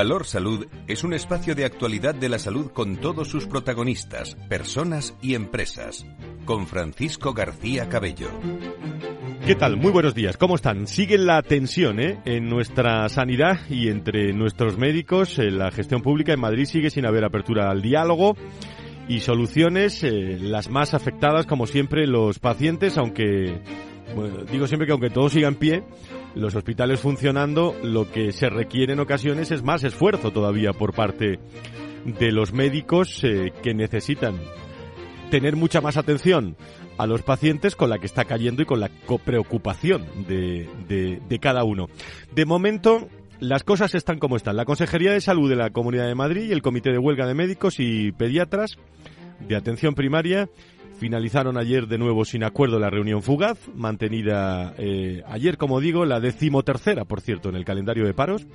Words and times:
Valor 0.00 0.24
Salud 0.24 0.66
es 0.88 1.04
un 1.04 1.12
espacio 1.12 1.54
de 1.54 1.66
actualidad 1.66 2.14
de 2.14 2.30
la 2.30 2.38
salud 2.38 2.70
con 2.70 2.96
todos 2.96 3.28
sus 3.28 3.46
protagonistas, 3.46 4.34
personas 4.48 5.14
y 5.20 5.34
empresas. 5.34 6.06
Con 6.46 6.66
Francisco 6.66 7.34
García 7.34 7.86
Cabello. 7.90 8.30
¿Qué 9.44 9.54
tal? 9.56 9.76
Muy 9.76 9.92
buenos 9.92 10.14
días. 10.14 10.38
¿Cómo 10.38 10.54
están? 10.54 10.86
Sigue 10.86 11.18
la 11.18 11.42
tensión 11.42 12.00
¿eh? 12.00 12.18
en 12.24 12.48
nuestra 12.48 13.10
sanidad 13.10 13.58
y 13.68 13.88
entre 13.88 14.32
nuestros 14.32 14.78
médicos. 14.78 15.38
En 15.38 15.58
la 15.58 15.70
gestión 15.70 16.00
pública 16.00 16.32
en 16.32 16.40
Madrid 16.40 16.64
sigue 16.64 16.88
sin 16.88 17.04
haber 17.04 17.26
apertura 17.26 17.70
al 17.70 17.82
diálogo 17.82 18.38
y 19.06 19.20
soluciones. 19.20 20.02
Eh, 20.02 20.38
las 20.40 20.70
más 20.70 20.94
afectadas, 20.94 21.44
como 21.44 21.66
siempre, 21.66 22.06
los 22.06 22.38
pacientes, 22.38 22.96
aunque 22.96 23.60
bueno, 24.14 24.44
digo 24.50 24.66
siempre 24.66 24.86
que 24.86 24.92
aunque 24.92 25.10
todo 25.10 25.28
siga 25.28 25.48
en 25.48 25.54
pie, 25.54 25.84
los 26.34 26.54
hospitales 26.54 27.00
funcionando, 27.00 27.74
lo 27.82 28.10
que 28.10 28.32
se 28.32 28.48
requiere 28.48 28.92
en 28.92 29.00
ocasiones 29.00 29.50
es 29.50 29.62
más 29.62 29.84
esfuerzo 29.84 30.30
todavía 30.30 30.72
por 30.72 30.94
parte 30.94 31.38
de 32.04 32.32
los 32.32 32.52
médicos 32.52 33.22
eh, 33.24 33.52
que 33.62 33.74
necesitan 33.74 34.36
tener 35.30 35.56
mucha 35.56 35.80
más 35.80 35.96
atención 35.96 36.56
a 36.98 37.06
los 37.06 37.22
pacientes 37.22 37.76
con 37.76 37.90
la 37.90 37.98
que 37.98 38.06
está 38.06 38.24
cayendo 38.24 38.62
y 38.62 38.66
con 38.66 38.80
la 38.80 38.90
preocupación 39.24 40.04
de, 40.26 40.68
de 40.88 41.38
cada 41.38 41.64
uno. 41.64 41.88
De 42.34 42.44
momento, 42.44 43.08
las 43.38 43.64
cosas 43.64 43.94
están 43.94 44.18
como 44.18 44.36
están. 44.36 44.56
La 44.56 44.64
Consejería 44.64 45.12
de 45.12 45.20
Salud 45.20 45.48
de 45.48 45.56
la 45.56 45.70
Comunidad 45.70 46.06
de 46.06 46.14
Madrid 46.14 46.48
y 46.48 46.52
el 46.52 46.62
Comité 46.62 46.90
de 46.90 46.98
Huelga 46.98 47.26
de 47.26 47.34
Médicos 47.34 47.76
y 47.78 48.12
Pediatras 48.12 48.76
de 49.48 49.56
Atención 49.56 49.94
Primaria 49.94 50.48
finalizaron 51.00 51.56
ayer 51.56 51.86
de 51.86 51.96
nuevo 51.96 52.26
sin 52.26 52.44
acuerdo 52.44 52.78
la 52.78 52.90
reunión 52.90 53.22
fugaz, 53.22 53.58
mantenida 53.74 54.74
eh, 54.76 55.22
ayer, 55.26 55.56
como 55.56 55.80
digo, 55.80 56.04
la 56.04 56.20
decimotercera, 56.20 57.06
por 57.06 57.22
cierto, 57.22 57.48
en 57.48 57.56
el 57.56 57.64
calendario 57.64 58.04
de 58.04 58.12
paros, 58.12 58.46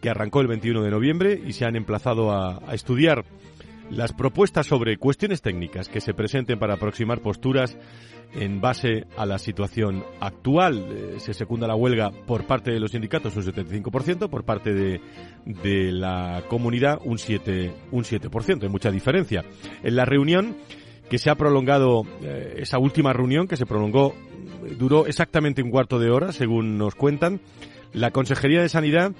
que 0.00 0.10
arrancó 0.10 0.40
el 0.40 0.48
21 0.48 0.82
de 0.82 0.90
noviembre 0.90 1.40
y 1.46 1.52
se 1.52 1.64
han 1.64 1.76
emplazado 1.76 2.32
a, 2.32 2.74
estudiar 2.74 3.24
las 3.88 4.12
propuestas 4.12 4.66
sobre 4.66 4.96
cuestiones 4.96 5.42
técnicas 5.42 5.88
que 5.88 6.00
se 6.00 6.12
presenten 6.12 6.58
para 6.58 6.74
aproximar 6.74 7.20
posturas 7.20 7.78
en 8.34 8.60
base 8.60 9.04
a 9.16 9.24
la 9.24 9.38
situación 9.38 10.04
actual. 10.18 10.84
Eh, 10.90 11.14
se 11.20 11.34
secunda 11.34 11.68
la 11.68 11.76
huelga 11.76 12.10
por 12.10 12.48
parte 12.48 12.72
de 12.72 12.80
los 12.80 12.90
sindicatos 12.90 13.36
un 13.36 13.44
75%, 13.44 14.28
por 14.28 14.42
parte 14.42 14.74
de, 14.74 15.92
la 15.92 16.42
comunidad 16.48 16.98
un 17.04 17.18
7%, 17.18 17.72
un 17.92 18.02
7%, 18.02 18.64
hay 18.64 18.68
mucha 18.68 18.90
diferencia. 18.90 19.44
En 19.84 19.94
la 19.94 20.04
reunión 20.04 20.56
que 21.08 21.18
se 21.18 21.30
ha 21.30 21.34
prolongado 21.34 22.02
eh, 22.22 22.56
esa 22.58 22.78
última 22.78 23.12
reunión 23.12 23.46
que 23.46 23.56
se 23.56 23.66
prolongó 23.66 24.14
duró 24.78 25.06
exactamente 25.06 25.62
un 25.62 25.70
cuarto 25.70 25.98
de 25.98 26.10
hora, 26.10 26.32
según 26.32 26.78
nos 26.78 26.94
cuentan. 26.94 27.40
La 27.92 28.10
Consejería 28.10 28.60
de 28.60 28.68
Sanidad 28.68 29.12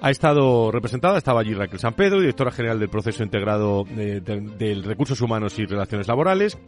ha 0.00 0.10
estado 0.10 0.70
representada, 0.70 1.18
estaba 1.18 1.40
allí 1.40 1.54
Raquel 1.54 1.78
San 1.78 1.94
Pedro, 1.94 2.20
directora 2.20 2.50
general 2.50 2.78
del 2.78 2.88
Proceso 2.88 3.22
Integrado 3.22 3.84
de, 3.84 4.20
de, 4.20 4.74
Recursos 4.84 5.20
Humanos 5.20 5.58
y 5.58 5.64
Relaciones 5.64 6.08
Laborales. 6.08 6.58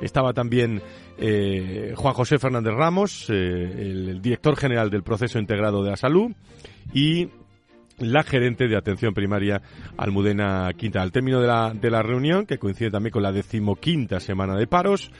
Estaba 0.00 0.32
también 0.32 0.80
eh, 1.18 1.92
Juan 1.96 2.14
José 2.14 2.38
Fernández 2.38 2.72
Ramos, 2.74 3.28
eh, 3.30 3.34
el 3.34 4.22
director 4.22 4.56
general 4.56 4.90
del 4.90 5.02
Proceso 5.02 5.38
Integrado 5.38 5.82
de 5.82 5.90
la 5.90 5.96
Salud, 5.96 6.32
y 6.94 7.28
la 7.98 8.22
gerente 8.22 8.68
de 8.68 8.76
atención 8.76 9.14
primaria 9.14 9.60
Almudena 9.96 10.70
Quinta. 10.76 11.02
Al 11.02 11.12
término 11.12 11.40
de 11.40 11.46
la, 11.46 11.72
de 11.74 11.90
la 11.90 12.02
reunión, 12.02 12.46
que 12.46 12.58
coincide 12.58 12.90
también 12.90 13.12
con 13.12 13.22
la 13.22 13.32
decimoquinta 13.32 14.20
semana 14.20 14.56
de 14.56 14.66
paros, 14.66 15.10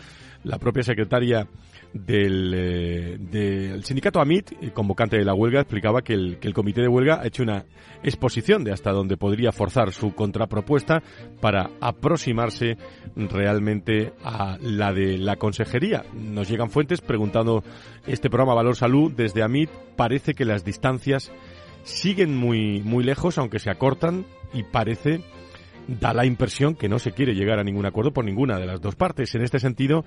la 0.44 0.58
propia 0.58 0.82
secretaria 0.82 1.48
del, 1.92 2.52
eh, 2.54 3.16
del 3.18 3.84
sindicato 3.84 4.20
AMIT, 4.20 4.72
convocante 4.72 5.16
de 5.16 5.24
la 5.24 5.34
huelga, 5.34 5.60
explicaba 5.60 6.02
que 6.02 6.12
el, 6.12 6.38
que 6.38 6.48
el 6.48 6.54
comité 6.54 6.80
de 6.80 6.88
huelga 6.88 7.20
ha 7.20 7.26
hecho 7.26 7.42
una 7.42 7.64
exposición 8.02 8.62
de 8.62 8.72
hasta 8.72 8.92
dónde 8.92 9.16
podría 9.16 9.52
forzar 9.52 9.92
su 9.92 10.14
contrapropuesta 10.14 11.02
para 11.40 11.70
aproximarse 11.80 12.76
realmente 13.16 14.12
a 14.22 14.58
la 14.60 14.92
de 14.92 15.18
la 15.18 15.36
consejería. 15.36 16.04
Nos 16.14 16.48
llegan 16.48 16.70
fuentes 16.70 17.00
preguntando 17.00 17.64
este 18.06 18.28
programa 18.28 18.54
Valor 18.54 18.76
Salud 18.76 19.12
desde 19.12 19.42
AMIT. 19.42 19.70
Parece 19.96 20.34
que 20.34 20.44
las 20.44 20.64
distancias 20.64 21.32
siguen 21.84 22.36
muy, 22.36 22.80
muy 22.82 23.04
lejos, 23.04 23.38
aunque 23.38 23.58
se 23.58 23.70
acortan 23.70 24.24
y 24.52 24.62
parece, 24.62 25.20
da 25.86 26.12
la 26.12 26.26
impresión 26.26 26.74
que 26.74 26.88
no 26.88 26.98
se 26.98 27.12
quiere 27.12 27.34
llegar 27.34 27.58
a 27.58 27.64
ningún 27.64 27.86
acuerdo 27.86 28.12
por 28.12 28.24
ninguna 28.24 28.58
de 28.58 28.66
las 28.66 28.80
dos 28.80 28.94
partes. 28.94 29.34
En 29.34 29.42
este 29.42 29.58
sentido, 29.58 30.04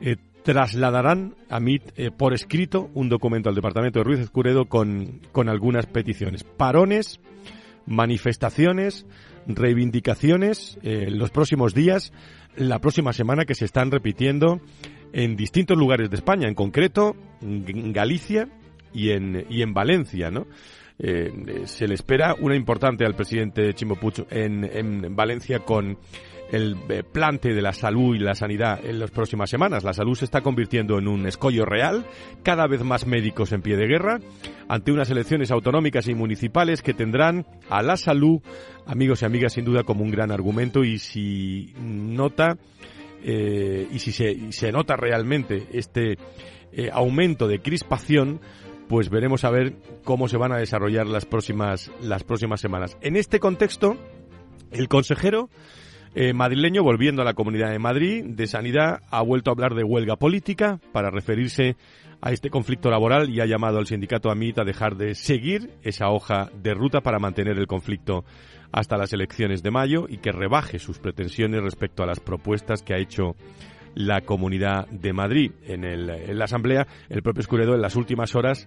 eh, 0.00 0.16
trasladarán 0.42 1.34
a 1.48 1.58
MIT 1.60 1.92
eh, 1.96 2.10
por 2.10 2.34
escrito 2.34 2.90
un 2.94 3.08
documento 3.08 3.48
al 3.48 3.54
Departamento 3.54 4.00
de 4.00 4.04
Ruiz 4.04 4.20
Escuredo 4.20 4.66
con, 4.66 5.20
con 5.32 5.48
algunas 5.48 5.86
peticiones. 5.86 6.44
Parones, 6.44 7.20
manifestaciones, 7.86 9.06
reivindicaciones 9.46 10.78
eh, 10.82 11.10
los 11.10 11.30
próximos 11.30 11.74
días, 11.74 12.12
la 12.56 12.78
próxima 12.78 13.12
semana 13.12 13.44
que 13.44 13.54
se 13.54 13.64
están 13.64 13.90
repitiendo 13.90 14.60
en 15.12 15.36
distintos 15.36 15.78
lugares 15.78 16.10
de 16.10 16.16
España, 16.16 16.48
en 16.48 16.54
concreto 16.54 17.16
en 17.40 17.92
Galicia 17.92 18.48
y 18.92 19.10
en, 19.10 19.46
y 19.48 19.62
en 19.62 19.74
Valencia, 19.74 20.30
¿no? 20.30 20.46
Eh, 20.98 21.62
se 21.64 21.88
le 21.88 21.94
espera 21.94 22.36
una 22.38 22.54
importante 22.54 23.04
al 23.04 23.16
presidente 23.16 23.74
Chimo 23.74 23.98
en, 24.30 24.64
en 24.64 25.16
Valencia 25.16 25.58
con 25.60 25.98
el 26.52 26.76
eh, 26.88 27.02
plante 27.02 27.52
de 27.52 27.62
la 27.62 27.72
salud 27.72 28.14
y 28.14 28.20
la 28.20 28.34
sanidad 28.34 28.84
en 28.84 29.00
las 29.00 29.10
próximas 29.10 29.50
semanas. 29.50 29.82
La 29.82 29.92
salud 29.92 30.14
se 30.14 30.24
está 30.24 30.40
convirtiendo 30.40 30.98
en 30.98 31.08
un 31.08 31.26
escollo 31.26 31.64
real, 31.64 32.06
cada 32.44 32.66
vez 32.68 32.84
más 32.84 33.06
médicos 33.06 33.52
en 33.52 33.62
pie 33.62 33.76
de 33.76 33.86
guerra, 33.86 34.20
ante 34.68 34.92
unas 34.92 35.10
elecciones 35.10 35.50
autonómicas 35.50 36.06
y 36.06 36.14
municipales 36.14 36.80
que 36.80 36.94
tendrán 36.94 37.44
a 37.68 37.82
la 37.82 37.96
salud, 37.96 38.40
amigos 38.86 39.22
y 39.22 39.24
amigas, 39.24 39.54
sin 39.54 39.64
duda 39.64 39.82
como 39.82 40.04
un 40.04 40.12
gran 40.12 40.30
argumento 40.30 40.84
y 40.84 40.98
si 40.98 41.74
nota 41.80 42.56
eh, 43.24 43.88
y 43.90 43.98
si 43.98 44.12
se, 44.12 44.52
se, 44.52 44.70
nota 44.70 44.96
realmente 44.96 45.66
este 45.72 46.18
aumento 46.92 47.46
de 47.46 47.60
crispación, 47.60 48.40
pues 48.88 49.10
veremos 49.10 49.44
a 49.44 49.50
ver 49.50 49.76
cómo 50.04 50.28
se 50.28 50.36
van 50.36 50.52
a 50.52 50.58
desarrollar 50.58 51.06
las 51.06 51.24
próximas, 51.24 51.90
las 52.00 52.24
próximas 52.24 52.60
semanas. 52.60 52.96
En 53.00 53.16
este 53.16 53.40
contexto, 53.40 53.96
el 54.70 54.88
consejero 54.88 55.48
eh, 56.14 56.32
madrileño, 56.32 56.82
volviendo 56.82 57.22
a 57.22 57.24
la 57.24 57.34
Comunidad 57.34 57.70
de 57.70 57.78
Madrid 57.78 58.24
de 58.24 58.46
Sanidad, 58.46 59.00
ha 59.10 59.22
vuelto 59.22 59.50
a 59.50 59.54
hablar 59.54 59.74
de 59.74 59.82
huelga 59.82 60.16
política 60.16 60.78
para 60.92 61.10
referirse 61.10 61.76
a 62.20 62.30
este 62.30 62.50
conflicto 62.50 62.88
laboral 62.88 63.28
y 63.30 63.40
ha 63.40 63.46
llamado 63.46 63.78
al 63.78 63.86
sindicato 63.86 64.30
AMIT 64.30 64.58
a 64.58 64.64
dejar 64.64 64.96
de 64.96 65.14
seguir 65.14 65.70
esa 65.82 66.10
hoja 66.10 66.50
de 66.62 66.72
ruta 66.72 67.00
para 67.00 67.18
mantener 67.18 67.58
el 67.58 67.66
conflicto 67.66 68.24
hasta 68.72 68.96
las 68.96 69.12
elecciones 69.12 69.62
de 69.62 69.70
mayo 69.70 70.06
y 70.08 70.18
que 70.18 70.32
rebaje 70.32 70.78
sus 70.78 70.98
pretensiones 70.98 71.62
respecto 71.62 72.02
a 72.02 72.06
las 72.06 72.20
propuestas 72.20 72.82
que 72.82 72.94
ha 72.94 72.98
hecho 72.98 73.36
la 73.94 74.20
Comunidad 74.22 74.86
de 74.88 75.12
Madrid. 75.12 75.52
En, 75.66 75.84
el, 75.84 76.10
en 76.10 76.38
la 76.38 76.44
Asamblea, 76.44 76.86
el 77.08 77.22
propio 77.22 77.40
Escuredo 77.40 77.74
en 77.74 77.82
las 77.82 77.96
últimas 77.96 78.34
horas 78.34 78.66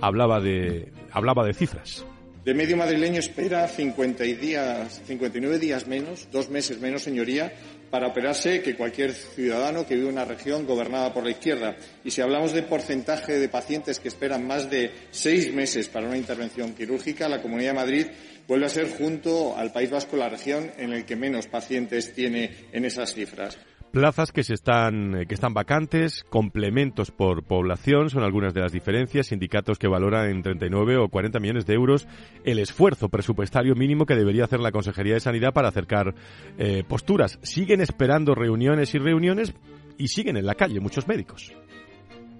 hablaba 0.00 0.40
de, 0.40 0.92
hablaba 1.10 1.44
de 1.44 1.54
cifras. 1.54 2.06
De 2.44 2.54
medio 2.54 2.78
madrileño 2.78 3.18
espera 3.18 3.68
50 3.68 4.24
días, 4.24 5.02
59 5.06 5.58
días 5.58 5.86
menos, 5.86 6.28
dos 6.32 6.48
meses 6.48 6.80
menos, 6.80 7.02
señoría, 7.02 7.52
para 7.90 8.06
operarse 8.06 8.62
que 8.62 8.74
cualquier 8.74 9.12
ciudadano 9.12 9.86
que 9.86 9.96
vive 9.96 10.06
en 10.06 10.14
una 10.14 10.24
región 10.24 10.66
gobernada 10.66 11.12
por 11.12 11.24
la 11.24 11.32
izquierda. 11.32 11.76
Y 12.04 12.10
si 12.10 12.22
hablamos 12.22 12.52
de 12.52 12.62
porcentaje 12.62 13.38
de 13.38 13.48
pacientes 13.48 13.98
que 13.98 14.08
esperan 14.08 14.46
más 14.46 14.70
de 14.70 14.90
seis 15.10 15.52
meses 15.52 15.88
para 15.88 16.06
una 16.06 16.16
intervención 16.16 16.74
quirúrgica, 16.74 17.28
la 17.28 17.42
Comunidad 17.42 17.72
de 17.72 17.78
Madrid 17.78 18.06
vuelve 18.46 18.64
a 18.66 18.70
ser, 18.70 18.88
junto 18.96 19.54
al 19.56 19.72
País 19.72 19.90
Vasco, 19.90 20.16
la 20.16 20.30
región 20.30 20.70
en 20.78 20.90
la 20.90 21.04
que 21.04 21.16
menos 21.16 21.48
pacientes 21.48 22.14
tiene 22.14 22.50
en 22.72 22.86
esas 22.86 23.12
cifras. 23.12 23.58
Plazas 23.92 24.32
que 24.32 24.44
se 24.44 24.52
están 24.52 25.16
eh, 25.16 25.26
que 25.26 25.34
están 25.34 25.54
vacantes, 25.54 26.24
complementos 26.28 27.10
por 27.10 27.42
población 27.42 28.10
son 28.10 28.22
algunas 28.22 28.52
de 28.52 28.60
las 28.60 28.70
diferencias, 28.70 29.28
sindicatos 29.28 29.78
que 29.78 29.88
valoran 29.88 30.28
en 30.28 30.42
39 30.42 30.98
o 30.98 31.08
40 31.08 31.40
millones 31.40 31.66
de 31.66 31.74
euros 31.74 32.06
el 32.44 32.58
esfuerzo 32.58 33.08
presupuestario 33.08 33.74
mínimo 33.74 34.04
que 34.04 34.14
debería 34.14 34.44
hacer 34.44 34.60
la 34.60 34.72
Consejería 34.72 35.14
de 35.14 35.20
Sanidad 35.20 35.54
para 35.54 35.68
acercar 35.68 36.14
eh, 36.58 36.84
posturas. 36.86 37.38
Siguen 37.42 37.80
esperando 37.80 38.34
reuniones 38.34 38.94
y 38.94 38.98
reuniones 38.98 39.54
y 39.96 40.08
siguen 40.08 40.36
en 40.36 40.46
la 40.46 40.54
calle 40.54 40.80
muchos 40.80 41.08
médicos. 41.08 41.52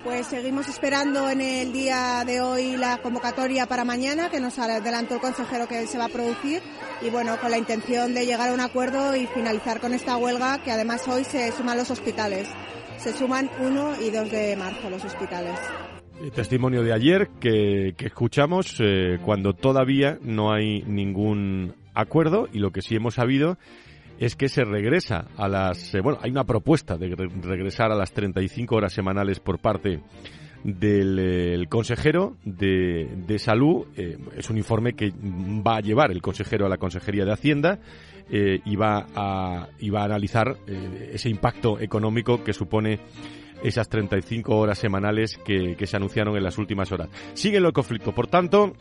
Pues 0.03 0.29
seguimos 0.29 0.69
esperando 0.69 1.29
en 1.29 1.41
el 1.41 1.73
día 1.73 2.23
de 2.25 2.41
hoy 2.41 2.77
la 2.77 2.99
convocatoria 2.99 3.67
para 3.67 3.85
mañana, 3.85 4.31
que 4.31 4.39
nos 4.39 4.59
adelantó 4.59 5.15
el 5.15 5.21
consejero 5.21 5.67
que 5.67 5.87
se 5.87 5.99
va 5.99 6.05
a 6.05 6.09
producir, 6.09 6.63
y 7.03 7.11
bueno, 7.11 7.37
con 7.41 7.51
la 7.51 7.59
intención 7.59 8.15
de 8.15 8.25
llegar 8.25 8.51
a 8.51 8.55
un 8.55 8.61
acuerdo 8.61 9.17
y 9.17 9.27
finalizar 9.27 9.81
con 9.81 9.95
esta 9.95 10.17
huelga, 10.17 10.63
que 10.63 10.71
además 10.71 11.07
hoy 11.09 11.25
se 11.25 11.51
suman 11.53 11.77
los 11.77 11.91
hospitales. 11.91 12.49
Se 12.97 13.13
suman 13.13 13.51
1 13.61 14.01
y 14.01 14.11
2 14.11 14.31
de 14.31 14.57
marzo 14.57 14.89
los 14.89 15.05
hospitales. 15.05 15.59
Testimonio 16.35 16.83
de 16.83 16.93
ayer 16.93 17.29
que, 17.41 17.95
escuchamos 17.99 18.77
eh, 18.81 19.19
cuando 19.25 19.53
todavía 19.53 20.19
no 20.23 20.53
hay 20.53 20.83
ningún 20.83 21.75
acuerdo 21.95 22.49
y 22.53 22.59
lo 22.59 22.71
que 22.71 22.83
sí 22.83 22.95
hemos 22.95 23.15
sabido 23.15 23.59
es 24.19 24.35
que 24.37 24.49
se 24.49 24.65
regresa 24.65 25.27
a 25.37 25.49
las... 25.49 25.95
Eh, 25.95 26.01
bueno, 26.01 26.19
hay 26.21 26.31
una 26.31 26.45
propuesta 26.45 26.97
de 26.97 27.15
regresar 27.43 27.93
a 27.93 27.95
las 27.95 28.13
35 28.13 28.75
horas 28.75 28.93
semanales 28.93 29.41
por 29.41 29.59
parte 29.61 30.01
del 30.65 31.19
eh, 31.21 31.67
consejero 31.69 32.37
de, 32.45 33.09
de 33.27 33.39
salud. 33.39 33.87
Eh, 33.97 34.19
es 34.37 34.51
un 34.51 34.59
informe 34.59 34.95
que 34.95 35.13
va 35.13 35.77
a 35.77 35.81
llevar 35.81 36.11
el 36.11 36.21
consejero 36.21 36.67
a 36.67 36.69
la 36.69 36.79
Consejería 36.79 37.25
de 37.25 37.33
Hacienda 37.33 37.79
y, 38.31 38.77
va 38.77 39.07
a, 39.17 39.69
y 39.79 39.89
va 39.89 40.03
a 40.03 40.05
analizar 40.05 40.55
ese 40.67 41.31
impacto 41.31 41.81
económico 41.81 42.45
que 42.45 42.53
supone 42.53 43.01
esas 43.63 43.89
35 43.89 44.55
horas 44.55 44.79
semanales 44.79 45.39
que, 45.39 45.77
que, 45.77 45.87
se 45.87 45.97
anunciaron 45.97 46.37
en 46.37 46.43
las 46.43 46.59
últimas 46.59 46.93
horas. 46.93 47.09
Sigue 47.33 47.57
el 47.57 47.73
conflicto. 47.73 48.15
Por 48.15 48.27
tanto, 48.27 48.75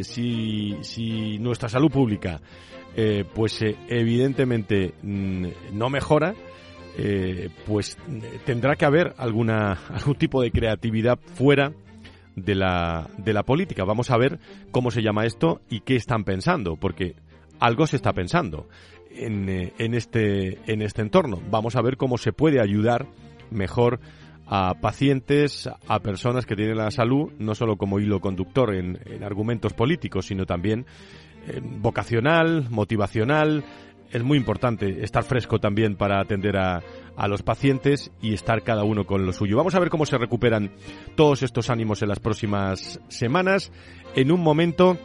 si, 0.00 0.78
si 0.80 1.38
nuestra 1.38 1.68
salud 1.68 1.90
pública 1.90 2.40
eh, 2.98 3.24
pues 3.34 3.60
eh, 3.60 3.76
evidentemente 3.88 4.94
mm, 5.02 5.46
no 5.74 5.90
mejora, 5.90 6.34
eh, 6.96 7.50
pues 7.66 7.98
tendrá 8.46 8.74
que 8.76 8.86
haber 8.86 9.12
alguna, 9.18 9.72
algún 9.90 10.14
tipo 10.14 10.40
de 10.40 10.50
creatividad 10.50 11.18
fuera 11.34 11.74
de 12.36 12.54
la, 12.54 13.10
de 13.18 13.34
la 13.34 13.42
política. 13.42 13.84
Vamos 13.84 14.10
a 14.10 14.16
ver 14.16 14.38
cómo 14.70 14.90
se 14.90 15.02
llama 15.02 15.26
esto 15.26 15.60
y 15.68 15.80
qué 15.80 15.94
están 15.94 16.24
pensando, 16.24 16.76
porque 16.76 17.16
algo 17.60 17.86
se 17.86 17.96
está 17.96 18.14
pensando 18.14 18.66
en, 19.10 19.72
en, 19.76 19.94
este, 19.94 20.58
en 20.72 20.80
este 20.80 21.02
entorno. 21.02 21.42
Vamos 21.50 21.76
a 21.76 21.82
ver 21.82 21.98
cómo 21.98 22.16
se 22.16 22.32
puede 22.32 22.62
ayudar 22.62 23.06
mejor 23.50 24.00
a 24.46 24.72
pacientes, 24.80 25.68
a 25.86 26.00
personas 26.00 26.46
que 26.46 26.56
tienen 26.56 26.78
la 26.78 26.90
salud, 26.90 27.30
no 27.38 27.54
solo 27.54 27.76
como 27.76 27.98
hilo 27.98 28.20
conductor 28.20 28.74
en, 28.74 28.98
en 29.04 29.22
argumentos 29.22 29.74
políticos, 29.74 30.26
sino 30.26 30.46
también 30.46 30.86
eh, 31.48 31.60
vocacional, 31.62 32.68
motivacional. 32.70 33.64
Es 34.10 34.22
muy 34.22 34.38
importante 34.38 35.02
estar 35.02 35.24
fresco 35.24 35.58
también 35.58 35.96
para 35.96 36.20
atender 36.20 36.56
a, 36.56 36.82
a 37.16 37.28
los 37.28 37.42
pacientes 37.42 38.12
y 38.22 38.34
estar 38.34 38.62
cada 38.62 38.84
uno 38.84 39.04
con 39.04 39.26
lo 39.26 39.32
suyo. 39.32 39.56
Vamos 39.56 39.74
a 39.74 39.80
ver 39.80 39.90
cómo 39.90 40.06
se 40.06 40.16
recuperan 40.16 40.70
todos 41.16 41.42
estos 41.42 41.70
ánimos 41.70 42.02
en 42.02 42.08
las 42.08 42.20
próximas 42.20 43.00
semanas, 43.08 43.72
en 44.14 44.30
un 44.30 44.40
momento 44.40 44.96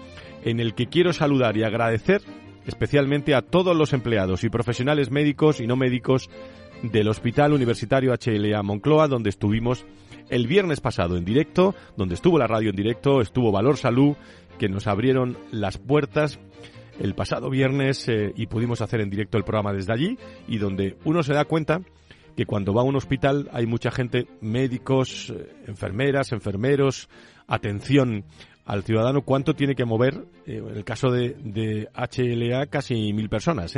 en 0.44 0.60
el 0.60 0.76
que 0.76 0.88
quiero 0.88 1.14
saludar 1.14 1.58
y 1.58 1.64
agradecer 1.64 2.22
especialmente 2.66 3.34
a 3.34 3.42
todos 3.42 3.76
los 3.76 3.94
empleados 3.94 4.44
y 4.44 4.50
profesionales 4.50 5.12
médicos 5.12 5.60
y 5.60 5.68
no 5.68 5.76
médicos 5.76 6.30
del 6.84 7.08
Hospital 7.08 7.54
Universitario 7.54 8.14
HLA 8.14 8.62
Moncloa, 8.64 9.08
donde 9.08 9.30
estuvimos 9.30 9.86
el 10.30 10.48
viernes 10.48 10.80
pasado 10.80 11.18
en 11.18 11.26
directo, 11.26 11.76
donde 11.98 12.16
estuvo 12.16 12.38
la 12.38 12.48
radio 12.48 12.70
en 12.70 12.76
directo, 12.76 13.22
estuvo 13.22 13.52
Valor 13.52 13.78
Salud 13.78 14.16
que 14.62 14.70
nos 14.70 14.86
abrieron 14.86 15.40
las 15.52 15.80
puertas 15.80 16.40
el 17.00 17.16
pasado 17.16 17.50
viernes 17.50 18.08
eh, 18.08 18.32
y 18.36 18.46
pudimos 18.46 18.82
hacer 18.82 19.02
en 19.02 19.10
directo 19.10 19.40
el 19.40 19.44
programa 19.44 19.74
desde 19.74 19.92
allí 19.92 20.20
y 20.48 20.60
donde 20.60 20.98
uno 21.04 21.24
se 21.24 21.34
da 21.34 21.46
cuenta 21.46 21.82
que 22.38 22.46
cuando 22.46 22.72
va 22.72 22.82
a 22.82 22.86
un 22.86 22.96
hospital 22.96 23.50
hay 23.54 23.66
mucha 23.66 23.90
gente, 23.90 24.28
médicos, 24.40 25.34
eh, 25.36 25.52
enfermeras, 25.66 26.32
enfermeros, 26.32 27.10
atención 27.48 28.24
al 28.64 28.84
ciudadano, 28.84 29.24
cuánto 29.24 29.56
tiene 29.56 29.74
que 29.74 29.84
mover, 29.84 30.26
eh, 30.46 30.62
en 30.64 30.78
el 30.78 30.84
caso 30.84 31.10
de, 31.10 31.30
de, 31.40 31.90
HLA 31.96 32.68
casi 32.68 33.14
mil 33.14 33.30
personas, 33.30 33.74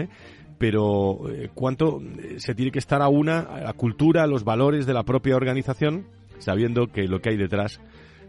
pero 0.58 1.22
cuánto 1.54 2.02
se 2.36 2.56
tiene 2.56 2.72
que 2.72 2.80
estar 2.80 3.02
a 3.02 3.08
una, 3.08 3.40
a 3.40 3.62
la 3.62 3.74
cultura, 3.74 4.24
a 4.24 4.28
los 4.28 4.44
valores 4.44 4.86
de 4.86 4.94
la 4.94 5.04
propia 5.04 5.38
organización, 5.38 6.08
sabiendo 6.40 6.88
que 6.88 7.08
lo 7.08 7.22
que 7.22 7.30
hay 7.30 7.38
detrás 7.38 7.80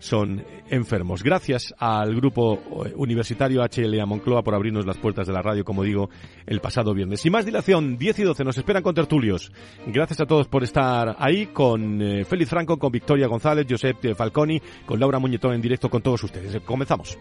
son 0.05 0.45
enfermos. 0.69 1.23
Gracias 1.23 1.75
al 1.79 2.15
grupo 2.15 2.61
universitario 2.97 3.63
HLA 3.63 4.05
Moncloa 4.05 4.43
por 4.43 4.55
abrirnos 4.55 4.85
las 4.85 4.99
puertas 4.99 5.27
de 5.27 5.33
la 5.33 5.41
radio, 5.41 5.65
como 5.65 5.83
digo, 5.83 6.11
el 6.47 6.61
pasado 6.61 6.93
viernes. 6.93 7.21
Sin 7.21 7.33
más 7.33 7.47
dilación, 7.47 7.97
10 7.97 8.19
y 8.19 8.23
12 8.23 8.45
nos 8.45 8.59
esperan 8.59 8.83
con 8.83 8.95
tertulios. 8.95 9.51
Gracias 9.87 10.21
a 10.21 10.27
todos 10.27 10.47
por 10.47 10.63
estar 10.63 11.17
ahí, 11.19 11.47
con 11.47 12.03
eh, 12.03 12.25
Félix 12.25 12.51
Franco, 12.51 12.79
con 12.79 12.93
Victoria 12.93 13.27
González, 13.27 13.67
Josep 13.69 14.15
Falconi, 14.15 14.61
con 14.85 15.01
Laura 15.01 15.19
Muñetón 15.19 15.55
en 15.55 15.63
directo 15.63 15.89
con 15.89 16.03
todos 16.03 16.23
ustedes. 16.23 16.61
Comenzamos. 16.63 17.19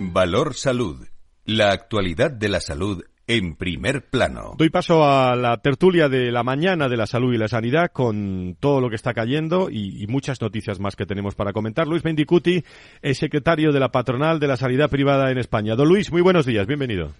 Valor 0.00 0.54
Salud. 0.54 1.06
La 1.44 1.72
actualidad 1.72 2.30
de 2.30 2.48
la 2.48 2.60
salud 2.60 3.04
en 3.26 3.56
primer 3.56 4.02
plano. 4.02 4.54
Doy 4.56 4.70
paso 4.70 5.04
a 5.04 5.34
la 5.36 5.56
tertulia 5.58 6.08
de 6.08 6.30
la 6.30 6.42
mañana 6.42 6.88
de 6.88 6.96
la 6.96 7.06
salud 7.06 7.32
y 7.32 7.38
la 7.38 7.48
sanidad 7.48 7.90
con 7.92 8.56
todo 8.60 8.80
lo 8.80 8.90
que 8.90 8.96
está 8.96 9.14
cayendo 9.14 9.68
y, 9.70 10.06
muchas 10.08 10.40
noticias 10.40 10.78
más 10.78 10.96
que 10.96 11.06
tenemos 11.06 11.34
para 11.34 11.52
comentar. 11.52 11.88
Luis 11.88 12.04
Mendicuti 12.04 12.62
es 13.02 13.18
secretario 13.18 13.72
de 13.72 13.80
la 13.80 13.90
patronal 13.90 14.38
de 14.38 14.46
la 14.46 14.56
sanidad 14.56 14.90
privada 14.90 15.30
en 15.30 15.38
España. 15.38 15.74
Don 15.74 15.88
Luis, 15.88 16.12
muy 16.12 16.20
buenos 16.20 16.46
días, 16.46 16.66
bienvenido. 16.66 17.12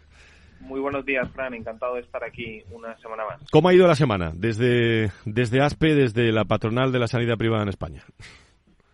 Muy 0.60 0.80
buenos 0.80 1.04
días, 1.04 1.28
Fran. 1.32 1.54
Encantado 1.54 1.96
de 1.96 2.02
estar 2.02 2.22
aquí 2.22 2.62
una 2.70 2.96
semana 2.98 3.24
más. 3.24 3.40
¿Cómo 3.50 3.68
ha 3.68 3.74
ido 3.74 3.86
la 3.86 3.96
semana 3.96 4.32
desde, 4.34 5.10
desde 5.24 5.60
ASPE, 5.60 5.94
desde 5.94 6.32
la 6.32 6.44
patronal 6.44 6.92
de 6.92 6.98
la 6.98 7.08
sanidad 7.08 7.36
privada 7.36 7.62
en 7.62 7.68
España? 7.68 8.04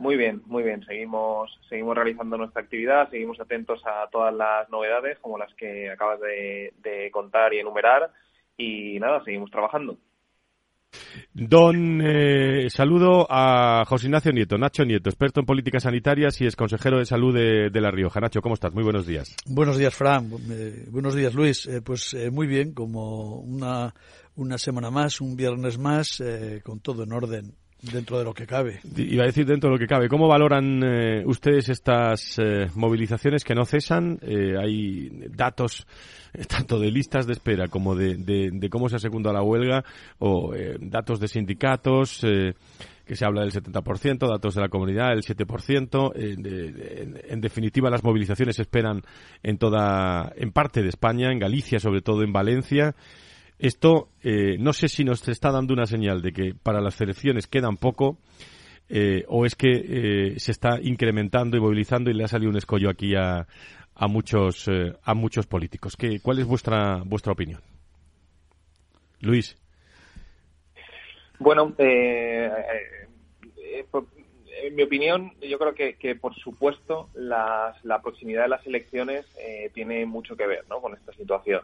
Muy 0.00 0.16
bien, 0.16 0.40
muy 0.46 0.62
bien. 0.62 0.82
Seguimos, 0.86 1.50
seguimos 1.68 1.94
realizando 1.94 2.38
nuestra 2.38 2.62
actividad, 2.62 3.10
seguimos 3.10 3.38
atentos 3.38 3.82
a 3.84 4.08
todas 4.10 4.34
las 4.34 4.66
novedades 4.70 5.18
como 5.18 5.36
las 5.36 5.52
que 5.54 5.90
acabas 5.90 6.18
de, 6.20 7.10
contar 7.12 7.52
y 7.52 7.58
enumerar 7.58 8.10
y 8.56 8.98
nada, 8.98 9.22
seguimos 9.24 9.50
trabajando. 9.50 9.98
Don, 11.34 12.00
eh, 12.02 12.70
saludo 12.70 13.26
a 13.28 13.84
José 13.86 14.06
Ignacio 14.06 14.32
Nieto, 14.32 14.56
Nacho 14.56 14.86
Nieto, 14.86 15.10
experto 15.10 15.40
en 15.40 15.46
políticas 15.46 15.82
sanitarias 15.82 16.40
y 16.40 16.46
es 16.46 16.56
consejero 16.56 16.98
de 16.98 17.04
salud 17.04 17.34
de, 17.34 17.80
La 17.80 17.90
Rioja. 17.90 18.20
Nacho, 18.20 18.40
¿cómo 18.40 18.54
estás? 18.54 18.72
Muy 18.72 18.82
buenos 18.82 19.06
días. 19.06 19.36
Buenos 19.44 19.76
días, 19.76 19.94
Fran. 19.94 20.30
Eh, 20.50 20.86
buenos 20.90 21.14
días, 21.14 21.34
Luis. 21.34 21.66
Eh, 21.66 21.82
pues 21.82 22.16
muy 22.32 22.46
bien, 22.46 22.72
como 22.72 23.40
una, 23.40 23.94
una 24.36 24.56
semana 24.56 24.90
más, 24.90 25.20
un 25.20 25.36
viernes 25.36 25.78
más, 25.78 26.22
con 26.64 26.80
todo 26.80 27.02
en 27.02 27.12
orden. 27.12 27.59
Dentro 27.82 28.18
de 28.18 28.24
lo 28.24 28.34
que 28.34 28.46
cabe. 28.46 28.80
Iba 28.96 29.22
a 29.22 29.26
decir 29.26 29.46
dentro 29.46 29.70
de 29.70 29.76
lo 29.76 29.78
que 29.78 29.86
cabe. 29.86 30.08
¿Cómo 30.08 30.28
valoran 30.28 30.82
eh, 30.84 31.22
ustedes 31.24 31.70
estas 31.70 32.38
eh, 32.38 32.66
movilizaciones 32.74 33.42
que 33.42 33.54
no 33.54 33.64
cesan? 33.64 34.18
Eh, 34.20 34.54
hay 34.58 35.08
datos 35.30 35.86
tanto 36.48 36.78
de 36.78 36.90
listas 36.90 37.26
de 37.26 37.32
espera 37.32 37.68
como 37.68 37.94
de, 37.94 38.16
de, 38.16 38.68
cómo 38.68 38.88
se 38.88 38.96
ha 38.96 38.98
secundado 38.98 39.34
la 39.34 39.42
huelga 39.42 39.84
o 40.18 40.52
datos 40.80 41.18
de 41.20 41.26
sindicatos 41.26 42.20
que 42.20 43.16
se 43.16 43.24
habla 43.24 43.40
del 43.40 43.50
70%, 43.50 44.28
datos 44.28 44.54
de 44.54 44.60
la 44.60 44.68
comunidad 44.68 45.12
el 45.12 45.22
7%. 45.22 46.12
En, 46.14 47.20
en, 47.28 47.40
definitiva, 47.40 47.90
las 47.90 48.04
movilizaciones 48.04 48.54
se 48.56 48.62
esperan 48.62 49.02
en 49.42 49.58
toda, 49.58 50.32
en 50.36 50.52
parte 50.52 50.82
de 50.82 50.90
España, 50.90 51.32
en 51.32 51.40
Galicia, 51.40 51.80
sobre 51.80 52.02
todo 52.02 52.22
en 52.22 52.32
Valencia. 52.32 52.94
Esto 53.60 54.08
eh, 54.22 54.56
no 54.58 54.72
sé 54.72 54.88
si 54.88 55.04
nos 55.04 55.28
está 55.28 55.50
dando 55.50 55.74
una 55.74 55.84
señal 55.84 56.22
de 56.22 56.32
que 56.32 56.54
para 56.54 56.80
las 56.80 56.98
elecciones 57.02 57.46
quedan 57.46 57.76
poco 57.76 58.16
eh, 58.88 59.24
o 59.28 59.44
es 59.44 59.54
que 59.54 59.68
eh, 59.68 60.40
se 60.40 60.50
está 60.50 60.80
incrementando 60.80 61.58
y 61.58 61.60
movilizando 61.60 62.10
y 62.10 62.14
le 62.14 62.24
ha 62.24 62.28
salido 62.28 62.50
un 62.50 62.56
escollo 62.56 62.88
aquí 62.88 63.14
a, 63.14 63.46
a 63.94 64.08
muchos 64.08 64.66
a 65.02 65.12
muchos 65.12 65.46
políticos. 65.46 65.94
¿Qué, 65.94 66.20
¿Cuál 66.22 66.38
es 66.38 66.46
vuestra 66.46 67.02
vuestra 67.04 67.34
opinión, 67.34 67.60
Luis? 69.20 69.58
Bueno, 71.38 71.74
en 71.78 72.24
mi 74.74 74.82
opinión, 74.84 75.32
yo 75.42 75.58
creo 75.58 75.74
que, 75.74 75.96
que 75.96 76.14
por 76.14 76.34
supuesto 76.34 77.10
la 77.12 78.00
proximidad 78.02 78.44
de 78.44 78.48
las 78.48 78.66
elecciones 78.66 79.26
tiene 79.74 80.06
mucho 80.06 80.34
que 80.34 80.46
ver 80.46 80.64
¿no? 80.70 80.80
con 80.80 80.94
esta 80.94 81.12
situación 81.12 81.60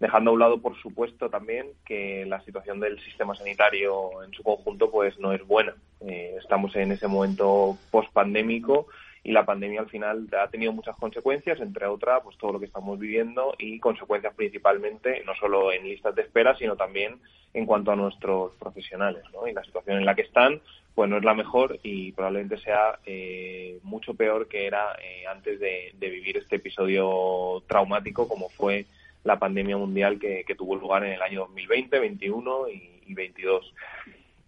dejando 0.00 0.30
a 0.30 0.34
un 0.34 0.40
lado, 0.40 0.60
por 0.60 0.76
supuesto, 0.80 1.28
también 1.28 1.68
que 1.84 2.24
la 2.26 2.40
situación 2.40 2.80
del 2.80 2.98
sistema 3.04 3.36
sanitario 3.36 4.22
en 4.24 4.32
su 4.32 4.42
conjunto 4.42 4.90
pues 4.90 5.18
no 5.18 5.32
es 5.32 5.46
buena. 5.46 5.74
Eh, 6.00 6.36
estamos 6.40 6.74
en 6.74 6.92
ese 6.92 7.06
momento 7.06 7.76
post-pandémico 7.90 8.86
y 9.22 9.32
la 9.32 9.44
pandemia 9.44 9.80
al 9.80 9.90
final 9.90 10.26
ha 10.40 10.48
tenido 10.48 10.72
muchas 10.72 10.96
consecuencias, 10.96 11.60
entre 11.60 11.86
otras, 11.86 12.22
pues 12.24 12.38
todo 12.38 12.52
lo 12.52 12.58
que 12.58 12.64
estamos 12.64 12.98
viviendo 12.98 13.54
y 13.58 13.78
consecuencias 13.78 14.34
principalmente 14.34 15.22
no 15.26 15.34
solo 15.34 15.70
en 15.70 15.84
listas 15.84 16.14
de 16.14 16.22
espera, 16.22 16.56
sino 16.56 16.76
también 16.76 17.20
en 17.52 17.66
cuanto 17.66 17.92
a 17.92 17.96
nuestros 17.96 18.54
profesionales, 18.54 19.24
¿no? 19.34 19.46
Y 19.46 19.52
la 19.52 19.64
situación 19.64 19.98
en 19.98 20.06
la 20.06 20.14
que 20.14 20.22
están, 20.22 20.62
pues 20.94 21.10
no 21.10 21.18
es 21.18 21.24
la 21.24 21.34
mejor 21.34 21.78
y 21.82 22.12
probablemente 22.12 22.56
sea 22.58 22.98
eh, 23.04 23.78
mucho 23.82 24.14
peor 24.14 24.48
que 24.48 24.66
era 24.66 24.96
eh, 25.02 25.26
antes 25.26 25.60
de, 25.60 25.92
de, 25.98 26.08
vivir 26.08 26.38
este 26.38 26.56
episodio 26.56 27.62
traumático 27.66 28.26
como 28.26 28.48
fue 28.48 28.86
la 29.24 29.38
pandemia 29.38 29.76
mundial 29.76 30.18
que, 30.18 30.44
tuvo 30.56 30.76
lugar 30.76 31.04
en 31.04 31.12
el 31.12 31.22
año 31.22 31.40
2020, 31.40 31.98
21 31.98 32.68
y, 32.68 33.02
y 33.06 33.14
22. 33.14 33.74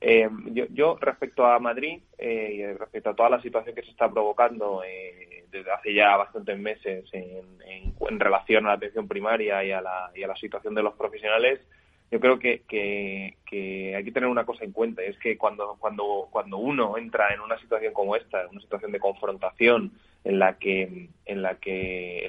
Eh, 0.05 0.29
yo, 0.73 0.99
respecto 1.01 1.47
a 1.47 1.61
Madrid 1.61 2.01
eh, 2.19 2.55
y 2.55 2.77
respecto 2.77 3.11
a 3.11 3.15
toda 3.15 3.31
la 3.31 3.41
situación 3.41 3.73
que 3.73 3.83
se 3.83 3.91
está 3.91 4.11
provocando 4.11 4.83
eh, 4.85 5.45
desde 5.49 5.71
hace 5.71 5.95
ya 5.95 6.17
bastantes 6.17 6.59
meses 6.59 7.05
en, 7.13 8.19
relación 8.19 8.67
a 8.67 8.71
la 8.71 8.75
atención 8.75 9.07
primaria 9.07 9.65
y 9.65 9.71
a 9.71 9.81
la, 9.81 10.11
y 10.15 10.25
a 10.25 10.27
la 10.27 10.37
situación 10.37 10.75
de 10.75 10.83
los 10.83 10.95
profesionales, 10.95 11.61
yo 12.13 12.21
creo 12.21 12.39
que, 12.39 12.63
que, 12.69 13.97
hay 13.97 14.05
que 14.05 14.13
tener 14.13 14.29
una 14.29 14.45
cosa 14.45 14.65
en 14.65 14.73
cuenta, 14.73 15.03
es 15.03 15.17
que 15.19 15.39
cuando, 15.39 15.77
cuando, 15.81 16.29
cuando 16.31 16.59
uno 16.59 16.99
entra 16.99 17.33
en 17.33 17.41
una 17.41 17.59
situación 17.59 17.95
como 17.95 18.17
esta, 18.17 18.43
en 18.43 18.51
una 18.51 18.61
situación 18.61 18.93
de 18.93 19.01
confrontación 19.01 19.93
en 20.23 20.39
la 20.39 20.59
que, 20.59 21.09
en 21.25 21.43
la 21.43 21.55
que, 21.55 22.29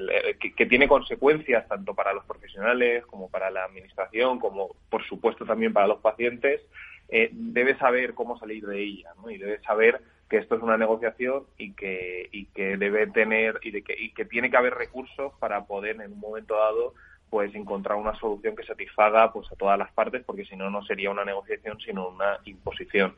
que, 0.55 0.65
tiene 0.67 0.87
consecuencias 0.87 1.67
tanto 1.67 1.93
para 1.93 2.13
los 2.13 2.23
profesionales 2.23 3.05
como 3.07 3.29
para 3.29 3.51
la 3.51 3.65
administración, 3.65 4.39
como 4.39 4.73
por 4.89 5.03
supuesto 5.05 5.45
también 5.45 5.73
para 5.73 5.87
los 5.87 5.99
pacientes, 5.99 6.61
eh, 7.09 7.29
debe 7.33 7.77
saber 7.77 8.13
cómo 8.13 8.39
salir 8.39 8.65
de 8.65 8.81
ella 8.81 9.11
¿no? 9.21 9.29
y 9.29 9.37
debe 9.37 9.59
saber 9.63 9.99
que 10.29 10.37
esto 10.37 10.55
es 10.55 10.61
una 10.61 10.77
negociación 10.77 11.43
y 11.57 11.73
que, 11.73 12.29
y 12.31 12.45
que 12.45 12.77
debe 12.77 13.07
tener 13.07 13.59
y, 13.61 13.71
de 13.71 13.81
que, 13.81 13.95
y 13.99 14.13
que 14.13 14.23
tiene 14.23 14.49
que 14.49 14.55
haber 14.57 14.75
recursos 14.75 15.33
para 15.39 15.65
poder 15.65 15.99
en 15.99 16.13
un 16.13 16.19
momento 16.21 16.55
dado 16.55 16.93
pues 17.33 17.55
encontrar 17.55 17.97
una 17.97 18.13
solución 18.19 18.55
que 18.55 18.63
satisfaga 18.63 19.33
pues 19.33 19.51
a 19.51 19.55
todas 19.55 19.75
las 19.79 19.91
partes 19.91 20.21
porque 20.23 20.45
si 20.45 20.55
no 20.55 20.69
no 20.69 20.83
sería 20.83 21.09
una 21.09 21.25
negociación 21.25 21.79
sino 21.79 22.09
una 22.09 22.37
imposición 22.45 23.15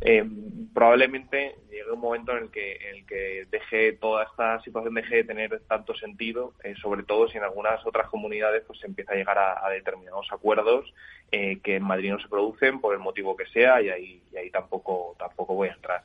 eh, 0.00 0.24
probablemente 0.72 1.56
llegue 1.68 1.90
un 1.90 1.98
momento 1.98 2.30
en 2.36 2.44
el 2.44 2.50
que 2.52 2.76
el 2.90 3.04
que 3.04 3.48
deje 3.50 3.94
toda 3.94 4.22
esta 4.22 4.60
situación 4.62 4.94
deje 4.94 5.16
de 5.16 5.24
tener 5.24 5.60
tanto 5.66 5.92
sentido, 5.96 6.54
eh, 6.62 6.74
sobre 6.80 7.02
todo 7.02 7.26
si 7.28 7.38
en 7.38 7.42
algunas 7.42 7.84
otras 7.84 8.08
comunidades 8.10 8.62
pues 8.64 8.78
se 8.78 8.86
empieza 8.86 9.12
a 9.12 9.16
llegar 9.16 9.38
a, 9.38 9.68
determinados 9.70 10.28
acuerdos 10.30 10.94
eh, 11.32 11.58
que 11.64 11.76
en 11.76 11.82
Madrid 11.82 12.12
no 12.12 12.20
se 12.20 12.28
producen 12.28 12.80
por 12.80 12.94
el 12.94 13.00
motivo 13.00 13.36
que 13.36 13.46
sea 13.46 13.82
y 13.82 13.90
ahí, 13.90 14.22
ahí 14.38 14.50
tampoco 14.50 15.16
tampoco 15.18 15.54
voy 15.54 15.68
a 15.68 15.74
entrar. 15.74 16.02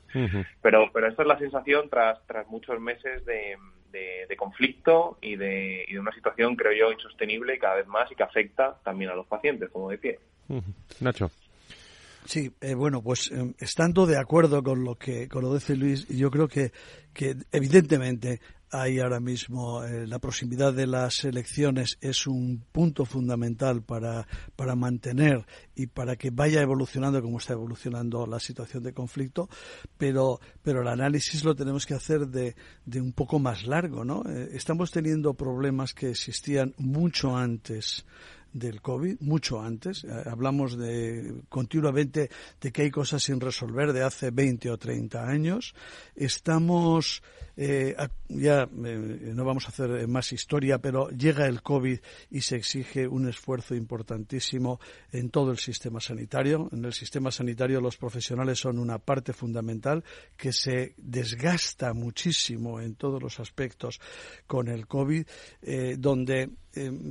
Pero 0.64 0.90
pero 0.92 1.08
esta 1.08 1.22
es 1.22 1.28
la 1.28 1.38
sensación 1.38 1.88
tras 1.88 2.26
tras 2.26 2.48
muchos 2.48 2.80
meses 2.80 3.24
de, 3.26 3.58
de, 3.92 4.36
conflicto 4.38 5.18
y 5.22 5.36
de, 5.36 5.86
y 5.88 5.94
de 5.94 6.00
una 6.00 6.12
situación 6.12 6.56
creo 6.56 6.74
yo 6.74 6.92
insostenible 6.92 7.58
cada 7.58 7.76
vez 7.76 7.88
más 7.88 8.12
y 8.12 8.16
que 8.16 8.24
afecta 8.24 8.78
también 8.84 9.12
a 9.12 9.16
los 9.16 9.26
pacientes, 9.28 9.70
como 9.70 9.90
decía. 9.90 10.16
Nacho. 11.00 11.32
Sí, 12.28 12.52
eh, 12.60 12.74
bueno, 12.74 13.02
pues 13.02 13.32
eh, 13.32 13.54
estando 13.58 14.06
de 14.06 14.18
acuerdo 14.18 14.62
con 14.62 14.84
lo 14.84 14.96
que 14.96 15.30
con 15.30 15.44
lo 15.44 15.54
dice 15.54 15.78
Luis, 15.78 16.06
yo 16.10 16.30
creo 16.30 16.50
que, 16.50 16.74
que 17.14 17.38
evidentemente 17.54 18.42
hay 18.70 19.00
ahora 19.00 19.22
mismo 19.22 19.82
eh, 19.86 20.06
la 20.06 20.20
proximidad 20.20 20.74
de 20.74 20.88
las 20.88 21.24
elecciones 21.24 21.98
es 22.02 22.28
un 22.28 22.66
punto 22.70 23.06
fundamental 23.06 23.82
para, 23.82 24.28
para 24.58 24.76
mantener 24.76 25.46
y 25.74 25.88
para 25.88 26.18
que 26.18 26.30
vaya 26.30 26.62
evolucionando 26.62 27.22
como 27.22 27.38
está 27.38 27.54
evolucionando 27.54 28.28
la 28.28 28.42
situación 28.42 28.84
de 28.84 28.92
conflicto, 28.92 29.48
pero, 29.98 30.42
pero 30.62 30.82
el 30.82 30.90
análisis 30.90 31.46
lo 31.46 31.56
tenemos 31.56 31.86
que 31.86 31.94
hacer 31.94 32.28
de, 32.28 32.58
de 32.84 33.00
un 33.00 33.14
poco 33.14 33.40
más 33.40 33.66
largo, 33.66 34.04
¿no? 34.04 34.24
estamos 34.52 34.92
teniendo 34.92 35.34
problemas 35.34 35.94
que 35.94 36.10
existían 36.10 36.74
mucho 36.78 37.38
antes 37.38 38.06
del 38.58 38.82
COVID, 38.82 39.20
mucho 39.20 39.62
antes. 39.62 40.04
Eh, 40.04 40.10
hablamos 40.26 40.78
de 40.78 41.44
continuamente 41.50 42.30
de 42.60 42.72
que 42.72 42.84
hay 42.84 42.92
cosas 42.92 43.24
sin 43.24 43.40
resolver 43.40 43.94
de 43.94 44.04
hace 44.04 44.32
20 44.32 44.72
o 44.72 44.78
30 44.78 45.28
años. 45.28 45.76
Estamos, 46.16 47.22
eh, 47.56 47.96
ya 48.30 48.64
eh, 48.64 49.32
no 49.36 49.46
vamos 49.46 49.66
a 49.66 49.70
hacer 49.70 50.08
más 50.08 50.34
historia, 50.34 50.80
pero 50.80 51.10
llega 51.10 51.46
el 51.48 51.62
COVID 51.62 52.00
y 52.32 52.42
se 52.42 52.56
exige 52.56 53.08
un 53.08 53.28
esfuerzo 53.28 53.76
importantísimo 53.76 54.80
en 55.12 55.30
todo 55.30 55.52
el 55.52 55.58
sistema 55.58 56.00
sanitario. 56.00 56.70
En 56.72 56.86
el 56.86 56.94
sistema 56.94 57.32
sanitario 57.32 57.80
los 57.80 57.98
profesionales 57.98 58.60
son 58.60 58.80
una 58.80 58.98
parte 58.98 59.34
fundamental 59.34 60.04
que 60.36 60.52
se 60.52 60.94
desgasta 60.98 61.94
muchísimo 61.94 62.82
en 62.82 62.96
todos 62.96 63.22
los 63.22 63.40
aspectos 63.40 64.00
con 64.48 64.68
el 64.68 64.88
COVID, 64.88 65.26
donde 65.98 66.50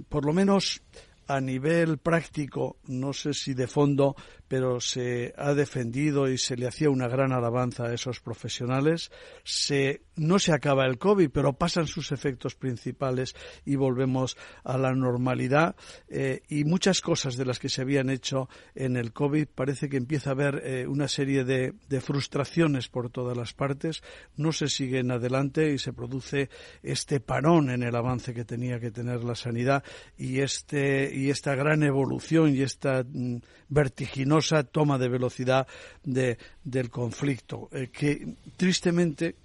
por 0.08 0.24
lo 0.24 0.32
menos 0.32 0.82
a 1.26 1.40
nivel 1.40 1.98
práctico, 1.98 2.78
no 2.86 3.12
sé 3.12 3.34
si 3.34 3.54
de 3.54 3.66
fondo, 3.66 4.14
pero 4.48 4.80
se 4.80 5.34
ha 5.36 5.54
defendido 5.54 6.28
y 6.28 6.38
se 6.38 6.56
le 6.56 6.66
hacía 6.66 6.90
una 6.90 7.08
gran 7.08 7.32
alabanza 7.32 7.86
a 7.86 7.94
esos 7.94 8.20
profesionales. 8.20 9.10
Se, 9.44 10.02
no 10.14 10.38
se 10.38 10.52
acaba 10.52 10.86
el 10.86 10.98
COVID, 10.98 11.30
pero 11.30 11.54
pasan 11.54 11.86
sus 11.86 12.12
efectos 12.12 12.54
principales 12.54 13.34
y 13.64 13.76
volvemos 13.76 14.36
a 14.64 14.78
la 14.78 14.92
normalidad. 14.94 15.74
Eh, 16.08 16.42
y 16.48 16.64
muchas 16.64 17.00
cosas 17.00 17.36
de 17.36 17.44
las 17.44 17.58
que 17.58 17.68
se 17.68 17.82
habían 17.82 18.10
hecho 18.10 18.48
en 18.74 18.96
el 18.96 19.12
COVID 19.12 19.48
parece 19.54 19.88
que 19.88 19.96
empieza 19.96 20.30
a 20.30 20.34
haber 20.34 20.62
eh, 20.64 20.86
una 20.86 21.08
serie 21.08 21.44
de, 21.44 21.74
de 21.88 22.00
frustraciones 22.00 22.88
por 22.88 23.10
todas 23.10 23.36
las 23.36 23.52
partes. 23.52 24.02
No 24.36 24.52
se 24.52 24.68
siguen 24.68 25.10
adelante 25.10 25.72
y 25.72 25.78
se 25.78 25.92
produce 25.92 26.50
este 26.82 27.20
parón 27.20 27.70
en 27.70 27.82
el 27.82 27.96
avance 27.96 28.32
que 28.32 28.44
tenía 28.44 28.78
que 28.78 28.90
tener 28.90 29.24
la 29.24 29.34
sanidad 29.34 29.82
y 30.16 30.40
este 30.40 31.10
y 31.14 31.30
esta 31.30 31.54
gran 31.54 31.82
evolución 31.82 32.54
y 32.54 32.62
esta 32.62 33.02
mm, 33.02 33.38
vertiginosa 33.68 34.35
toma 34.70 34.98
de 34.98 35.08
velocidad 35.08 35.66
de, 36.04 36.38
del 36.64 36.90
conflicto, 36.90 37.68
eh, 37.72 37.88
que 37.92 38.34
tristemente 38.56 39.36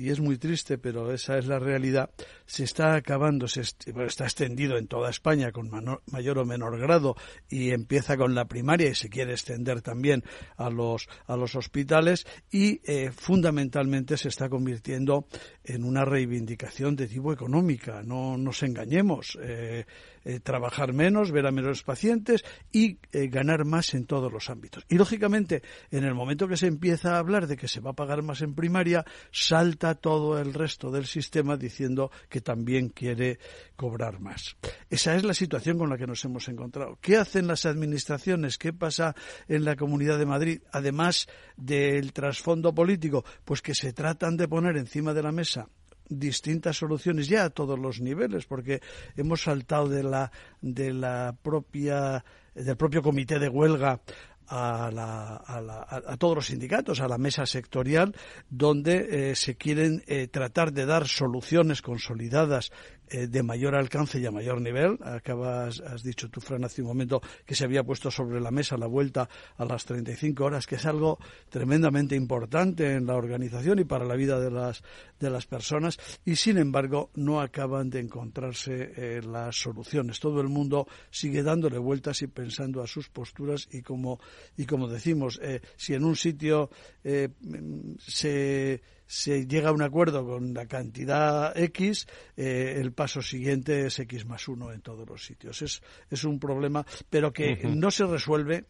y 0.00 0.08
es 0.08 0.18
muy 0.18 0.38
triste, 0.38 0.78
pero 0.78 1.12
esa 1.12 1.36
es 1.36 1.46
la 1.46 1.58
realidad, 1.58 2.08
se 2.46 2.64
está 2.64 2.94
acabando, 2.94 3.46
se 3.46 3.60
está 3.60 4.24
extendido 4.24 4.78
en 4.78 4.86
toda 4.86 5.10
España 5.10 5.52
con 5.52 5.70
mayor 6.06 6.38
o 6.38 6.46
menor 6.46 6.78
grado 6.78 7.16
y 7.50 7.72
empieza 7.72 8.16
con 8.16 8.34
la 8.34 8.46
primaria 8.46 8.88
y 8.88 8.94
se 8.94 9.10
quiere 9.10 9.32
extender 9.32 9.82
también 9.82 10.24
a 10.56 10.70
los, 10.70 11.06
a 11.26 11.36
los 11.36 11.54
hospitales 11.54 12.26
y 12.50 12.80
eh, 12.90 13.10
fundamentalmente 13.12 14.16
se 14.16 14.28
está 14.28 14.48
convirtiendo 14.48 15.26
en 15.64 15.84
una 15.84 16.06
reivindicación 16.06 16.96
de 16.96 17.06
tipo 17.06 17.34
económica. 17.34 18.02
No 18.02 18.38
nos 18.38 18.62
engañemos. 18.62 19.38
Eh, 19.42 19.84
eh, 20.24 20.40
trabajar 20.40 20.92
menos, 20.92 21.32
ver 21.32 21.46
a 21.46 21.50
menos 21.50 21.82
pacientes 21.82 22.44
y 22.72 22.98
eh, 23.12 23.28
ganar 23.28 23.64
más 23.64 23.94
en 23.94 24.06
todos 24.06 24.32
los 24.32 24.50
ámbitos. 24.50 24.84
Y 24.88 24.96
lógicamente, 24.96 25.62
en 25.90 26.04
el 26.04 26.14
momento 26.14 26.48
que 26.48 26.56
se 26.56 26.66
empieza 26.66 27.14
a 27.14 27.18
hablar 27.18 27.46
de 27.46 27.56
que 27.56 27.68
se 27.68 27.80
va 27.80 27.90
a 27.90 27.94
pagar 27.94 28.22
más 28.22 28.42
en 28.42 28.54
primaria, 28.54 29.04
salta 29.30 29.94
todo 29.94 30.38
el 30.38 30.54
resto 30.54 30.90
del 30.90 31.06
sistema 31.06 31.56
diciendo 31.56 32.10
que 32.28 32.40
también 32.40 32.88
quiere 32.90 33.38
cobrar 33.76 34.20
más. 34.20 34.56
Esa 34.88 35.16
es 35.16 35.24
la 35.24 35.34
situación 35.34 35.78
con 35.78 35.88
la 35.90 35.96
que 35.96 36.06
nos 36.06 36.24
hemos 36.24 36.48
encontrado. 36.48 36.98
¿Qué 37.00 37.16
hacen 37.16 37.46
las 37.46 37.64
administraciones? 37.64 38.58
¿Qué 38.58 38.72
pasa 38.72 39.14
en 39.48 39.64
la 39.64 39.76
Comunidad 39.76 40.18
de 40.18 40.26
Madrid? 40.26 40.62
Además 40.72 41.28
del 41.56 42.12
trasfondo 42.12 42.74
político, 42.74 43.24
pues 43.44 43.62
que 43.62 43.74
se 43.74 43.92
tratan 43.92 44.36
de 44.36 44.48
poner 44.48 44.76
encima 44.76 45.14
de 45.14 45.22
la 45.22 45.32
mesa 45.32 45.68
distintas 46.10 46.76
soluciones 46.76 47.28
ya 47.28 47.44
a 47.44 47.50
todos 47.50 47.78
los 47.78 48.00
niveles, 48.00 48.44
porque 48.44 48.82
hemos 49.16 49.42
saltado 49.42 49.88
de 49.88 50.02
la, 50.02 50.30
de 50.60 50.92
la 50.92 51.34
propia, 51.42 52.24
del 52.54 52.76
propio 52.76 53.02
comité 53.02 53.38
de 53.38 53.48
huelga 53.48 54.00
a, 54.50 54.90
la, 54.92 55.42
a, 55.46 56.16
todos 56.16 56.34
los 56.34 56.46
sindicatos, 56.46 57.00
a 57.00 57.08
la 57.08 57.18
mesa 57.18 57.46
sectorial, 57.46 58.14
donde 58.48 59.30
eh, 59.30 59.36
se 59.36 59.56
quieren 59.56 60.02
eh, 60.06 60.26
tratar 60.26 60.72
de 60.72 60.86
dar 60.86 61.06
soluciones 61.06 61.82
consolidadas 61.82 62.72
eh, 63.12 63.26
de 63.26 63.42
mayor 63.42 63.74
alcance 63.74 64.20
y 64.20 64.26
a 64.26 64.30
mayor 64.30 64.60
nivel. 64.60 64.96
Acabas, 65.02 65.80
has 65.80 66.04
dicho 66.04 66.28
tú, 66.30 66.40
Fran, 66.40 66.64
hace 66.64 66.80
un 66.80 66.88
momento 66.88 67.20
que 67.44 67.56
se 67.56 67.64
había 67.64 67.82
puesto 67.82 68.08
sobre 68.08 68.40
la 68.40 68.52
mesa 68.52 68.76
la 68.76 68.86
vuelta 68.86 69.28
a 69.56 69.64
las 69.64 69.84
35 69.84 70.44
horas, 70.44 70.64
que 70.64 70.76
es 70.76 70.86
algo 70.86 71.18
tremendamente 71.48 72.14
importante 72.14 72.94
en 72.94 73.06
la 73.06 73.16
organización 73.16 73.80
y 73.80 73.84
para 73.84 74.04
la 74.04 74.14
vida 74.14 74.38
de 74.38 74.52
las, 74.52 74.84
de 75.18 75.28
las 75.28 75.46
personas, 75.46 75.98
y 76.24 76.36
sin 76.36 76.56
embargo 76.58 77.10
no 77.16 77.40
acaban 77.40 77.90
de 77.90 77.98
encontrarse 77.98 78.92
eh, 78.96 79.20
las 79.22 79.56
soluciones. 79.56 80.20
Todo 80.20 80.40
el 80.40 80.48
mundo 80.48 80.86
sigue 81.10 81.42
dándole 81.42 81.78
vueltas 81.78 82.22
y 82.22 82.28
pensando 82.28 82.80
a 82.80 82.86
sus 82.86 83.08
posturas 83.08 83.68
y 83.72 83.82
como, 83.82 84.20
y 84.56 84.66
como 84.66 84.86
decimos, 84.86 85.40
eh, 85.42 85.60
si 85.76 85.94
en 85.94 86.04
un 86.04 86.14
sitio 86.14 86.70
se 87.98 88.80
se 89.10 89.48
llega 89.48 89.70
a 89.70 89.72
un 89.72 89.82
acuerdo 89.82 90.24
con 90.24 90.54
la 90.54 90.66
cantidad 90.66 91.58
X, 91.58 92.06
eh, 92.36 92.76
el 92.76 92.92
paso 92.92 93.20
siguiente 93.20 93.86
es 93.86 93.98
X 93.98 94.24
más 94.24 94.46
uno 94.46 94.72
en 94.72 94.82
todos 94.82 95.08
los 95.08 95.24
sitios. 95.24 95.62
Es, 95.62 95.82
es 96.08 96.22
un 96.22 96.38
problema, 96.38 96.86
pero 97.08 97.32
que 97.32 97.56
no 97.64 97.90
se 97.90 98.06
resuelve 98.06 98.66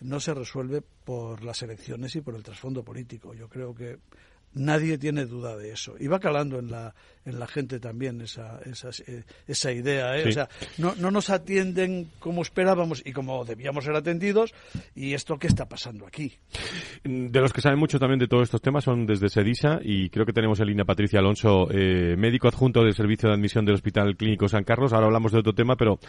no 0.00 0.20
se 0.20 0.34
resuelve 0.34 0.80
por 0.80 1.44
las 1.44 1.62
elecciones 1.62 2.14
y 2.16 2.20
por 2.20 2.34
el 2.34 2.42
trasfondo 2.42 2.84
político. 2.84 3.34
Yo 3.34 3.48
creo 3.48 3.74
que 3.74 3.98
Nadie 4.54 4.98
tiene 4.98 5.26
duda 5.26 5.56
de 5.56 5.72
eso. 5.72 5.94
Y 5.98 6.06
va 6.06 6.18
calando 6.18 6.58
en 6.58 6.70
la, 6.70 6.94
en 7.24 7.38
la 7.38 7.46
gente 7.46 7.78
también 7.78 8.20
esa, 8.20 8.60
esa, 8.64 8.90
eh, 9.06 9.24
esa 9.46 9.72
idea. 9.72 10.18
¿eh? 10.18 10.28
O 10.28 10.32
sea, 10.32 10.48
no, 10.78 10.94
no 10.96 11.10
nos 11.10 11.30
atienden 11.30 12.10
como 12.18 12.42
esperábamos 12.42 13.02
y 13.04 13.12
como 13.12 13.44
debíamos 13.44 13.84
ser 13.84 13.94
atendidos. 13.94 14.54
¿Y 14.94 15.14
esto 15.14 15.38
qué 15.38 15.46
está 15.46 15.68
pasando 15.68 16.06
aquí? 16.06 16.38
De 17.04 17.40
los 17.40 17.52
que 17.52 17.60
saben 17.60 17.78
mucho 17.78 17.98
también 17.98 18.18
de 18.18 18.28
todos 18.28 18.44
estos 18.44 18.62
temas 18.62 18.84
son 18.84 19.06
desde 19.06 19.28
SEDISA 19.28 19.80
y 19.82 20.10
creo 20.10 20.26
que 20.26 20.32
tenemos 20.32 20.58
en 20.60 20.66
línea 20.66 20.84
Patricia 20.84 21.20
Alonso, 21.20 21.68
eh, 21.70 22.16
médico 22.16 22.48
adjunto 22.48 22.82
del 22.82 22.94
Servicio 22.94 23.28
de 23.28 23.34
Admisión 23.34 23.64
del 23.64 23.74
Hospital 23.74 24.16
Clínico 24.16 24.48
San 24.48 24.64
Carlos. 24.64 24.92
Ahora 24.92 25.06
hablamos 25.06 25.32
de 25.32 25.38
otro 25.38 25.54
tema, 25.54 25.76
pero 25.76 26.00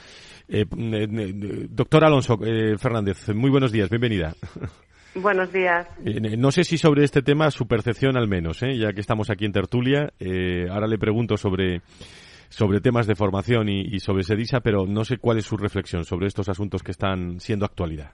doctor 1.70 2.04
Alonso 2.04 2.38
Fernández, 2.78 3.30
muy 3.36 3.50
buenos 3.50 3.72
días, 3.72 3.90
bienvenida. 3.90 4.34
Buenos 5.16 5.52
días. 5.52 5.88
Eh, 6.06 6.38
no 6.38 6.52
sé 6.52 6.64
si 6.64 6.78
sobre 6.78 7.04
este 7.04 7.22
tema 7.22 7.50
su 7.52 7.68
percepción 7.68 8.18
al 8.18 8.28
menos, 8.28 8.62
¿eh? 8.64 8.78
ya 8.78 8.94
que 8.94 9.02
estamos 9.02 9.30
aquí 9.30 9.46
en 9.46 9.52
tertulia. 9.52 10.14
Eh, 10.20 10.68
ahora 10.70 10.88
le 10.88 10.98
pregunto 10.98 11.38
sobre 11.38 11.82
sobre 12.50 12.82
temas 12.82 13.06
de 13.06 13.16
formación 13.16 13.70
y, 13.70 14.00
sobre 14.00 14.24
Sedisa, 14.24 14.62
pero 14.62 14.88
no 14.88 15.06
sé 15.06 15.18
cuál 15.18 15.38
es 15.38 15.46
su 15.46 15.56
reflexión 15.56 16.04
sobre 16.04 16.28
estos 16.28 16.50
asuntos 16.50 16.82
que 16.82 16.92
están 16.92 17.40
siendo 17.40 17.66
actualidad. 17.66 18.14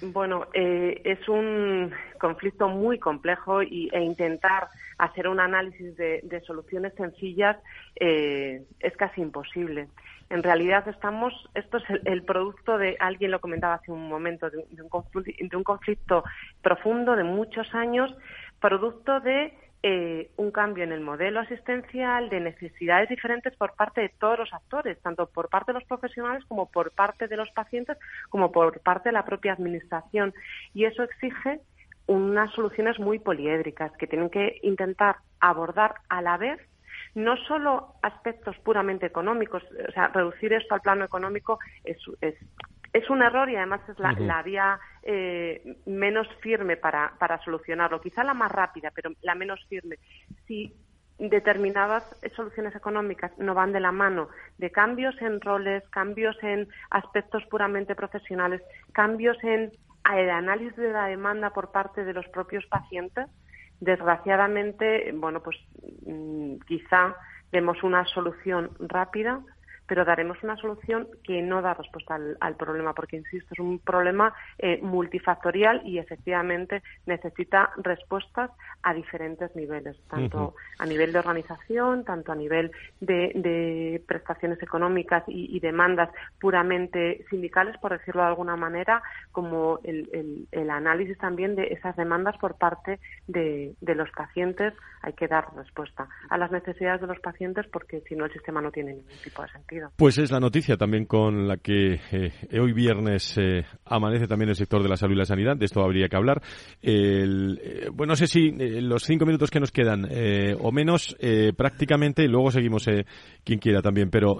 Bueno, 0.00 0.46
es 0.54 1.28
un 1.28 1.92
conflicto 2.20 2.68
muy 2.68 2.98
complejo 2.98 3.62
y, 3.62 3.90
e 3.92 4.00
intentar 4.00 4.68
hacer 4.96 5.28
un 5.28 5.40
análisis 5.40 5.96
de, 5.96 6.42
soluciones 6.46 6.94
sencillas 6.94 7.56
es 7.96 8.96
casi 8.96 9.20
imposible. 9.20 9.88
En 10.30 10.42
realidad 10.42 10.86
estamos, 10.88 11.32
esto 11.54 11.78
es 11.78 11.84
el, 12.04 12.22
producto 12.22 12.76
de, 12.76 12.96
alguien 13.00 13.30
lo 13.30 13.40
comentaba 13.40 13.74
hace 13.74 13.90
un 13.90 14.08
momento, 14.08 14.50
de, 14.50 14.58
un, 14.58 15.62
conflicto, 15.64 16.24
profundo 16.60 17.16
de 17.16 17.24
muchos 17.24 17.74
años, 17.74 18.14
producto 18.60 19.20
de 19.20 19.54
eh, 19.82 20.30
un 20.36 20.50
cambio 20.50 20.84
en 20.84 20.92
el 20.92 21.00
modelo 21.00 21.40
asistencial, 21.40 22.28
de 22.30 22.40
necesidades 22.40 23.08
diferentes 23.08 23.54
por 23.56 23.74
parte 23.74 24.00
de 24.00 24.08
todos 24.08 24.38
los 24.38 24.52
actores, 24.52 25.00
tanto 25.02 25.26
por 25.26 25.48
parte 25.48 25.72
de 25.72 25.78
los 25.78 25.88
profesionales 25.88 26.44
como 26.46 26.66
por 26.66 26.90
parte 26.92 27.28
de 27.28 27.36
los 27.36 27.50
pacientes, 27.50 27.96
como 28.28 28.50
por 28.50 28.80
parte 28.80 29.10
de 29.10 29.12
la 29.12 29.24
propia 29.24 29.52
administración. 29.52 30.34
Y 30.74 30.84
eso 30.84 31.02
exige 31.02 31.60
unas 32.06 32.52
soluciones 32.54 32.98
muy 32.98 33.18
poliédricas 33.18 33.92
que 33.98 34.06
tienen 34.06 34.30
que 34.30 34.58
intentar 34.62 35.16
abordar 35.40 35.94
a 36.08 36.22
la 36.22 36.36
vez 36.38 36.58
no 37.14 37.36
solo 37.36 37.94
aspectos 38.02 38.56
puramente 38.58 39.06
económicos, 39.06 39.62
o 39.88 39.92
sea, 39.92 40.08
reducir 40.08 40.52
esto 40.52 40.74
al 40.74 40.80
plano 40.80 41.04
económico 41.04 41.58
es, 41.84 41.98
es, 42.20 42.34
es 42.92 43.08
un 43.10 43.22
error 43.22 43.48
y 43.50 43.56
además 43.56 43.80
es 43.88 43.98
la, 43.98 44.12
la 44.12 44.42
vía 44.42 44.78
eh, 45.02 45.76
menos 45.86 46.26
firme 46.40 46.76
para, 46.76 47.12
para 47.18 47.42
solucionarlo, 47.44 48.00
quizá 48.00 48.24
la 48.24 48.34
más 48.34 48.50
rápida, 48.50 48.90
pero 48.94 49.10
la 49.22 49.34
menos 49.34 49.64
firme. 49.68 49.98
Si 50.46 50.74
determinadas 51.18 52.04
soluciones 52.36 52.74
económicas 52.76 53.36
no 53.38 53.52
van 53.52 53.72
de 53.72 53.80
la 53.80 53.90
mano 53.90 54.28
de 54.58 54.70
cambios 54.70 55.20
en 55.20 55.40
roles, 55.40 55.82
cambios 55.90 56.36
en 56.42 56.68
aspectos 56.90 57.44
puramente 57.46 57.94
profesionales, 57.94 58.62
cambios 58.92 59.36
en 59.42 59.72
el 60.16 60.30
análisis 60.30 60.76
de 60.76 60.92
la 60.92 61.06
demanda 61.06 61.50
por 61.50 61.72
parte 61.72 62.04
de 62.04 62.14
los 62.14 62.26
propios 62.28 62.64
pacientes, 62.66 63.28
Desgraciadamente, 63.80 65.12
bueno, 65.14 65.40
pues 65.40 65.56
mm, 66.04 66.56
quizá 66.66 67.14
demos 67.52 67.82
una 67.84 68.04
solución 68.06 68.70
rápida 68.80 69.40
pero 69.88 70.04
daremos 70.04 70.40
una 70.42 70.56
solución 70.56 71.08
que 71.24 71.40
no 71.42 71.62
da 71.62 71.74
respuesta 71.74 72.18
al, 72.40 72.56
problema, 72.56 72.92
porque, 72.92 73.16
insisto, 73.16 73.48
es 73.52 73.58
un 73.58 73.78
problema 73.78 74.34
eh, 74.58 74.78
multifactorial 74.82 75.80
y 75.84 75.98
efectivamente 75.98 76.82
necesita 77.06 77.70
respuestas 77.78 78.50
a 78.82 78.92
diferentes 78.92 79.54
niveles, 79.56 79.96
tanto 80.08 80.54
a 80.78 80.84
nivel 80.84 81.12
de 81.12 81.18
organización, 81.18 82.04
tanto 82.04 82.32
a 82.32 82.34
nivel 82.34 82.70
de, 83.00 84.02
prestaciones 84.06 84.62
económicas 84.62 85.24
y, 85.26 85.58
demandas 85.60 86.10
puramente 86.38 87.24
sindicales, 87.30 87.76
por 87.78 87.92
decirlo 87.92 88.22
de 88.22 88.28
alguna 88.28 88.56
manera, 88.56 89.02
como 89.32 89.80
el, 89.84 90.46
análisis 90.70 91.16
también 91.18 91.56
de 91.56 91.68
esas 91.72 91.96
demandas 91.96 92.36
por 92.36 92.56
parte 92.56 93.00
de, 93.26 93.74
los 93.80 94.10
pacientes. 94.10 94.74
Hay 95.00 95.14
que 95.14 95.28
dar 95.28 95.54
respuesta 95.56 96.08
a 96.28 96.36
las 96.36 96.50
necesidades 96.50 97.00
de 97.00 97.06
los 97.06 97.20
pacientes 97.20 97.66
porque 97.68 98.02
si 98.02 98.14
no 98.14 98.26
el 98.26 98.32
sistema 98.32 98.60
no 98.60 98.70
tiene 98.70 98.92
ningún 98.92 99.16
tipo 99.22 99.42
de 99.42 99.48
sentido. 99.48 99.77
Pues 99.96 100.18
es 100.18 100.30
la 100.30 100.40
noticia 100.40 100.76
también 100.76 101.06
con 101.06 101.48
la 101.48 101.56
que 101.56 102.00
eh, 102.12 102.32
hoy 102.60 102.72
viernes 102.72 103.36
eh, 103.38 103.64
amanece 103.84 104.26
también 104.26 104.50
el 104.50 104.56
sector 104.56 104.82
de 104.82 104.88
la 104.88 104.96
salud 104.96 105.14
y 105.14 105.18
la 105.18 105.24
sanidad. 105.24 105.56
De 105.56 105.64
esto 105.64 105.82
habría 105.82 106.08
que 106.08 106.16
hablar. 106.16 106.42
Eh, 106.82 107.88
bueno, 107.92 108.12
no 108.12 108.16
sé 108.16 108.26
si 108.26 108.50
los 108.50 109.02
cinco 109.02 109.26
minutos 109.26 109.50
que 109.50 109.60
nos 109.60 109.70
quedan 109.70 110.08
o 110.60 110.72
menos 110.72 111.16
prácticamente, 111.56 112.24
y 112.24 112.28
luego 112.28 112.50
seguimos 112.50 112.86
quien 113.44 113.58
quiera 113.58 113.82
también. 113.82 114.10
Pero 114.10 114.38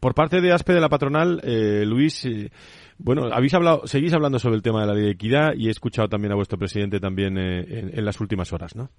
por 0.00 0.14
parte 0.14 0.40
de 0.40 0.52
ASPE 0.52 0.74
de 0.74 0.80
la 0.80 0.88
patronal, 0.88 1.40
Luis, 1.86 2.26
bueno, 2.98 3.28
habéis 3.32 3.52
hablado, 3.54 3.86
seguís 3.86 4.14
hablando 4.14 4.38
sobre 4.38 4.56
el 4.56 4.62
tema 4.62 4.80
de 4.80 4.86
la 4.86 4.94
ley 4.94 5.04
de 5.04 5.10
equidad 5.10 5.50
y 5.54 5.68
he 5.68 5.70
escuchado 5.70 6.08
también 6.08 6.32
a 6.32 6.36
vuestro 6.36 6.58
presidente 6.58 7.00
también 7.00 7.36
en, 7.36 7.98
en 7.98 8.04
las 8.04 8.18
últimas 8.20 8.52
horas, 8.52 8.74
¿no? 8.74 8.90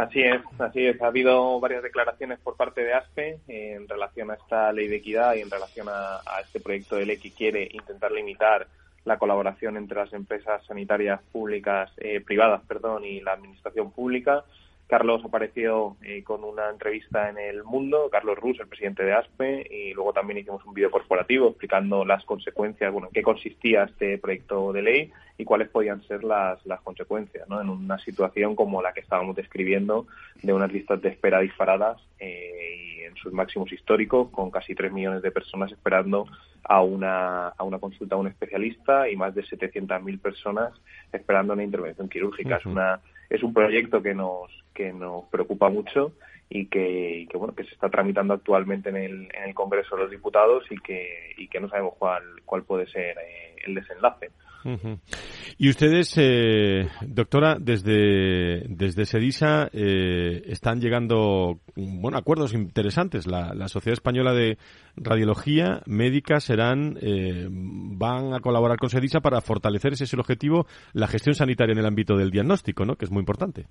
Así 0.00 0.22
es, 0.22 0.40
así 0.58 0.86
es. 0.86 1.00
Ha 1.02 1.08
habido 1.08 1.60
varias 1.60 1.82
declaraciones 1.82 2.38
por 2.38 2.56
parte 2.56 2.82
de 2.82 2.94
ASPE 2.94 3.40
en 3.48 3.86
relación 3.86 4.30
a 4.30 4.34
esta 4.34 4.72
ley 4.72 4.88
de 4.88 4.96
equidad 4.96 5.34
y 5.34 5.42
en 5.42 5.50
relación 5.50 5.88
a, 5.90 6.22
este 6.42 6.58
proyecto 6.58 6.96
de 6.96 7.04
ley 7.04 7.18
que 7.18 7.32
quiere 7.32 7.68
intentar 7.70 8.10
limitar 8.10 8.66
la 9.04 9.18
colaboración 9.18 9.76
entre 9.76 9.98
las 9.98 10.12
empresas 10.14 10.64
sanitarias 10.64 11.20
públicas, 11.30 11.90
eh, 11.98 12.22
privadas, 12.22 12.62
perdón, 12.66 13.04
y 13.04 13.20
la 13.20 13.32
administración 13.32 13.92
pública. 13.92 14.42
Carlos 14.90 15.22
apareció 15.24 15.96
eh, 16.02 16.24
con 16.24 16.42
una 16.42 16.68
entrevista 16.68 17.30
en 17.30 17.38
El 17.38 17.62
Mundo, 17.62 18.08
Carlos 18.10 18.36
Rus, 18.36 18.58
el 18.58 18.66
presidente 18.66 19.04
de 19.04 19.12
ASPE, 19.12 19.68
y 19.70 19.94
luego 19.94 20.12
también 20.12 20.40
hicimos 20.40 20.64
un 20.64 20.74
vídeo 20.74 20.90
corporativo 20.90 21.50
explicando 21.50 22.04
las 22.04 22.24
consecuencias, 22.24 22.92
bueno, 22.92 23.06
en 23.06 23.12
qué 23.12 23.22
consistía 23.22 23.84
este 23.84 24.18
proyecto 24.18 24.72
de 24.72 24.82
ley 24.82 25.12
y 25.38 25.44
cuáles 25.44 25.68
podían 25.68 26.02
ser 26.08 26.24
las, 26.24 26.66
las 26.66 26.80
consecuencias, 26.80 27.48
¿no? 27.48 27.60
En 27.60 27.68
una 27.68 28.00
situación 28.00 28.56
como 28.56 28.82
la 28.82 28.92
que 28.92 28.98
estábamos 28.98 29.36
describiendo, 29.36 30.08
de 30.42 30.52
unas 30.52 30.72
listas 30.72 31.00
de 31.00 31.10
espera 31.10 31.38
disparadas 31.38 32.02
eh, 32.18 32.98
y 32.98 33.02
en 33.02 33.14
sus 33.14 33.32
máximos 33.32 33.72
históricos, 33.72 34.30
con 34.30 34.50
casi 34.50 34.74
tres 34.74 34.92
millones 34.92 35.22
de 35.22 35.30
personas 35.30 35.70
esperando 35.70 36.26
a 36.64 36.82
una, 36.82 37.46
a 37.50 37.62
una 37.62 37.78
consulta 37.78 38.16
a 38.16 38.18
un 38.18 38.26
especialista 38.26 39.08
y 39.08 39.14
más 39.14 39.36
de 39.36 39.44
700.000 39.44 40.20
personas 40.20 40.72
esperando 41.12 41.52
una 41.52 41.62
intervención 41.62 42.08
quirúrgica. 42.08 42.56
Es 42.56 42.66
una 42.66 43.00
es 43.30 43.42
un 43.42 43.54
proyecto 43.54 44.02
que 44.02 44.14
nos 44.14 44.50
que 44.74 44.92
nos 44.92 45.24
preocupa 45.26 45.70
mucho 45.70 46.12
y 46.48 46.66
que, 46.66 47.28
bueno 47.34 47.54
que 47.54 47.64
se 47.64 47.74
está 47.74 47.88
tramitando 47.88 48.34
actualmente 48.34 48.88
en 48.88 48.96
el, 48.96 49.28
en 49.32 49.44
el 49.44 49.54
Congreso 49.54 49.94
de 49.94 50.02
los 50.02 50.10
Diputados 50.10 50.64
y 50.70 50.76
que 50.78 51.34
y 51.38 51.48
que 51.48 51.60
no 51.60 51.68
sabemos 51.68 51.94
cuál 51.98 52.22
cuál 52.44 52.64
puede 52.64 52.86
ser 52.86 53.16
eh, 53.18 53.56
el 53.64 53.74
desenlace. 53.74 54.30
Y 55.58 55.68
ustedes, 55.68 56.14
eh, 56.16 56.88
doctora, 57.02 57.56
desde, 57.60 58.64
desde 58.68 59.04
SEDISA 59.04 59.68
eh, 59.72 60.42
están 60.46 60.80
llegando 60.80 61.60
bueno, 61.76 62.18
acuerdos 62.18 62.54
interesantes. 62.54 63.26
La, 63.26 63.54
la, 63.54 63.68
Sociedad 63.68 63.94
Española 63.94 64.32
de 64.32 64.58
Radiología 64.96 65.82
Médica 65.86 66.40
serán, 66.40 66.98
eh, 67.00 67.46
van 67.50 68.34
a 68.34 68.40
colaborar 68.40 68.78
con 68.78 68.90
SEDISA 68.90 69.20
para 69.20 69.40
fortalecer, 69.40 69.92
ese 69.92 70.04
es 70.04 70.12
el 70.12 70.20
objetivo, 70.20 70.66
la 70.92 71.08
gestión 71.08 71.34
sanitaria 71.34 71.72
en 71.72 71.78
el 71.78 71.86
ámbito 71.86 72.16
del 72.16 72.30
diagnóstico, 72.30 72.84
¿no? 72.84 72.96
que 72.96 73.04
es 73.04 73.10
muy 73.10 73.20
importante. 73.20 73.66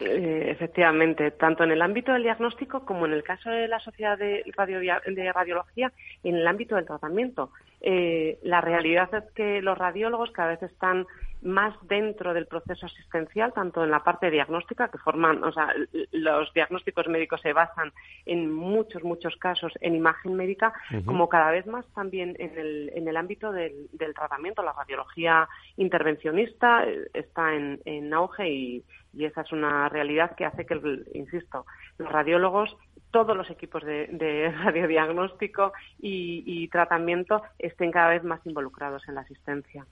Eh, 0.00 0.50
efectivamente, 0.50 1.30
tanto 1.32 1.62
en 1.62 1.72
el 1.72 1.82
ámbito 1.82 2.12
del 2.12 2.22
diagnóstico 2.22 2.86
como 2.86 3.04
en 3.04 3.12
el 3.12 3.22
caso 3.22 3.50
de 3.50 3.68
la 3.68 3.80
Sociedad 3.80 4.16
de, 4.16 4.42
de 4.44 5.32
Radiología 5.32 5.92
en 6.24 6.36
el 6.36 6.46
ámbito 6.46 6.76
del 6.76 6.86
tratamiento. 6.86 7.50
Eh, 7.82 8.38
la 8.42 8.62
realidad 8.62 9.12
es 9.14 9.30
que 9.34 9.60
los 9.60 9.76
radiólogos 9.76 10.30
cada 10.30 10.50
vez 10.50 10.62
están 10.62 11.06
más 11.42 11.74
dentro 11.82 12.34
del 12.34 12.46
proceso 12.46 12.86
asistencial, 12.86 13.52
tanto 13.52 13.82
en 13.84 13.90
la 13.90 14.04
parte 14.04 14.30
diagnóstica, 14.30 14.88
que 14.88 14.98
forman, 14.98 15.42
o 15.42 15.52
sea, 15.52 15.74
los 16.12 16.52
diagnósticos 16.52 17.08
médicos 17.08 17.40
se 17.40 17.52
basan 17.52 17.92
en 18.26 18.52
muchos, 18.52 19.02
muchos 19.02 19.36
casos 19.36 19.72
en 19.80 19.94
imagen 19.94 20.34
médica, 20.34 20.72
como 21.06 21.28
cada 21.28 21.50
vez 21.50 21.66
más 21.66 21.86
también 21.94 22.36
en 22.38 22.58
el, 22.58 22.92
en 22.94 23.08
el 23.08 23.16
ámbito 23.16 23.52
del, 23.52 23.88
del 23.92 24.14
tratamiento. 24.14 24.62
La 24.62 24.72
radiología 24.72 25.48
intervencionista 25.76 26.84
eh, 26.84 27.08
está 27.14 27.54
en, 27.54 27.80
en 27.84 28.12
auge 28.12 28.48
y, 28.48 28.84
y 29.14 29.24
esa 29.24 29.42
es 29.42 29.52
una 29.52 29.88
realidad 29.88 30.34
que 30.36 30.44
hace 30.44 30.66
que, 30.66 30.78
insisto, 31.14 31.66
los 31.98 32.10
radiólogos 32.10 32.76
todos 33.10 33.36
los 33.36 33.50
equipos 33.50 33.84
de, 33.84 34.06
de 34.06 34.50
radiodiagnóstico 34.64 35.72
y, 35.98 36.68
tratamiento 36.68 37.42
estén 37.58 37.90
cada 37.90 38.10
vez 38.10 38.22
más 38.22 38.40
involucrados 38.46 39.02
en 39.08 39.16
la 39.16 39.22
asistencia. 39.22 39.84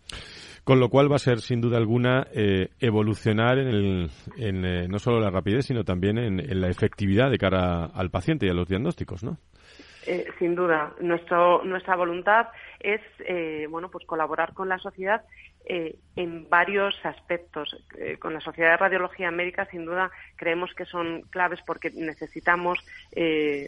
Con 0.69 0.81
lo 0.81 0.91
cual 0.91 1.11
va 1.11 1.17
a 1.17 1.19
ser, 1.19 1.41
sin 1.41 1.63
duda 1.63 1.79
alguna, 1.79 2.27
eh, 2.31 2.69
evolucionar 2.79 3.57
en, 3.57 3.69
el, 3.69 4.11
en 4.37 4.67
eh, 4.67 4.87
no 4.87 4.99
solo 4.99 5.19
la 5.19 5.31
rapidez, 5.31 5.65
sino 5.65 5.83
también 5.83 6.19
en, 6.19 6.61
la 6.61 6.69
efectividad 6.69 7.31
de 7.31 7.39
cara 7.39 7.87
al 7.87 8.11
paciente 8.11 8.45
y 8.45 8.51
a 8.51 8.53
los 8.53 8.69
diagnósticos, 8.69 9.25
¿no? 9.25 9.39
Eh, 10.07 10.27
sin 10.39 10.55
duda, 10.55 10.93
Nuestro, 11.01 11.65
nuestra 11.65 11.97
voluntad 11.97 12.49
es 12.81 13.01
eh, 13.21 13.67
bueno, 13.71 13.91
pues 13.91 14.05
colaborar 14.05 14.53
con 14.53 14.69
la 14.69 14.79
sociedad 14.79 15.23
eh, 15.65 15.97
en 16.17 16.51
varios 16.51 16.95
aspectos. 17.03 17.75
con 18.19 18.35
la 18.35 18.41
Sociedad 18.41 18.73
de 18.73 18.77
Radiología 18.77 19.31
Médica, 19.31 19.65
sin 19.71 19.87
duda, 19.87 20.11
creemos 20.37 20.75
que 20.75 20.85
son 20.85 21.23
claves 21.31 21.61
porque 21.67 21.91
necesitamos 21.93 22.79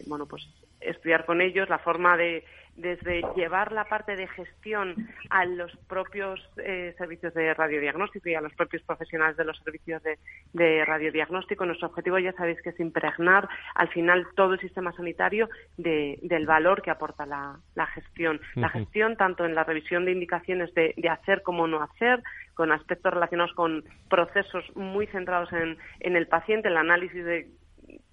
bueno, 0.05 0.27
pues 0.27 0.47
estudiar 0.81 1.25
con 1.25 1.41
ellos 1.41 1.67
la 1.67 1.79
forma 1.79 2.15
de 2.15 2.43
desde 2.75 3.21
llevar 3.35 3.71
la 3.71 3.85
parte 3.85 4.15
de 4.15 4.27
gestión 4.27 5.09
a 5.29 5.45
los 5.45 5.75
propios 5.87 6.39
eh, 6.57 6.93
servicios 6.97 7.33
de 7.33 7.53
radiodiagnóstico 7.53 8.29
y 8.29 8.35
a 8.35 8.41
los 8.41 8.53
propios 8.53 8.81
profesionales 8.83 9.37
de 9.37 9.45
los 9.45 9.57
servicios 9.59 10.01
de, 10.03 10.85
radiodiagnóstico. 10.85 11.65
Nuestro 11.65 11.87
objetivo, 11.89 12.17
ya 12.19 12.33
sabéis, 12.33 12.61
que 12.61 12.69
es 12.69 12.79
impregnar 12.79 13.47
al 13.75 13.89
final 13.89 14.25
todo 14.35 14.53
el 14.53 14.59
sistema 14.59 14.91
sanitario 14.93 15.49
del 15.77 16.45
valor 16.45 16.81
que 16.81 16.91
aporta 16.91 17.25
la, 17.25 17.85
gestión. 17.87 18.39
La 18.55 18.69
gestión, 18.69 19.17
tanto 19.17 19.45
en 19.45 19.55
la 19.55 19.63
revisión 19.63 20.05
de 20.05 20.11
indicaciones 20.11 20.73
de, 20.73 20.93
de 20.97 21.09
hacer 21.09 21.41
como 21.43 21.67
no 21.67 21.81
hacer, 21.81 22.21
con 22.53 22.71
aspectos 22.71 23.13
relacionados 23.13 23.53
con 23.53 23.83
procesos 24.09 24.63
muy 24.75 25.07
centrados 25.07 25.51
en, 25.53 25.77
en 25.99 26.15
el 26.15 26.27
paciente, 26.27 26.67
el 26.67 26.77
análisis 26.77 27.23
de 27.23 27.49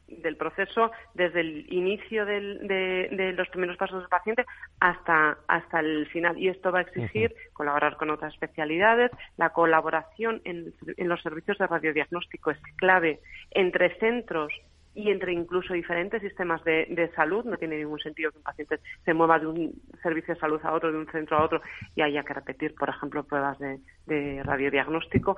del 0.09 0.37
proceso 0.37 0.91
desde 1.15 1.41
el 1.41 1.73
inicio 1.73 2.25
de, 2.25 3.35
los 3.37 3.49
primeros 3.49 3.77
pasos 3.77 4.01
del 4.01 4.09
paciente 4.09 4.45
hasta, 4.81 5.39
hasta 5.47 5.81
el 5.81 6.07
final. 6.09 6.39
Y 6.39 6.49
esto 6.49 6.73
va 6.73 6.81
a 6.81 6.83
exigir 6.83 7.35
colaborar 7.53 7.97
con 7.97 8.11
otras 8.11 8.33
especialidades. 8.33 9.11
La 9.37 9.51
colaboración 9.51 10.41
en, 10.45 10.75
en 10.97 11.09
los 11.09 11.23
servicios 11.23 11.59
de 11.59 11.67
radiodiagnóstico 11.67 12.51
es 12.51 12.59
clave 12.77 13.21
entre 13.51 13.99
centros 13.99 14.53
y 14.95 15.11
entre 15.11 15.33
incluso 15.33 15.75
diferentes 15.75 16.21
sistemas 16.23 16.63
de, 16.65 17.11
salud. 17.15 17.45
No 17.45 17.57
tiene 17.57 17.79
ningún 17.79 18.01
sentido 18.01 18.31
que 18.31 18.39
un 18.39 18.45
paciente 18.45 18.81
se 19.05 19.15
mueva 19.15 19.39
de 19.39 19.47
un 19.47 19.73
servicio 20.03 20.35
de 20.35 20.41
salud 20.41 20.61
a 20.63 20.73
otro, 20.73 20.91
de 20.91 20.99
un 20.99 21.07
centro 21.07 21.39
a 21.39 21.45
otro 21.45 21.61
y 21.95 22.03
haya 22.03 22.23
que 22.25 22.35
repetir, 22.35 22.75
por 22.75 22.89
ejemplo, 22.89 23.25
pruebas 23.25 23.59
de, 23.59 24.43
radiodiagnóstico. 24.43 25.37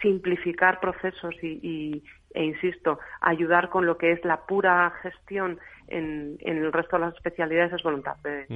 Simplificar 0.00 0.80
procesos 0.80 1.34
y, 1.42 2.02
e 2.34 2.44
insisto, 2.44 2.98
ayudar 3.20 3.68
con 3.68 3.86
lo 3.86 3.96
que 3.98 4.12
es 4.12 4.24
la 4.24 4.46
pura 4.46 4.92
gestión 5.02 5.58
en, 5.88 6.38
el 6.40 6.72
resto 6.72 6.96
de 6.96 7.06
las 7.06 7.14
especialidades 7.14 7.74
es 7.74 7.82
voluntad 7.82 8.16
de, 8.24 8.46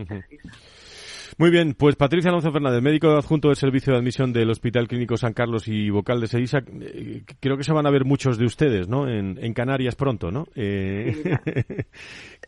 muy 1.38 1.51
bien, 1.51 1.75
pues 1.75 1.96
Patricia 1.96 2.31
Alonso 2.31 2.51
Fernández, 2.51 2.83
médico 2.83 3.09
adjunto 3.11 3.49
del 3.49 3.57
Servicio 3.57 3.92
de 3.92 3.99
Admisión 3.99 4.33
del 4.33 4.49
Hospital 4.51 4.88
Clínico 4.88 5.16
San 5.16 5.35
Carlos 5.35 5.68
y 5.68 5.90
vocal 5.90 6.20
de 6.20 6.29
SEISA. 6.29 6.59
Eh, 6.81 7.25
creo 7.40 7.59
que 7.59 7.62
se 7.62 7.75
van 7.75 7.87
a 7.87 7.90
ver 7.90 8.05
muchos 8.07 8.38
de 8.38 8.46
ustedes, 8.46 8.88
¿no? 8.88 9.07
En, 9.09 9.53
Canarias 9.53 9.96
pronto, 9.96 10.31
¿no? 10.31 10.46
Eh... 10.55 11.14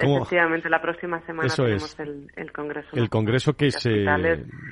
Efectivamente, 0.00 0.70
la 0.70 0.80
próxima 0.80 1.20
semana 1.26 1.48
tenemos 1.54 1.98
el, 2.00 2.52
congreso. 2.52 2.88
El 2.94 3.10
congreso 3.10 3.54
que 3.54 3.66
es, 3.66 3.86
eh, 3.86 4.04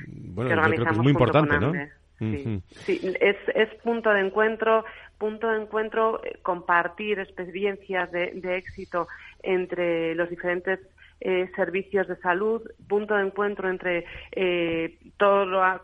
bueno, 0.07 0.49
yo 0.49 0.61
creo 0.61 0.85
que 0.85 0.91
es 0.91 0.97
muy 0.97 1.11
importante, 1.11 1.59
¿no? 1.59 1.73
Sí, 2.19 2.63
sí 2.69 2.99
es, 3.21 3.37
es 3.53 3.69
punto 3.83 4.09
de 4.09 4.21
encuentro, 4.21 4.83
punto 5.19 5.49
de 5.49 5.61
encuentro, 5.61 6.23
eh, 6.23 6.39
compartir 6.41 7.19
experiencias 7.19 8.11
de, 8.11 8.31
de 8.33 8.57
éxito 8.57 9.07
entre 9.43 10.15
los 10.15 10.27
diferentes 10.29 10.79
eh, 11.19 11.49
servicios 11.55 12.07
de 12.07 12.15
salud, 12.17 12.61
punto 12.87 13.15
de 13.15 13.25
encuentro 13.25 13.69
entre 13.69 14.05
eh, 14.31 14.99
toda 15.17 15.45
la 15.45 15.81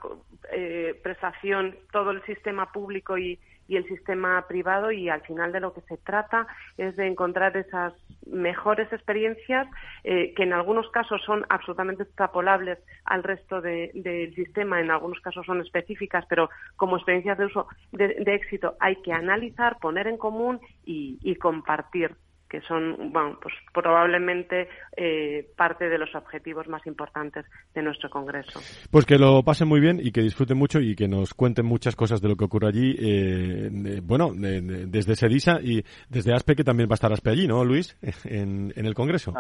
eh, 0.52 1.00
prestación, 1.02 1.76
todo 1.91 2.12
el 2.12 2.24
sistema 2.24 2.72
público 2.72 3.17
y, 3.17 3.39
el 3.69 3.88
sistema 3.88 4.46
privado 4.48 4.91
y 4.91 5.10
al 5.10 5.22
final 5.22 5.52
de 5.52 5.60
lo 5.60 5.74
que 5.74 5.82
se 5.82 5.98
trata 5.98 6.46
es 6.78 6.96
de 6.96 7.08
encontrar 7.08 7.58
esas 7.58 7.91
mejores 8.28 8.91
experiencias 8.93 9.67
que 10.04 10.34
en 10.38 10.54
algunos 10.54 10.88
casos 10.91 11.24
son 11.26 11.43
absolutamente 11.50 12.04
extrapolables 12.04 12.78
al 13.06 13.24
resto 13.24 13.62
del 13.62 14.36
sistema, 14.36 14.80
en 14.80 14.91
algunos 14.91 15.19
casos 15.22 15.43
son 15.48 15.60
específicas, 15.60 16.24
pero 16.30 16.52
como 16.76 16.98
experiencias 16.98 17.39
de 17.39 17.46
uso 17.46 17.67
de, 17.91 18.24
éxito 18.28 18.76
hay 18.80 18.98
que 18.98 19.12
analizar, 19.12 19.80
poner 19.80 20.06
en 20.06 20.17
común 20.17 20.62
y 20.86 21.36
compartir 21.38 22.15
que 22.54 22.62
son, 22.68 23.12
bueno, 23.12 23.39
pues 23.42 23.56
probablemente 23.74 24.70
eh, 24.96 25.44
parte 25.58 25.89
de 25.89 25.98
los 25.98 26.13
objetivos 26.13 26.68
más 26.68 26.86
importantes 26.86 27.48
de 27.74 27.82
nuestro 27.82 28.12
Congreso. 28.12 28.60
Pues 28.92 29.08
que 29.08 29.18
lo 29.18 29.42
pasen 29.42 29.68
muy 29.68 29.80
bien 29.80 30.00
y 30.00 30.12
que 30.12 30.22
disfruten 30.22 30.56
mucho 30.56 30.80
y 30.80 30.96
que 30.96 31.08
nos 31.08 31.34
cuenten 31.34 31.66
muchas 31.66 31.96
cosas 31.96 32.22
de 32.22 32.30
lo 32.30 32.36
que 32.36 32.46
ocurre 32.46 32.68
allí, 32.68 32.96
eh, 33.00 34.02
bueno, 34.04 34.30
desde 34.36 35.16
Sedisa 35.16 35.60
y 35.63 35.84
desde 36.10 36.32
ASPE, 36.32 36.58
que 36.58 36.63
también 36.63 36.88
va 36.88 36.94
a 36.94 37.02
estar 37.02 37.12
ASPE 37.12 37.32
allí, 37.32 37.48
¿no, 37.48 37.66
Luis? 37.66 37.98
En, 38.26 38.72
el 38.76 38.94
Congreso. 38.94 39.34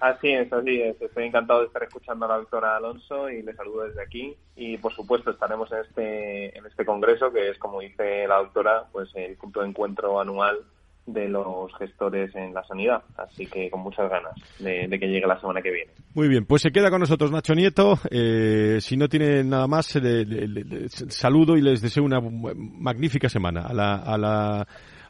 Así 0.00 0.30
es, 0.30 0.52
así 0.52 0.80
es. 0.80 1.00
Estoy 1.02 1.24
encantado 1.24 1.60
de 1.60 1.66
estar 1.66 1.82
escuchando 1.82 2.26
a 2.26 2.28
la 2.28 2.36
doctora 2.36 2.76
Alonso 2.76 3.28
y 3.30 3.42
le 3.42 3.52
saludo 3.54 3.84
desde 3.84 4.02
aquí. 4.02 4.36
Y, 4.54 4.78
por 4.78 4.92
supuesto, 4.92 5.32
estaremos 5.32 5.72
en 5.72 5.78
este, 5.78 6.56
en 6.56 6.66
este 6.66 6.84
Congreso, 6.84 7.32
que 7.32 7.50
es, 7.50 7.58
como 7.58 7.80
dice 7.80 8.28
la 8.28 8.36
doctora, 8.36 8.84
pues 8.92 9.10
el 9.16 9.36
punto 9.36 9.60
de 9.60 9.68
encuentro 9.68 10.20
anual 10.20 10.60
de 11.06 11.28
los 11.28 11.72
gestores 11.78 12.34
en 12.34 12.54
la 12.54 12.64
sanidad. 12.64 13.02
Así 13.16 13.46
que 13.46 13.70
con 13.70 13.80
muchas 13.80 14.10
ganas 14.10 14.32
de, 14.58 14.88
que 14.98 15.06
llegue 15.06 15.26
la 15.26 15.40
semana 15.40 15.60
que 15.60 15.70
viene. 15.70 15.90
Muy 16.14 16.28
bien, 16.28 16.46
pues 16.46 16.62
se 16.62 16.70
queda 16.70 16.90
con 16.90 17.00
nosotros 17.00 17.30
Nacho 17.30 17.54
Nieto. 17.54 17.98
Eh, 18.10 18.78
si 18.80 18.96
no 18.96 19.08
tiene 19.08 19.44
nada 19.44 19.66
más, 19.66 19.94
le, 19.96 20.88
saludo 20.88 21.56
y 21.56 21.62
les 21.62 21.82
deseo 21.82 22.04
una 22.04 22.20
magnífica 22.20 23.28
semana 23.28 23.62
a 23.62 23.74
la, 23.74 23.94
a 23.96 24.18
la 24.18 24.66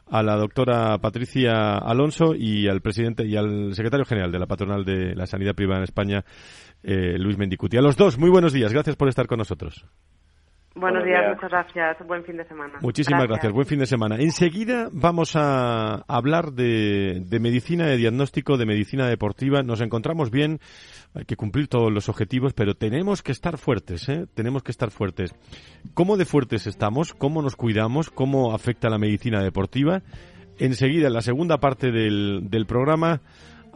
a 0.07 0.21
la 0.21 0.35
doctora 0.35 0.97
Patricia 0.99 1.77
Alonso 1.77 2.35
y 2.35 2.67
al 2.67 2.81
presidente 2.81 3.25
y 3.25 3.35
al 3.35 3.73
secretario 3.73 4.05
general 4.05 4.31
de 4.31 4.39
la 4.39 4.45
patronal 4.45 4.85
de 4.85 5.15
la 5.15 5.25
sanidad 5.25 5.55
privada 5.55 5.79
en 5.79 5.83
España, 5.83 6.23
eh, 6.83 7.17
Luis 7.17 7.37
Mendicuti. 7.37 7.77
A 7.77 7.81
los 7.81 7.97
dos, 7.97 8.17
muy 8.17 8.29
buenos 8.29 8.53
días. 8.53 8.71
Gracias 8.71 8.95
por 8.95 9.09
estar 9.09 9.27
con 9.27 9.39
nosotros. 9.39 9.85
Buenos, 10.75 11.05
días, 11.05 11.23
muchas 11.33 11.49
gracias. 11.49 12.05
Buen 12.05 12.25
fin 12.25 12.35
de 12.35 12.43
semana. 12.43 12.79
Muchísimas 12.81 13.25
gracias. 13.27 13.53
Buen 13.53 13.65
fin 13.65 13.79
de 13.79 13.85
semana. 13.85 14.17
Enseguida 14.17 14.89
vamos 14.91 15.37
a 15.37 16.03
hablar 16.05 16.51
de, 16.51 17.23
de, 17.25 17.39
medicina 17.39 17.87
de 17.87 17.95
diagnóstico, 17.95 18.57
de 18.57 18.65
medicina 18.65 19.07
deportiva. 19.07 19.63
Nos 19.63 19.79
encontramos 19.79 20.31
bien, 20.31 20.59
hay 21.13 21.23
que 21.23 21.37
cumplir 21.37 21.69
todos 21.69 21.93
los 21.93 22.09
objetivos, 22.09 22.53
pero 22.53 22.75
tenemos 22.75 23.23
que 23.23 23.31
estar 23.31 23.57
fuertes, 23.57 24.09
¿eh? 24.09 24.25
Tenemos 24.33 24.63
que 24.63 24.71
estar 24.71 24.91
fuertes. 24.91 25.33
¿Cómo 25.93 26.17
de 26.17 26.25
fuertes 26.25 26.67
estamos? 26.67 27.13
¿Cómo 27.13 27.41
nos 27.41 27.55
cuidamos? 27.55 28.09
¿Cómo 28.09 28.53
afecta 28.53 28.89
la 28.89 28.97
medicina 28.97 29.41
deportiva? 29.41 30.01
Enseguida, 30.57 31.07
en 31.07 31.13
la 31.13 31.21
segunda 31.21 31.57
parte 31.57 31.91
del, 31.91 32.49
del 32.49 32.65
programa, 32.65 33.21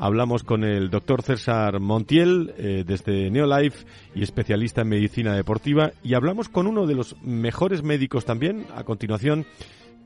Hablamos 0.02 0.46
con 0.46 0.64
el 0.64 0.90
doctor 0.90 1.24
César 1.24 1.82
Montiel 1.82 2.54
eh, 2.58 2.86
desde 2.88 3.30
Neolife 3.30 3.86
y 4.16 4.24
especialista 4.24 4.82
en 4.82 4.88
medicina 4.88 5.36
deportiva 5.36 5.92
y 6.02 6.14
hablamos 6.14 6.48
con 6.48 6.68
uno 6.68 6.88
de 6.88 6.96
los 6.96 7.22
mejores 7.22 7.84
médicos 7.84 8.24
también 8.24 8.66
a 8.74 8.86
continuación 8.86 9.46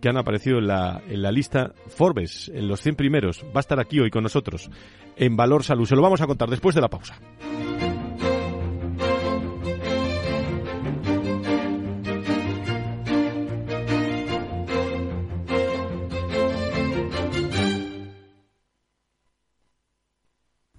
que 0.02 0.10
han 0.10 0.18
aparecido 0.18 0.58
en 0.58 0.66
la, 0.66 1.00
en 1.08 1.22
la 1.22 1.32
lista 1.32 1.74
Forbes, 1.90 2.50
en 2.54 2.68
los 2.68 2.82
100 2.82 2.96
primeros. 2.96 3.46
Va 3.46 3.58
a 3.58 3.60
estar 3.60 3.80
aquí 3.80 4.00
hoy 4.00 4.10
con 4.10 4.24
nosotros 4.24 4.72
en 5.16 5.38
Valor 5.38 5.64
Salud. 5.64 5.86
Se 5.86 5.96
lo 5.96 6.02
vamos 6.02 6.22
a 6.22 6.28
contar 6.28 6.50
después 6.50 6.74
de 6.74 6.82
la 6.82 6.90
pausa. 6.90 7.16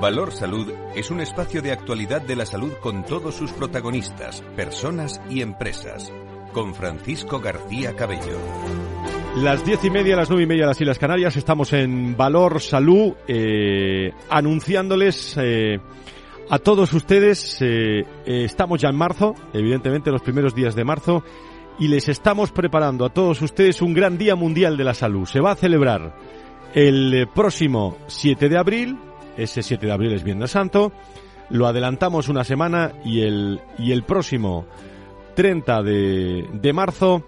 Valor 0.00 0.30
Salud 0.32 0.70
es 0.94 1.10
un 1.10 1.20
espacio 1.20 1.62
de 1.62 1.72
actualidad 1.72 2.20
de 2.20 2.36
la 2.36 2.44
salud 2.44 2.72
con 2.82 3.04
todos 3.04 3.34
sus 3.34 3.52
protagonistas, 3.52 4.42
personas 4.54 5.22
y 5.30 5.40
empresas. 5.40 6.12
Con 6.52 6.74
Francisco 6.74 7.40
García 7.40 7.96
Cabello. 7.96 8.38
Las 9.36 9.64
diez 9.64 9.82
y 9.84 9.90
media, 9.90 10.16
las 10.16 10.28
nueve 10.28 10.44
y 10.44 10.46
media 10.46 10.62
de 10.62 10.68
las 10.68 10.80
Islas 10.80 10.98
Canarias, 10.98 11.36
estamos 11.36 11.72
en 11.72 12.16
Valor 12.16 12.60
Salud, 12.60 13.14
eh, 13.26 14.12
anunciándoles 14.28 15.36
eh, 15.40 15.78
a 16.50 16.58
todos 16.58 16.92
ustedes, 16.92 17.58
eh, 17.60 18.04
estamos 18.26 18.80
ya 18.80 18.90
en 18.90 18.96
marzo, 18.96 19.34
evidentemente 19.54 20.10
los 20.10 20.22
primeros 20.22 20.54
días 20.54 20.74
de 20.74 20.84
marzo, 20.84 21.24
y 21.78 21.88
les 21.88 22.08
estamos 22.08 22.52
preparando 22.52 23.06
a 23.06 23.10
todos 23.10 23.40
ustedes 23.40 23.80
un 23.80 23.94
gran 23.94 24.18
Día 24.18 24.36
Mundial 24.36 24.76
de 24.76 24.84
la 24.84 24.94
Salud. 24.94 25.26
Se 25.26 25.40
va 25.40 25.52
a 25.52 25.56
celebrar 25.56 26.16
el 26.74 27.28
próximo 27.34 27.96
7 28.06 28.48
de 28.48 28.58
abril, 28.58 28.98
ese 29.36 29.62
7 29.62 29.86
de 29.86 29.92
abril 29.92 30.12
es 30.12 30.24
Viernes 30.24 30.50
Santo. 30.50 30.92
Lo 31.50 31.66
adelantamos 31.66 32.28
una 32.28 32.44
semana 32.44 32.92
y 33.04 33.20
el, 33.20 33.60
y 33.78 33.92
el 33.92 34.02
próximo 34.02 34.66
30 35.34 35.82
de, 35.82 36.48
de 36.52 36.72
marzo, 36.72 37.24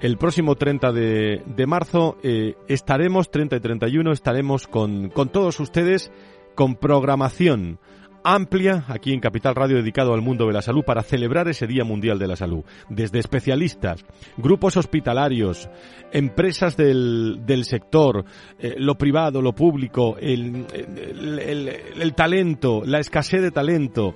el 0.00 0.18
próximo 0.18 0.56
30 0.56 0.92
de, 0.92 1.42
de 1.46 1.66
marzo 1.66 2.18
eh, 2.22 2.56
estaremos, 2.68 3.30
30 3.30 3.56
y 3.56 3.60
31, 3.60 4.12
estaremos 4.12 4.66
con, 4.66 5.08
con 5.08 5.30
todos 5.30 5.60
ustedes 5.60 6.12
con 6.54 6.76
programación 6.76 7.78
amplia 8.24 8.84
aquí 8.88 9.12
en 9.12 9.20
Capital 9.20 9.54
Radio 9.54 9.76
dedicado 9.76 10.14
al 10.14 10.22
mundo 10.22 10.46
de 10.46 10.54
la 10.54 10.62
salud 10.62 10.82
para 10.82 11.02
celebrar 11.02 11.46
ese 11.46 11.66
Día 11.66 11.84
Mundial 11.84 12.18
de 12.18 12.26
la 12.26 12.36
Salud. 12.36 12.64
Desde 12.88 13.18
especialistas, 13.18 14.04
grupos 14.38 14.78
hospitalarios, 14.78 15.68
empresas 16.10 16.76
del, 16.76 17.42
del 17.44 17.64
sector, 17.66 18.24
eh, 18.58 18.74
lo 18.78 18.96
privado, 18.96 19.42
lo 19.42 19.54
público, 19.54 20.16
el, 20.18 20.66
el, 20.72 22.14
talento, 22.14 22.82
la 22.86 22.98
escasez 22.98 23.42
de 23.42 23.50
talento, 23.50 24.14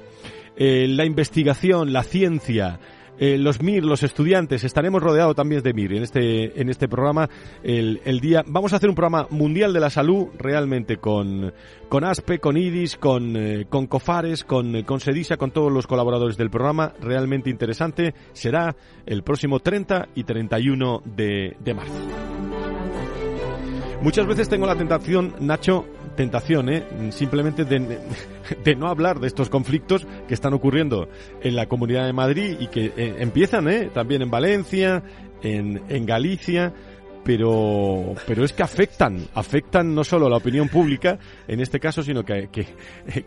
eh, 0.56 0.88
la 0.88 1.04
investigación, 1.04 1.92
la 1.92 2.02
ciencia, 2.02 2.80
eh, 3.18 3.38
los 3.38 3.62
MIR, 3.62 3.84
los 3.84 4.02
estudiantes, 4.02 4.64
estaremos 4.64 5.02
rodeados 5.02 5.34
también 5.34 5.62
de 5.62 5.72
MIR 5.72 5.94
en 5.94 6.02
este, 6.02 6.60
en 6.60 6.68
este 6.68 6.88
programa 6.88 7.28
el, 7.62 8.00
el, 8.04 8.20
día. 8.20 8.44
Vamos 8.46 8.72
a 8.72 8.76
hacer 8.76 8.88
un 8.88 8.94
programa 8.94 9.26
mundial 9.30 9.72
de 9.72 9.80
la 9.80 9.90
salud 9.90 10.28
realmente 10.38 10.98
con, 10.98 11.52
con 11.88 12.04
ASPE, 12.04 12.38
con 12.38 12.56
IDIS, 12.56 12.96
con, 12.96 13.36
eh, 13.36 13.66
con 13.68 13.86
COFARES, 13.86 14.44
con, 14.44 14.82
con 14.82 15.00
SEDISA, 15.00 15.36
con 15.36 15.50
todos 15.50 15.72
los 15.72 15.86
colaboradores 15.86 16.36
del 16.36 16.50
programa. 16.50 16.92
Realmente 17.00 17.50
interesante. 17.50 18.14
Será 18.32 18.74
el 19.06 19.22
próximo 19.22 19.60
30 19.60 20.08
y 20.14 20.24
31 20.24 21.02
de, 21.04 21.56
de 21.58 21.74
marzo. 21.74 22.08
Muchas 24.00 24.26
veces 24.28 24.48
tengo 24.48 24.64
la 24.64 24.76
tentación, 24.76 25.34
Nacho, 25.40 25.84
tentación, 26.18 26.68
¿eh? 26.68 26.82
simplemente 27.10 27.64
de, 27.64 27.78
de, 28.64 28.74
no 28.74 28.88
hablar 28.88 29.20
de 29.20 29.28
estos 29.28 29.48
conflictos 29.48 30.04
que 30.26 30.34
están 30.34 30.52
ocurriendo 30.52 31.08
en 31.42 31.54
la 31.54 31.66
Comunidad 31.66 32.06
de 32.06 32.12
Madrid 32.12 32.56
y 32.58 32.66
que 32.66 32.86
eh, 32.96 33.14
empiezan 33.20 33.68
¿eh? 33.68 33.88
también 33.94 34.22
en 34.22 34.28
Valencia, 34.28 35.04
en, 35.44 35.80
en 35.88 36.06
Galicia, 36.06 36.74
pero, 37.28 38.14
pero 38.26 38.42
es 38.42 38.54
que 38.54 38.62
afectan, 38.62 39.26
afectan 39.34 39.94
no 39.94 40.02
solo 40.02 40.28
a 40.28 40.30
la 40.30 40.38
opinión 40.38 40.68
pública, 40.68 41.18
en 41.46 41.60
este 41.60 41.78
caso, 41.78 42.02
sino 42.02 42.24
que, 42.24 42.48
que, 42.50 42.66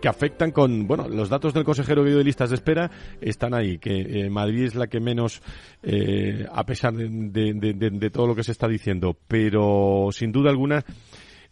que 0.02 0.08
afectan 0.08 0.52
con, 0.52 0.88
bueno, 0.88 1.08
los 1.08 1.30
datos 1.30 1.54
del 1.54 1.64
consejero 1.64 2.04
de 2.04 2.24
listas 2.24 2.50
de 2.50 2.56
espera 2.56 2.90
están 3.22 3.54
ahí, 3.54 3.78
que 3.78 4.02
eh, 4.02 4.30
Madrid 4.32 4.64
es 4.64 4.76
la 4.76 4.88
que 4.88 5.00
menos, 5.00 5.42
eh, 5.84 6.48
a 6.52 6.66
pesar 6.66 6.94
de, 6.94 7.08
de, 7.10 7.54
de, 7.54 7.90
de, 7.92 8.10
todo 8.10 8.26
lo 8.28 8.36
que 8.36 8.44
se 8.44 8.52
está 8.52 8.68
diciendo, 8.68 9.16
pero 9.28 10.10
sin 10.12 10.32
duda 10.32 10.50
alguna, 10.50 10.84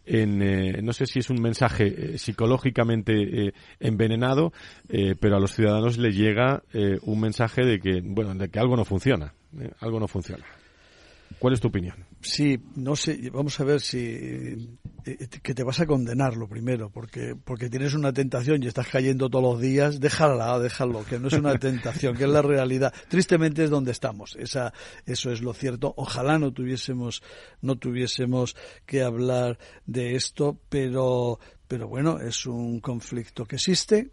en, 0.06 0.42
eh, 0.42 0.80
no 0.82 0.92
sé 0.92 1.06
si 1.06 1.18
es 1.18 1.30
un 1.30 1.40
mensaje 1.40 1.86
eh, 1.86 2.18
psicológicamente 2.18 3.12
eh, 3.12 3.52
envenenado, 3.78 4.52
eh, 4.88 5.14
pero 5.18 5.36
a 5.36 5.40
los 5.40 5.54
ciudadanos 5.54 5.98
les 5.98 6.16
llega 6.16 6.62
un 7.02 7.20
mensaje 7.20 7.64
de 7.64 7.80
que, 7.80 8.00
bueno, 8.02 8.34
de 8.34 8.48
que 8.48 8.58
algo 8.58 8.76
no 8.76 8.84
funciona, 8.84 9.34
algo 9.80 10.00
no 10.00 10.08
funciona. 10.08 10.44
¿Cuál 11.38 11.54
es 11.54 11.60
tu 11.60 11.68
opinión? 11.68 11.96
Sí, 12.20 12.58
no 12.76 12.96
sé, 12.96 13.30
vamos 13.32 13.58
a 13.60 13.64
ver 13.64 13.80
si 13.80 14.78
que 15.02 15.54
te 15.54 15.62
vas 15.62 15.80
a 15.80 15.86
condenar 15.86 16.36
lo 16.36 16.48
primero, 16.48 16.90
porque 16.90 17.34
porque 17.36 17.68
tienes 17.68 17.94
una 17.94 18.12
tentación 18.12 18.62
y 18.62 18.66
estás 18.66 18.88
cayendo 18.88 19.28
todos 19.28 19.44
los 19.44 19.60
días, 19.60 20.00
déjala, 20.00 20.58
déjalo, 20.58 21.04
que 21.04 21.18
no 21.18 21.28
es 21.28 21.34
una 21.34 21.58
tentación, 21.58 22.16
que 22.16 22.24
es 22.24 22.30
la 22.30 22.42
realidad. 22.42 22.92
Tristemente 23.08 23.64
es 23.64 23.70
donde 23.70 23.92
estamos, 23.92 24.36
esa 24.36 24.72
eso 25.06 25.30
es 25.30 25.40
lo 25.40 25.54
cierto. 25.54 25.94
Ojalá 25.96 26.38
no 26.38 26.52
tuviésemos 26.52 27.22
no 27.60 27.76
tuviésemos 27.76 28.56
que 28.86 29.02
hablar 29.02 29.58
de 29.86 30.16
esto, 30.16 30.58
pero 30.68 31.38
pero 31.68 31.86
bueno, 31.86 32.18
es 32.18 32.46
un 32.46 32.80
conflicto 32.80 33.44
que 33.44 33.54
existe, 33.54 34.10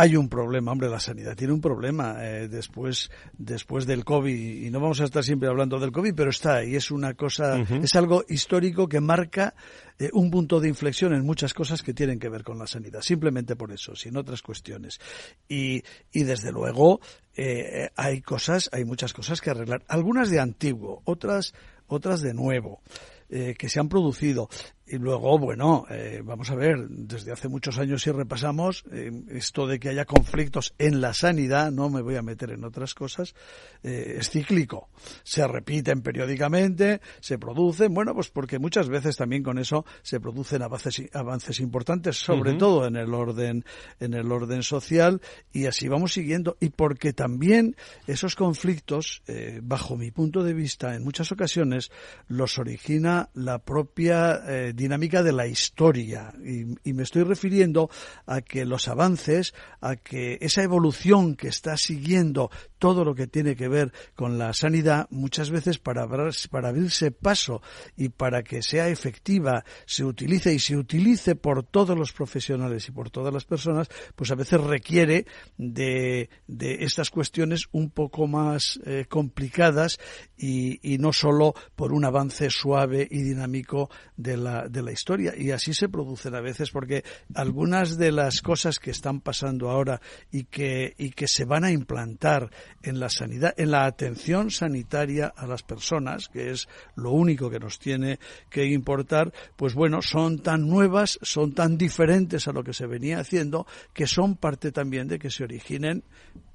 hay 0.00 0.14
un 0.14 0.28
problema, 0.28 0.70
hombre, 0.70 0.88
la 0.88 1.00
sanidad 1.00 1.34
tiene 1.34 1.52
un 1.52 1.60
problema 1.60 2.24
eh, 2.24 2.46
después, 2.46 3.10
después 3.36 3.84
del 3.84 4.04
COVID, 4.04 4.32
y 4.64 4.70
no 4.70 4.78
vamos 4.78 5.00
a 5.00 5.04
estar 5.04 5.24
siempre 5.24 5.48
hablando 5.48 5.80
del 5.80 5.90
COVID, 5.90 6.14
pero 6.14 6.30
está 6.30 6.58
ahí, 6.58 6.76
es 6.76 6.92
una 6.92 7.14
cosa, 7.14 7.56
uh 7.56 7.64
-huh. 7.64 7.82
es 7.82 7.96
algo 7.96 8.24
histórico 8.28 8.88
que 8.88 9.00
marca 9.00 9.56
eh, 9.98 10.08
un 10.12 10.30
punto 10.30 10.60
de 10.60 10.68
inflexión 10.68 11.14
en 11.14 11.26
muchas 11.26 11.52
cosas 11.52 11.82
que 11.82 11.94
tienen 11.94 12.20
que 12.20 12.28
ver 12.28 12.44
con 12.44 12.60
la 12.60 12.68
sanidad, 12.68 13.00
simplemente 13.00 13.56
por 13.56 13.72
eso, 13.72 13.96
sin 13.96 14.16
otras 14.16 14.40
cuestiones. 14.40 15.00
Y, 15.48 15.82
y 16.12 16.22
desde 16.22 16.52
luego, 16.52 17.00
eh, 17.34 17.90
hay 17.96 18.20
cosas, 18.20 18.70
hay 18.72 18.84
muchas 18.84 19.12
cosas 19.12 19.40
que 19.40 19.50
arreglar, 19.50 19.82
algunas 19.88 20.30
de 20.30 20.38
antiguo, 20.38 21.02
otras, 21.06 21.54
otras 21.88 22.20
de 22.20 22.34
nuevo. 22.34 22.82
Eh, 23.30 23.54
que 23.58 23.68
se 23.68 23.78
han 23.78 23.90
producido. 23.90 24.48
Y 24.90 24.96
luego, 24.96 25.38
bueno, 25.38 25.84
eh, 25.90 26.22
vamos 26.24 26.50
a 26.50 26.54
ver, 26.54 26.88
desde 26.88 27.30
hace 27.30 27.48
muchos 27.48 27.78
años 27.78 28.02
si 28.02 28.10
repasamos, 28.10 28.84
eh, 28.90 29.10
esto 29.28 29.66
de 29.66 29.78
que 29.78 29.90
haya 29.90 30.06
conflictos 30.06 30.74
en 30.78 31.02
la 31.02 31.12
sanidad, 31.12 31.70
no 31.70 31.90
me 31.90 32.00
voy 32.00 32.16
a 32.16 32.22
meter 32.22 32.52
en 32.52 32.64
otras 32.64 32.94
cosas, 32.94 33.34
eh, 33.82 34.16
es 34.18 34.30
cíclico. 34.30 34.88
Se 35.24 35.46
repiten 35.46 36.00
periódicamente, 36.00 37.02
se 37.20 37.38
producen, 37.38 37.92
bueno, 37.92 38.14
pues 38.14 38.30
porque 38.30 38.58
muchas 38.58 38.88
veces 38.88 39.16
también 39.16 39.42
con 39.42 39.58
eso 39.58 39.84
se 40.02 40.20
producen 40.20 40.62
avances, 40.62 41.02
avances 41.12 41.60
importantes, 41.60 42.16
sobre 42.16 42.52
uh 42.52 42.54
-huh. 42.54 42.58
todo 42.58 42.86
en 42.86 42.96
el 42.96 43.12
orden, 43.12 43.64
en 44.00 44.14
el 44.14 44.32
orden 44.32 44.62
social, 44.62 45.20
y 45.52 45.66
así 45.66 45.88
vamos 45.88 46.14
siguiendo. 46.14 46.56
Y 46.60 46.70
porque 46.70 47.12
también 47.12 47.76
esos 48.06 48.36
conflictos, 48.36 49.22
eh, 49.26 49.60
bajo 49.62 49.96
mi 49.96 50.10
punto 50.10 50.42
de 50.42 50.54
vista, 50.54 50.94
en 50.94 51.04
muchas 51.04 51.30
ocasiones, 51.30 51.90
los 52.26 52.58
origina 52.58 53.28
la 53.34 53.58
propia 53.58 54.40
eh, 54.48 54.72
dinámica 54.78 55.22
de 55.22 55.32
la 55.32 55.46
historia. 55.46 56.32
Y, 56.42 56.92
me 56.94 57.02
estoy 57.02 57.24
refiriendo 57.24 57.90
a 58.26 58.40
que 58.40 58.64
los 58.64 58.88
avances, 58.88 59.52
a 59.80 59.96
que 59.96 60.38
esa 60.40 60.62
evolución 60.62 61.36
que 61.36 61.48
está 61.48 61.76
siguiendo 61.76 62.50
todo 62.78 63.04
lo 63.04 63.14
que 63.14 63.26
tiene 63.26 63.56
que 63.56 63.68
ver 63.68 63.92
con 64.14 64.38
la 64.38 64.52
sanidad, 64.52 65.06
muchas 65.10 65.50
veces 65.50 65.78
para, 65.78 66.02
abrirse 66.02 67.10
paso 67.10 67.60
y 67.96 68.08
para 68.08 68.42
que 68.42 68.62
sea 68.62 68.88
efectiva, 68.88 69.64
se 69.86 70.04
utilice 70.04 70.54
y 70.54 70.58
se 70.58 70.76
utilice 70.76 71.34
por 71.34 71.64
todos 71.64 71.96
los 71.96 72.12
profesionales 72.12 72.88
y 72.88 72.92
por 72.92 73.10
todas 73.10 73.32
las 73.32 73.44
personas, 73.44 73.88
pues 74.16 74.30
a 74.30 74.34
veces 74.34 74.60
requiere 74.60 75.26
de, 75.56 76.30
de 76.46 76.84
estas 76.84 77.10
cuestiones 77.10 77.68
un 77.72 77.90
poco 77.90 78.26
más 78.26 78.80
eh, 78.84 79.06
complicadas 79.08 79.98
y, 80.36 80.78
no 80.98 81.12
solo 81.12 81.54
por 81.76 81.92
un 81.92 82.04
avance 82.04 82.50
suave 82.50 83.06
y 83.08 83.22
dinámico 83.22 83.90
de 84.16 84.36
la, 84.36 84.68
de 84.68 84.82
la 84.82 84.92
historia. 84.92 85.34
Y 85.36 85.50
así 85.52 85.74
se 85.74 85.88
producen 85.88 86.34
a 86.34 86.40
veces 86.40 86.70
porque 86.70 87.04
algunas 87.34 87.98
de 87.98 88.12
las 88.12 88.42
cosas 88.42 88.78
que 88.78 88.90
están 88.90 89.20
pasando 89.20 89.70
ahora 89.70 90.00
y 90.30 90.44
que 90.44 91.28
se 91.28 91.44
van 91.44 91.64
a 91.64 91.70
implantar 91.70 92.50
en 92.82 93.00
la 93.00 93.08
sanidad, 93.08 93.54
en 93.56 93.70
la 93.70 93.84
atención 93.84 94.50
sanitaria 94.50 95.32
a 95.36 95.46
las 95.46 95.62
personas, 95.62 96.28
que 96.28 96.50
es 96.50 96.68
lo 96.96 97.10
único 97.10 97.50
que 97.50 97.58
nos 97.58 97.78
tiene 97.78 98.18
que 98.50 98.66
importar, 98.66 99.32
pues 99.56 99.74
bueno, 99.74 100.02
son 100.02 100.40
tan 100.40 100.68
nuevas, 100.68 101.18
son 101.22 101.52
tan 101.52 101.76
diferentes 101.78 102.48
a 102.48 102.52
lo 102.52 102.62
que 102.62 102.72
se 102.72 102.86
venía 102.86 103.20
haciendo, 103.20 103.66
que 103.92 104.06
son 104.06 104.36
parte 104.36 104.72
también 104.72 105.08
de 105.08 105.18
que 105.18 105.30
se 105.30 105.44
originen 105.44 106.04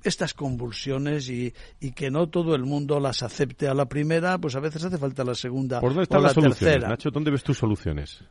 estas 0.03 0.33
convulsiones 0.33 1.29
y, 1.29 1.53
y, 1.79 1.91
que 1.91 2.11
no 2.11 2.27
todo 2.27 2.55
el 2.55 2.63
mundo 2.63 2.99
las 2.99 3.23
acepte 3.23 3.67
a 3.67 3.73
la 3.73 3.85
primera, 3.85 4.37
pues 4.37 4.55
a 4.55 4.59
veces 4.59 4.83
hace 4.83 4.97
falta 4.97 5.23
la 5.23 5.35
segunda 5.35 5.79
¿Por 5.79 5.91
dónde 5.91 6.03
están 6.03 6.21
las 6.21 6.31
la 6.31 6.41
soluciones, 6.41 6.59
tercera. 6.59 6.89
Nacho? 6.89 7.09
¿Dónde 7.09 7.31
ves 7.31 7.43
tus 7.43 7.57
soluciones? 7.57 8.23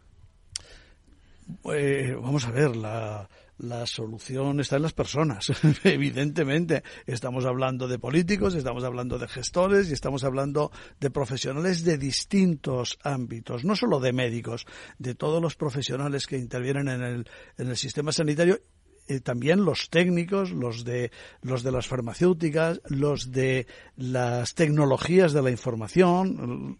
Eh, 1.73 2.15
vamos 2.21 2.47
a 2.47 2.51
ver, 2.51 2.77
la, 2.77 3.29
la 3.63 3.87
solución 3.87 4.61
está 4.61 4.77
en 4.77 4.83
las 4.83 4.93
personas, 4.93 5.51
evidentemente. 5.85 6.83
Estamos 7.07 7.45
hablando 7.45 7.89
de 7.89 7.99
políticos, 7.99 8.55
estamos 8.55 8.85
hablando 8.85 9.19
de 9.19 9.29
gestores 9.29 9.89
y 9.89 9.93
estamos 9.93 10.25
hablando 10.25 10.71
de 11.01 11.11
profesionales 11.11 11.85
de 11.85 11.97
distintos 11.97 12.99
ámbitos, 13.03 13.65
no 13.65 13.77
solo 13.77 14.01
de 14.01 14.13
médicos, 14.13 14.67
de 14.99 15.15
todos 15.15 15.41
los 15.41 15.55
profesionales 15.55 16.27
que 16.27 16.37
intervienen 16.37 16.89
en 16.89 17.03
el, 17.03 17.31
en 17.57 17.69
el 17.69 17.77
sistema 17.77 18.13
sanitario 18.13 18.61
eh, 19.09 19.21
también 19.21 19.65
los 19.65 19.91
técnicos, 19.91 20.53
los 20.53 20.85
de 20.85 21.11
los 21.43 21.65
de 21.65 21.73
las 21.73 21.89
farmacéuticas, 21.89 22.81
los 22.87 23.33
de 23.33 23.67
las 23.97 24.55
tecnologías 24.55 25.33
de 25.33 25.43
la 25.43 25.51
información, 25.51 26.79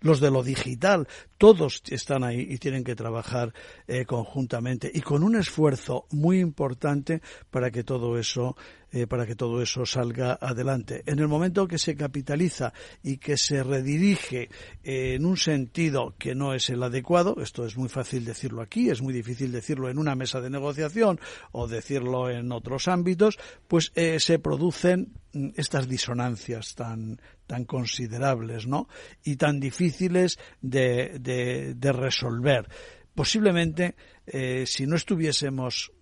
los 0.00 0.20
de 0.20 0.30
lo 0.30 0.42
digital, 0.42 1.08
todos 1.38 1.82
están 1.88 2.24
ahí 2.24 2.46
y 2.48 2.58
tienen 2.58 2.84
que 2.84 2.94
trabajar 2.94 3.52
eh, 3.86 4.04
conjuntamente 4.04 4.90
y 4.92 5.00
con 5.00 5.22
un 5.22 5.36
esfuerzo 5.36 6.06
muy 6.10 6.40
importante 6.40 7.20
para 7.50 7.70
que 7.70 7.84
todo 7.84 8.18
eso 8.18 8.56
eh, 8.92 9.08
para 9.08 9.26
que 9.26 9.34
todo 9.34 9.60
eso 9.60 9.84
salga 9.84 10.38
adelante. 10.40 11.02
En 11.06 11.18
el 11.18 11.26
momento 11.26 11.66
que 11.66 11.78
se 11.78 11.96
capitaliza 11.96 12.72
y 13.02 13.16
que 13.16 13.36
se 13.36 13.64
redirige 13.64 14.48
eh, 14.84 15.14
en 15.14 15.26
un 15.26 15.36
sentido 15.36 16.14
que 16.16 16.36
no 16.36 16.54
es 16.54 16.70
el 16.70 16.80
adecuado, 16.80 17.36
esto 17.42 17.66
es 17.66 17.76
muy 17.76 17.88
fácil 17.88 18.24
decirlo 18.24 18.62
aquí, 18.62 18.90
es 18.90 19.02
muy 19.02 19.12
difícil 19.12 19.50
decirlo 19.50 19.90
en 19.90 19.98
una 19.98 20.14
mesa 20.14 20.40
de 20.40 20.48
negociación 20.48 21.18
o 21.50 21.66
decirlo 21.66 22.30
en 22.30 22.52
otros 22.52 22.86
ámbitos, 22.86 23.36
pues 23.66 23.92
se 24.18 24.38
producen 24.38 25.12
estas 25.56 25.88
disonancias 25.88 26.74
tan, 26.74 27.20
tan 27.46 27.64
considerables, 27.64 28.66
¿no? 28.66 28.88
Y 29.22 29.36
tan 29.36 29.60
difíciles 29.60 30.38
de, 30.60 31.18
de, 31.20 31.74
de 31.74 31.92
resolver. 31.92 32.68
Posiblemente, 33.14 33.94
eh, 34.26 34.64
si 34.66 34.86
no 34.86 34.96
estuviésemos 34.96 35.92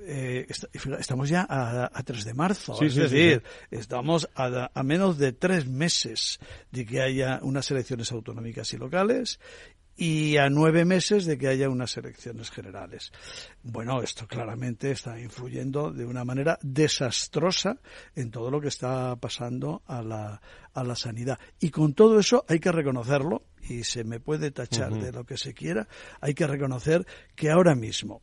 eh, 0.00 0.46
estamos 0.98 1.28
ya 1.28 1.46
a, 1.48 1.90
a, 1.92 2.02
3 2.02 2.24
de 2.24 2.34
marzo, 2.34 2.74
sí, 2.74 2.86
es 2.86 2.94
sí, 2.94 3.00
decir, 3.00 3.42
sí, 3.44 3.76
estamos 3.76 4.28
a, 4.34 4.70
a, 4.72 4.82
menos 4.82 5.18
de 5.18 5.32
tres 5.32 5.66
meses 5.66 6.40
de 6.70 6.86
que 6.86 7.02
haya 7.02 7.40
unas 7.42 7.70
elecciones 7.70 8.10
autonómicas 8.10 8.72
y 8.72 8.78
locales 8.78 9.38
y 9.96 10.36
a 10.38 10.48
nueve 10.48 10.84
meses 10.84 11.26
de 11.26 11.36
que 11.36 11.48
haya 11.48 11.68
unas 11.68 11.96
elecciones 11.96 12.50
generales. 12.50 13.12
Bueno, 13.62 14.02
esto 14.02 14.26
claramente 14.26 14.90
está 14.90 15.20
influyendo 15.20 15.90
de 15.90 16.04
una 16.06 16.24
manera 16.24 16.58
desastrosa 16.62 17.78
en 18.14 18.30
todo 18.30 18.50
lo 18.50 18.60
que 18.60 18.68
está 18.68 19.16
pasando 19.16 19.82
a 19.86 20.02
la, 20.02 20.40
a 20.72 20.84
la 20.84 20.96
sanidad. 20.96 21.38
Y 21.60 21.70
con 21.70 21.94
todo 21.94 22.18
eso 22.18 22.44
hay 22.48 22.58
que 22.58 22.72
reconocerlo, 22.72 23.44
y 23.62 23.84
se 23.84 24.04
me 24.04 24.18
puede 24.18 24.50
tachar 24.50 24.92
uh 24.92 24.96
-huh. 24.96 25.02
de 25.02 25.12
lo 25.12 25.24
que 25.24 25.36
se 25.36 25.54
quiera, 25.54 25.86
hay 26.20 26.34
que 26.34 26.46
reconocer 26.46 27.06
que 27.34 27.50
ahora 27.50 27.74
mismo 27.74 28.22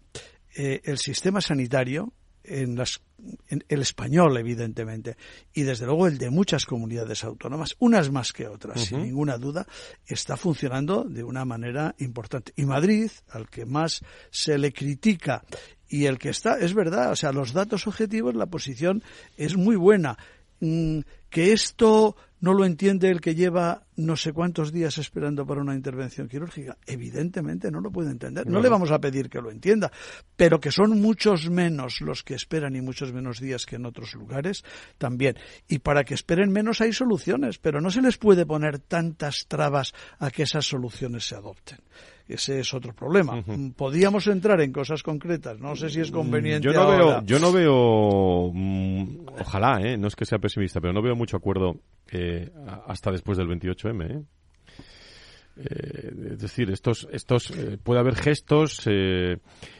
eh, 0.55 0.81
el 0.83 0.97
sistema 0.97 1.41
sanitario 1.41 2.13
en, 2.43 2.75
las, 2.75 3.01
en, 3.47 3.63
el 3.67 3.81
español, 3.81 4.37
evidentemente, 4.37 5.17
y 5.53 5.63
desde 5.63 5.85
luego 5.85 6.07
el 6.07 6.17
de 6.17 6.29
muchas 6.29 6.65
comunidades 6.65 7.23
autónomas, 7.23 7.75
unas 7.79 8.11
más 8.11 8.33
que 8.33 8.47
otras, 8.47 8.77
uh 8.77 8.81
-huh. 8.81 8.87
sin 8.87 9.03
ninguna 9.03 9.37
duda, 9.37 9.67
está 10.05 10.37
funcionando 10.37 11.03
de 11.03 11.23
una 11.23 11.45
manera 11.45 11.95
importante. 11.99 12.53
Y 12.55 12.65
Madrid, 12.65 13.11
al 13.29 13.49
que 13.49 13.65
más 13.65 14.01
se 14.31 14.57
le 14.57 14.71
critica 14.71 15.43
y 15.87 16.05
el 16.05 16.17
que 16.19 16.29
está, 16.29 16.59
es 16.59 16.73
verdad, 16.73 17.11
o 17.11 17.15
sea, 17.15 17.31
los 17.31 17.53
datos 17.53 17.87
objetivos, 17.87 18.35
la 18.35 18.45
posición 18.45 19.03
es 19.37 19.55
muy 19.57 19.75
buena. 19.75 20.17
Mm, 20.61 20.99
que 21.29 21.53
esto 21.53 22.15
no 22.41 22.53
lo 22.53 22.65
entiende 22.65 23.09
el 23.09 23.21
que 23.21 23.35
lleva 23.35 23.83
no 23.95 24.15
sé 24.15 24.31
cuántos 24.31 24.71
días 24.71 24.97
esperando 24.97 25.45
para 25.45 25.61
una 25.61 25.75
intervención 25.75 26.27
quirúrgica. 26.27 26.77
Evidentemente 26.85 27.69
no 27.69 27.81
lo 27.81 27.91
puede 27.91 28.11
entender. 28.11 28.45
No, 28.47 28.53
no, 28.53 28.61
le 28.61 28.69
vamos 28.69 28.91
a 28.91 28.99
pedir 28.99 29.29
que 29.29 29.41
lo 29.41 29.51
entienda, 29.51 29.91
pero 30.35 30.59
que 30.59 30.71
son 30.71 31.01
muchos 31.01 31.49
menos 31.49 32.01
los 32.01 32.23
que 32.23 32.35
esperan 32.35 32.75
y 32.75 32.81
muchos 32.81 33.11
menos 33.11 33.39
días 33.39 33.65
que 33.65 33.75
en 33.75 33.85
otros 33.85 34.13
lugares 34.13 34.63
también. 34.97 35.35
Y 35.67 35.79
para 35.79 36.03
que 36.03 36.13
esperen 36.13 36.51
menos 36.51 36.81
hay 36.81 36.93
soluciones, 36.93 37.57
pero 37.57 37.81
no 37.81 37.91
se 37.91 38.01
les 38.01 38.17
puede 38.17 38.45
poner 38.45 38.79
tantas 38.79 39.45
trabas 39.47 39.93
a 40.17 40.31
que 40.31 40.43
esas 40.43 40.65
soluciones 40.65 41.27
se 41.27 41.35
adopten. 41.35 41.79
Ese 42.29 42.59
es 42.59 42.73
otro 42.75 42.93
problema. 42.93 43.37
Uh 43.37 43.43
-huh. 43.43 43.73
Podríamos 43.73 44.27
entrar 44.27 44.61
en 44.61 44.71
cosas 44.71 45.01
concretas. 45.01 45.59
No 45.59 45.75
sé 45.75 45.89
si 45.89 45.99
es 45.99 46.11
conveniente. 46.11 46.63
Yo 46.67 46.73
no 46.73 46.81
ahora. 46.81 46.97
veo, 46.97 47.23
yo 47.23 47.39
no 47.39 47.51
veo, 47.51 48.51
mmm, 48.53 49.25
ojalá, 49.41 49.81
¿eh? 49.81 49.97
no 49.97 50.07
es 50.07 50.15
que 50.15 50.25
sea 50.25 50.37
pesimista, 50.37 50.79
pero 50.79 50.93
no 50.93 51.01
veo 51.01 51.15
mucho 51.15 51.37
acuerdo 51.37 51.79
eh, 52.11 52.51
hasta 52.85 53.11
después 53.11 53.35
del 53.39 53.47
28M. 53.47 54.11
¿eh? 54.11 54.23
Eh, 55.59 56.31
es 56.31 56.39
decir, 56.39 56.71
estos, 56.71 57.07
estos 57.11 57.51
eh, 57.51 57.77
puede 57.81 57.99
haber 57.99 58.15
gestos 58.15 58.81
eh, 58.85 59.37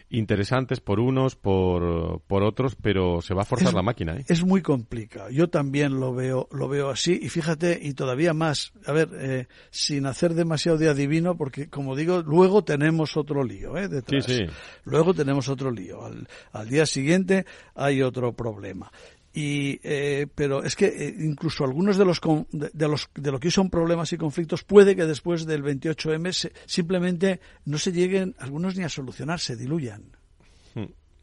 interesantes 0.10 0.80
por 0.82 1.00
unos, 1.00 1.36
por, 1.36 2.22
por 2.22 2.44
otros, 2.44 2.76
pero 2.76 3.22
se 3.22 3.34
va 3.34 3.44
a 3.44 3.46
forzar 3.46 3.70
es, 3.70 3.74
la 3.74 3.82
máquina. 3.82 4.18
¿eh? 4.18 4.26
Es 4.28 4.44
muy 4.44 4.62
complicado. 4.62 5.30
Yo 5.30 5.50
también 5.50 6.00
lo 6.00 6.14
veo, 6.14 6.48
lo 6.52 6.68
veo 6.68 6.90
así. 6.90 7.20
Y 7.22 7.30
fíjate, 7.30 7.80
y 7.82 7.94
todavía 7.94 8.34
más, 8.34 8.74
a 8.86 8.92
ver, 8.92 9.10
eh, 9.14 9.48
sin 9.70 10.06
hacer 10.06 10.34
demasiado 10.34 10.78
de 10.78 10.90
adivino, 10.90 11.38
porque 11.38 11.70
como 11.70 11.96
digo, 11.96 12.22
luego 12.24 12.64
tenemos 12.64 13.16
otro 13.18 13.44
lío 13.44 13.78
¿eh? 13.78 13.88
detrás. 13.88 14.26
Sí, 14.26 14.38
sí. 14.38 14.44
Luego 14.84 15.14
tenemos 15.14 15.48
otro 15.48 15.72
lío. 15.72 16.04
Al, 16.04 16.28
al 16.52 16.70
día 16.70 16.86
siguiente 16.86 17.46
hay 17.76 18.02
otro 18.02 18.34
problema. 18.34 18.92
Y, 19.40 19.80
eh, 19.84 20.28
pero 20.36 20.66
es 20.66 20.76
que 20.76 20.88
eh, 20.88 21.16
incluso 21.18 21.64
algunos 21.64 21.96
de 21.96 22.04
los, 22.04 22.20
de, 22.52 22.72
de, 22.74 22.88
los 22.90 23.10
de 23.16 23.32
lo 23.32 23.40
que 23.40 23.50
son 23.50 23.70
problemas 23.70 24.12
y 24.12 24.18
conflictos 24.18 24.66
puede 24.66 24.98
que 24.98 25.06
después 25.06 25.46
del 25.46 25.64
28M 25.64 26.34
se, 26.34 26.52
simplemente 26.66 27.40
no 27.64 27.78
se 27.78 27.94
lleguen 27.94 28.36
algunos 28.38 28.76
ni 28.76 28.84
a 28.84 28.90
solucionar, 28.90 29.40
se 29.40 29.56
diluyan. 29.56 30.04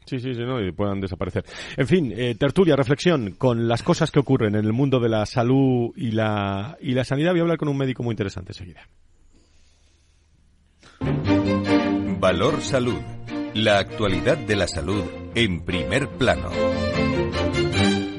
Sí, 0.06 0.18
sí, 0.20 0.34
sí, 0.34 0.40
no, 0.40 0.64
y 0.64 0.72
puedan 0.72 1.00
desaparecer. 1.00 1.44
En 1.76 1.86
fin, 1.86 2.10
eh, 2.16 2.36
tertulia, 2.36 2.74
reflexión 2.74 3.32
con 3.32 3.68
las 3.68 3.82
cosas 3.82 4.10
que 4.10 4.20
ocurren 4.20 4.54
en 4.54 4.64
el 4.64 4.72
mundo 4.72 4.98
de 4.98 5.10
la 5.10 5.26
salud 5.26 5.92
y 5.94 6.12
la, 6.12 6.78
y 6.80 6.92
la 6.92 7.04
sanidad. 7.04 7.32
Voy 7.32 7.40
a 7.40 7.42
hablar 7.42 7.58
con 7.58 7.68
un 7.68 7.76
médico 7.76 8.02
muy 8.02 8.12
interesante 8.12 8.52
enseguida. 8.52 8.88
Valor 12.18 12.62
Salud. 12.62 13.00
La 13.52 13.78
actualidad 13.78 14.38
de 14.38 14.56
la 14.56 14.68
salud 14.68 15.04
en 15.34 15.64
primer 15.64 16.08
plano. 16.08 16.50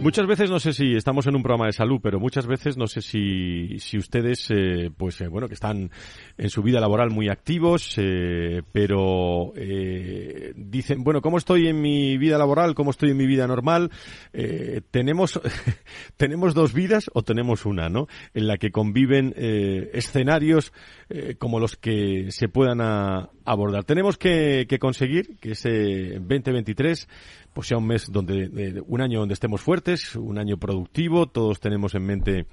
Muchas 0.07 0.25
veces 0.25 0.49
no 0.49 0.61
sé 0.61 0.71
si 0.71 0.95
estamos 0.95 1.27
en 1.27 1.35
un 1.35 1.43
programa 1.43 1.65
de 1.65 1.73
salud, 1.73 1.99
pero 2.01 2.17
muchas 2.17 2.47
veces 2.47 2.77
no 2.77 2.87
sé 2.87 3.01
si, 3.01 3.77
si 3.79 3.97
ustedes, 3.97 4.49
eh, 4.51 4.89
pues 4.95 5.19
eh, 5.19 5.27
bueno, 5.27 5.49
que 5.49 5.53
están 5.53 5.91
en 6.37 6.49
su 6.49 6.63
vida 6.63 6.79
laboral 6.79 7.09
muy 7.09 7.27
activos, 7.27 7.93
eh, 7.97 8.61
pero 8.71 9.51
eh, 9.57 10.53
dicen, 10.55 11.03
bueno, 11.03 11.21
¿cómo 11.21 11.37
estoy 11.37 11.67
en 11.67 11.81
mi 11.81 12.17
vida 12.17 12.37
laboral? 12.37 12.73
¿Cómo 12.73 12.91
estoy 12.91 13.09
en 13.09 13.17
mi 13.17 13.25
vida 13.25 13.47
normal? 13.47 13.91
Eh, 14.31 14.79
tenemos, 14.91 15.41
tenemos 16.15 16.53
dos 16.53 16.73
vidas 16.73 17.11
o 17.13 17.23
tenemos 17.23 17.65
una, 17.65 17.89
¿no? 17.89 18.07
En 18.33 18.47
la 18.47 18.57
que 18.57 18.71
conviven 18.71 19.33
escenarios 19.37 20.71
eh, 21.09 21.35
como 21.39 21.57
los 21.61 21.77
que 21.77 22.31
se 22.31 22.49
puedan 22.49 22.81
a, 22.81 23.29
abordar. 23.45 23.85
Tenemos 23.85 24.17
que, 24.17 24.67
conseguir 24.77 25.37
que 25.39 25.51
ese 25.51 26.19
2023 26.19 27.07
pues 27.53 27.67
sea 27.69 27.77
un 27.77 27.87
mes 27.87 28.11
donde, 28.11 28.49
eh, 28.53 28.81
un 28.85 28.99
año 28.99 29.19
donde 29.19 29.33
estemos 29.33 29.61
fuertes, 29.61 30.17
un 30.17 30.37
año 30.37 30.57
productivo, 30.57 31.27
todos 31.27 31.61
tenemos 31.61 31.95
en 31.95 32.05
mente 32.05 32.45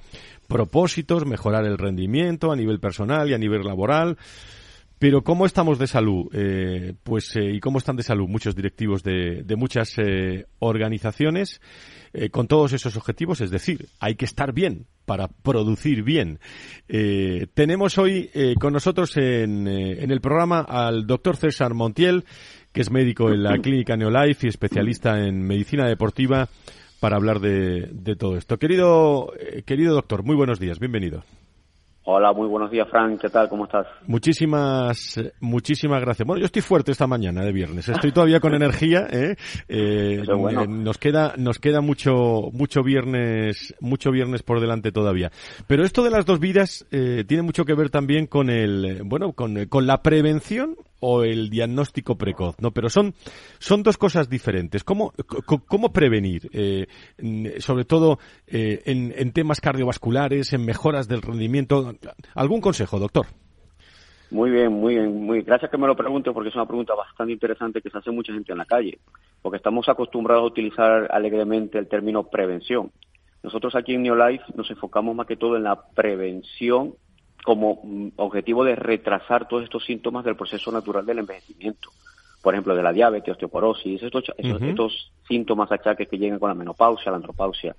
propósitos, 0.47 1.27
mejorar 1.27 1.65
el 1.65 1.79
rendimiento 1.79 2.53
a 2.53 2.57
nivel 2.57 2.79
personal 2.79 3.29
y 3.29 3.35
a 3.35 3.39
nivel 3.39 3.65
laboral. 3.65 4.19
Pero 5.01 5.25
¿cómo 5.25 5.47
estamos 5.47 5.81
de 5.81 5.89
salud? 5.89 6.31
Eh, 6.33 6.95
pues 7.03 7.35
¿y 7.35 7.59
cómo 7.59 7.79
están 7.79 7.97
de 7.97 8.05
salud 8.05 8.29
muchos 8.29 8.55
directivos 8.55 9.03
de, 9.03 9.43
de 9.43 9.57
muchas 9.57 9.97
organizaciones 10.61 11.61
con 12.31 12.47
todos 12.47 12.73
esos 12.73 12.97
objetivos? 12.97 13.41
Es 13.41 13.51
decir, 13.51 13.89
hay 13.99 14.15
que 14.15 14.27
estar 14.27 14.53
bien 14.53 14.87
para 15.05 15.29
producir 15.29 16.03
bien. 16.03 16.39
tenemos 17.55 17.99
hoy 17.99 18.31
con 18.59 18.73
nosotros 18.73 19.17
en, 19.17 19.67
en 19.67 20.11
el 20.11 20.21
programa 20.21 20.61
al 20.61 21.07
doctor 21.07 21.37
César 21.37 21.75
Montiel, 21.75 22.25
que 22.73 22.81
es 22.81 22.91
médico 22.91 23.31
en 23.31 23.43
la 23.43 23.59
clínica 23.59 23.97
Neolife 23.97 24.47
y 24.47 24.51
especialista 24.51 25.25
en 25.25 25.43
medicina 25.43 25.87
deportiva 25.87 26.49
para 27.05 27.17
hablar 27.17 27.39
de, 27.39 27.89
de 27.93 28.17
todo 28.17 28.37
esto. 28.37 28.59
Querido, 28.59 29.33
eh, 29.39 29.63
querido 29.63 29.95
doctor, 29.95 30.23
muy 30.23 30.35
buenos 30.35 30.59
días, 30.59 30.79
bienvenido. 30.79 31.23
Hola, 32.07 32.35
muy 32.35 32.47
buenos 32.49 32.71
días, 32.71 32.87
Frank. 32.91 33.19
¿Qué 33.19 33.31
tal? 33.31 33.49
¿Cómo 33.49 33.65
estás? 33.65 33.87
Muchísimas, 34.07 35.19
muchísimas 35.41 36.03
gracias. 36.03 36.27
Bueno, 36.27 36.41
yo 36.41 36.45
estoy 36.45 36.61
fuerte 36.61 36.93
esta 36.93 37.07
mañana 37.07 37.43
de 37.43 37.51
viernes. 37.51 37.89
Estoy 37.89 38.13
todavía 38.13 38.41
con 38.41 38.55
energía. 38.55 39.07
¿eh? 39.11 39.37
Eh, 39.69 40.23
bueno. 40.37 40.67
Nos 40.67 40.99
queda, 40.99 41.33
nos 41.39 41.59
queda 41.59 41.81
mucho, 41.81 42.51
mucho 42.53 42.83
viernes, 42.83 43.75
mucho 43.81 44.11
viernes 44.11 44.43
por 44.43 44.61
delante 44.61 44.93
todavía. 44.93 45.33
Pero 45.67 45.83
esto 45.83 46.03
de 46.03 46.11
las 46.11 46.27
dos 46.27 46.41
vidas 46.41 46.87
eh, 46.91 47.25
tiene 47.27 47.43
mucho 47.43 47.65
que 47.65 47.73
ver 47.73 47.89
también 47.89 48.27
con 48.27 48.51
el, 48.51 49.01
bueno, 49.07 49.33
con, 49.33 49.65
con 49.67 49.87
la 49.87 50.03
prevención 50.03 50.77
o 51.07 51.23
el 51.23 51.51
diagnóstico 51.51 52.17
precoz, 52.17 52.57
¿no? 52.61 52.71
Pero 52.71 52.89
son, 52.89 53.13
son 53.59 53.83
dos 53.83 53.99
cosas 53.99 54.31
diferentes. 54.31 54.85
¿Cómo, 54.85 55.13
cómo 55.67 55.93
prevenir? 55.93 56.49
Eh, 56.51 56.87
sobre 57.59 57.85
todo 57.85 58.19
eh, 58.47 58.81
en, 58.87 59.13
en, 59.15 59.33
temas 59.33 59.61
cardiovasculares, 59.61 60.55
en 60.55 60.65
mejoras 60.65 61.07
del 61.07 61.21
rendimiento. 61.21 61.93
¿Algún 62.35 62.63
consejo, 62.63 62.99
doctor? 62.99 63.27
Muy 64.31 64.51
bien, 64.51 64.73
muy 64.73 64.95
bien. 64.95 65.27
Muy, 65.27 65.43
gracias 65.43 65.71
que 65.71 65.77
me 65.77 65.87
lo 65.87 65.95
pregunte 65.95 66.33
porque 66.33 66.49
es 66.49 66.55
una 66.55 66.65
pregunta 66.65 66.95
bastante 66.95 67.35
interesante 67.35 67.83
que 67.83 67.91
se 67.91 67.99
hace 67.99 68.11
mucha 68.11 68.33
gente 68.33 68.53
en 68.53 68.59
la 68.59 68.65
calle. 68.65 68.99
Porque 69.43 69.59
estamos 69.59 69.87
acostumbrados 69.91 70.45
a 70.45 70.47
utilizar 70.47 71.09
alegremente 71.11 71.79
el 71.79 71.87
término 71.87 72.25
prevención. 72.25 72.91
Nosotros 73.43 73.75
aquí 73.77 73.93
en 73.93 74.05
Neolife 74.05 74.55
nos 74.57 74.71
enfocamos 74.71 75.15
más 75.15 75.27
que 75.27 75.37
todo 75.37 75.59
en 75.59 75.65
la 75.65 75.79
prevención 75.95 76.95
como 77.45 77.81
mm, 77.85 78.09
objetivo 78.17 78.65
de 78.65 78.75
retrasar 78.75 79.47
todos 79.47 79.63
estos 79.63 79.85
síntomas 79.85 80.25
del 80.25 80.35
proceso 80.35 80.73
natural 80.73 81.07
del 81.07 81.21
envejecimiento. 81.21 81.91
Por 82.43 82.55
ejemplo, 82.55 82.75
de 82.75 82.83
la 82.83 82.93
diabetes, 82.93 83.33
osteoporosis, 83.33 84.03
estos, 84.03 84.25
estos, 84.37 85.13
síntomas 85.29 85.71
achaques 85.71 86.09
que 86.09 86.19
llegan 86.19 86.39
con 86.39 86.49
la 86.49 86.55
menopausia, 86.55 87.11
la 87.11 87.17
andropausia, 87.17 87.77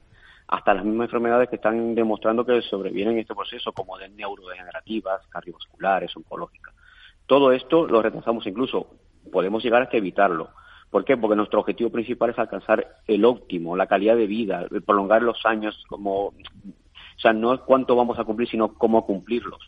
hasta 0.47 0.73
las 0.73 0.85
mismas 0.85 1.05
enfermedades 1.05 1.49
que 1.49 1.57
están 1.57 1.93
demostrando 1.93 2.45
que 2.45 2.61
sobrevienen 2.61 3.15
en 3.15 3.19
este 3.19 3.35
proceso, 3.35 3.71
como 3.73 3.97
de 3.97 4.09
neurodegenerativas, 4.09 5.27
cardiovasculares, 5.27 6.15
oncológicas. 6.15 6.73
Todo 7.25 7.51
esto 7.51 7.87
lo 7.87 8.01
retrasamos 8.01 8.45
incluso, 8.47 8.87
podemos 9.31 9.63
llegar 9.63 9.83
hasta 9.83 9.97
evitarlo. 9.97 10.49
¿Por 10.89 11.05
qué? 11.05 11.17
Porque 11.17 11.35
nuestro 11.35 11.59
objetivo 11.59 11.89
principal 11.89 12.29
es 12.31 12.39
alcanzar 12.39 12.87
el 13.07 13.25
óptimo, 13.25 13.75
la 13.75 13.87
calidad 13.87 14.15
de 14.15 14.27
vida, 14.27 14.65
prolongar 14.85 15.21
los 15.21 15.45
años 15.45 15.83
como 15.89 16.33
o 17.15 17.19
sea, 17.19 17.33
no 17.33 17.53
es 17.53 17.61
cuánto 17.61 17.95
vamos 17.95 18.19
a 18.19 18.23
cumplir, 18.23 18.49
sino 18.49 18.73
cómo 18.73 19.05
cumplirlos. 19.05 19.59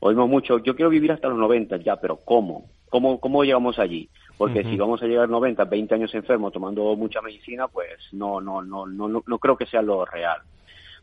Oímos 0.00 0.28
mucho, 0.28 0.58
yo 0.58 0.74
quiero 0.74 0.90
vivir 0.90 1.12
hasta 1.12 1.28
los 1.28 1.38
90, 1.38 1.76
ya, 1.78 1.96
pero 1.96 2.16
¿cómo? 2.24 2.70
¿Cómo, 2.88 3.20
cómo 3.20 3.44
llegamos 3.44 3.78
allí? 3.78 4.08
Porque 4.36 4.64
si 4.64 4.76
vamos 4.76 5.02
a 5.02 5.06
llegar 5.06 5.24
a 5.24 5.28
90, 5.28 5.64
20 5.64 5.94
años 5.94 6.14
enfermo 6.14 6.50
tomando 6.50 6.96
mucha 6.96 7.20
medicina, 7.20 7.68
pues 7.68 7.98
no, 8.12 8.40
no, 8.40 8.62
no, 8.62 8.86
no, 8.86 9.08
no, 9.08 9.38
creo 9.38 9.56
que 9.56 9.66
sea 9.66 9.82
lo 9.82 10.04
real. 10.06 10.38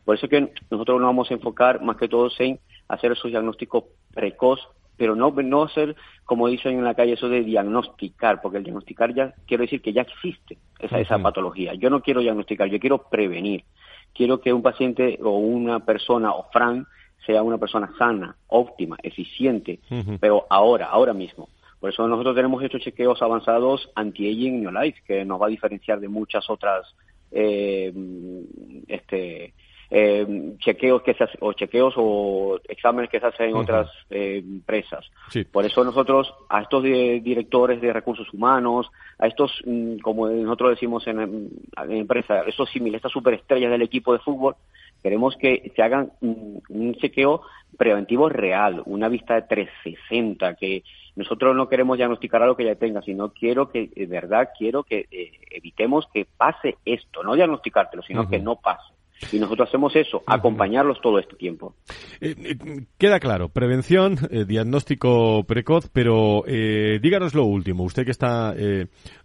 Por 0.04 0.16
eso 0.16 0.28
que 0.28 0.52
nosotros 0.70 1.00
nos 1.00 1.08
vamos 1.08 1.30
a 1.30 1.34
enfocar 1.34 1.80
más 1.80 1.96
que 1.96 2.08
todo 2.08 2.28
en 2.40 2.58
hacer 2.88 3.12
esos 3.12 3.30
diagnósticos 3.30 3.84
precoz, 4.12 4.60
pero 4.96 5.14
no, 5.14 5.30
no 5.30 5.62
hacer, 5.62 5.94
como 6.24 6.48
dicen 6.48 6.76
en 6.76 6.84
la 6.84 6.94
calle, 6.94 7.12
eso 7.12 7.28
de 7.28 7.44
diagnosticar, 7.44 8.40
porque 8.42 8.58
el 8.58 8.64
diagnosticar 8.64 9.14
ya 9.14 9.32
quiero 9.46 9.62
decir 9.62 9.80
que 9.80 9.92
ya 9.92 10.02
existe 10.02 10.58
esa, 10.80 10.98
esa 10.98 11.18
patología. 11.20 11.74
Yo 11.74 11.88
no 11.88 12.02
quiero 12.02 12.20
diagnosticar, 12.20 12.68
yo 12.68 12.80
quiero 12.80 13.08
prevenir 13.08 13.64
quiero 14.18 14.40
que 14.40 14.52
un 14.52 14.62
paciente 14.62 15.16
o 15.22 15.38
una 15.38 15.78
persona 15.78 16.32
o 16.32 16.50
Fran 16.52 16.84
sea 17.24 17.42
una 17.42 17.56
persona 17.56 17.90
sana, 17.96 18.36
óptima, 18.48 18.96
eficiente, 19.02 19.78
pero 20.20 20.44
ahora, 20.50 20.86
ahora 20.86 21.14
mismo. 21.14 21.48
Por 21.78 21.90
eso 21.90 22.06
nosotros 22.08 22.34
tenemos 22.34 22.60
estos 22.62 22.82
chequeos 22.82 23.22
avanzados 23.22 23.88
anti-aging 23.94 24.66
Life, 24.74 25.02
que 25.06 25.24
nos 25.24 25.40
va 25.40 25.46
a 25.46 25.50
diferenciar 25.50 26.00
de 26.00 26.08
muchas 26.08 26.50
otras 26.50 26.94
eh, 27.30 27.92
este, 28.88 29.54
eh, 29.90 30.54
chequeos 30.58 31.02
que 31.02 31.14
se 31.14 31.24
o 31.40 31.52
chequeos 31.52 31.94
o 31.96 32.60
exámenes 32.68 33.10
que 33.10 33.20
se 33.20 33.26
hacen 33.26 33.50
en 33.50 33.56
otras 33.56 33.88
eh, 34.10 34.42
empresas. 34.44 35.06
Por 35.50 35.64
eso 35.64 35.84
nosotros 35.84 36.32
a 36.48 36.60
estos 36.60 36.82
directores 36.82 37.80
de 37.80 37.92
recursos 37.92 38.32
humanos, 38.32 38.90
a 39.18 39.26
estos, 39.26 39.62
mm, 39.64 39.98
como 39.98 40.28
nosotros 40.28 40.70
decimos 40.70 41.06
en, 41.06 41.20
en 41.20 41.92
empresa, 41.92 42.42
estos 42.46 42.70
similares, 42.70 42.98
estas 42.98 43.12
superestrellas 43.12 43.70
del 43.70 43.82
equipo 43.82 44.12
de 44.12 44.18
fútbol, 44.18 44.56
queremos 45.02 45.36
que 45.36 45.72
se 45.74 45.82
hagan 45.82 46.12
un, 46.20 46.94
chequeo 47.00 47.42
preventivo 47.76 48.28
real, 48.28 48.82
una 48.86 49.08
vista 49.08 49.34
de 49.34 49.42
360, 49.42 50.54
que 50.54 50.82
nosotros 51.16 51.54
no 51.54 51.68
queremos 51.68 51.96
diagnosticar 51.96 52.42
algo 52.42 52.56
que 52.56 52.64
ya 52.64 52.74
tenga, 52.74 53.02
sino 53.02 53.30
quiero 53.30 53.70
que, 53.70 53.88
de 53.94 54.06
verdad, 54.06 54.50
quiero 54.56 54.82
que 54.82 55.06
eh, 55.10 55.32
evitemos 55.50 56.08
que 56.12 56.26
pase 56.36 56.76
esto, 56.84 57.22
no 57.22 57.34
diagnosticártelo, 57.34 58.02
sino 58.02 58.28
que 58.28 58.38
no 58.38 58.56
pase. 58.56 58.97
Y 59.32 59.38
nosotros 59.38 59.68
hacemos 59.68 59.94
eso, 59.96 60.22
acompañarlos 60.26 61.00
todo 61.00 61.18
este 61.18 61.36
tiempo. 61.36 61.74
Eh, 62.20 62.34
eh, 62.38 62.56
queda 62.98 63.18
claro, 63.18 63.48
prevención, 63.48 64.16
eh, 64.30 64.44
diagnóstico 64.44 65.44
precoz, 65.44 65.88
pero 65.92 66.44
díganos 66.46 67.34
lo 67.34 67.44
último. 67.44 67.84
Usted 67.84 68.04
que 68.04 68.10
está, 68.10 68.54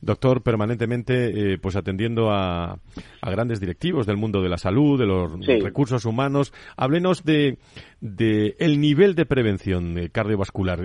doctor, 0.01 0.41
permanentemente 0.41 1.57
pues 1.59 1.75
atendiendo 1.75 2.31
a, 2.31 2.79
grandes 3.21 3.59
directivos 3.59 4.05
del 4.05 4.17
mundo 4.17 4.41
de 4.41 4.49
la 4.49 4.57
salud, 4.57 4.99
de 4.99 5.05
los 5.05 5.45
recursos 5.45 6.05
humanos, 6.05 6.53
háblenos 6.75 7.23
de, 7.23 7.57
de, 8.01 8.55
el 8.59 8.79
nivel 8.81 9.15
de 9.15 9.25
prevención 9.25 10.09
cardiovascular. 10.11 10.79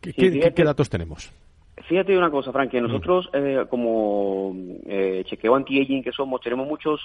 ¿Qué, 0.00 0.64
datos 0.64 0.88
tenemos? 0.88 1.32
Fíjate 1.88 2.16
una 2.16 2.30
cosa, 2.30 2.52
Frank, 2.52 2.70
que 2.70 2.80
nosotros 2.80 3.30
como 3.68 4.54
chequeo 5.24 5.54
anti-aging 5.54 6.02
que 6.02 6.12
somos, 6.12 6.40
tenemos 6.40 6.66
muchos 6.66 7.00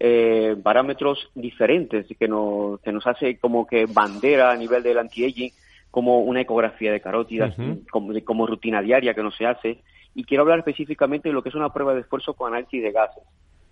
eh, 0.00 0.56
parámetros 0.62 1.30
diferentes 1.34 2.06
que 2.18 2.28
nos, 2.28 2.80
que 2.80 2.92
nos 2.92 3.06
hace 3.06 3.38
como 3.38 3.66
que 3.66 3.86
bandera 3.86 4.50
a 4.50 4.56
nivel 4.56 4.82
del 4.82 4.98
anti-aging, 4.98 5.52
como 5.90 6.20
una 6.20 6.40
ecografía 6.40 6.92
de 6.92 7.00
carótidas, 7.00 7.54
como, 7.90 8.12
como 8.24 8.46
rutina 8.46 8.82
diaria 8.82 9.14
que 9.14 9.22
no 9.22 9.30
se 9.30 9.46
hace. 9.46 9.78
Y 10.14 10.24
quiero 10.24 10.42
hablar 10.42 10.58
específicamente 10.58 11.28
de 11.28 11.32
lo 11.32 11.42
que 11.42 11.48
es 11.48 11.54
una 11.54 11.72
prueba 11.72 11.94
de 11.94 12.00
esfuerzo 12.00 12.34
con 12.34 12.52
análisis 12.52 12.82
de 12.82 12.92
gases 12.92 13.22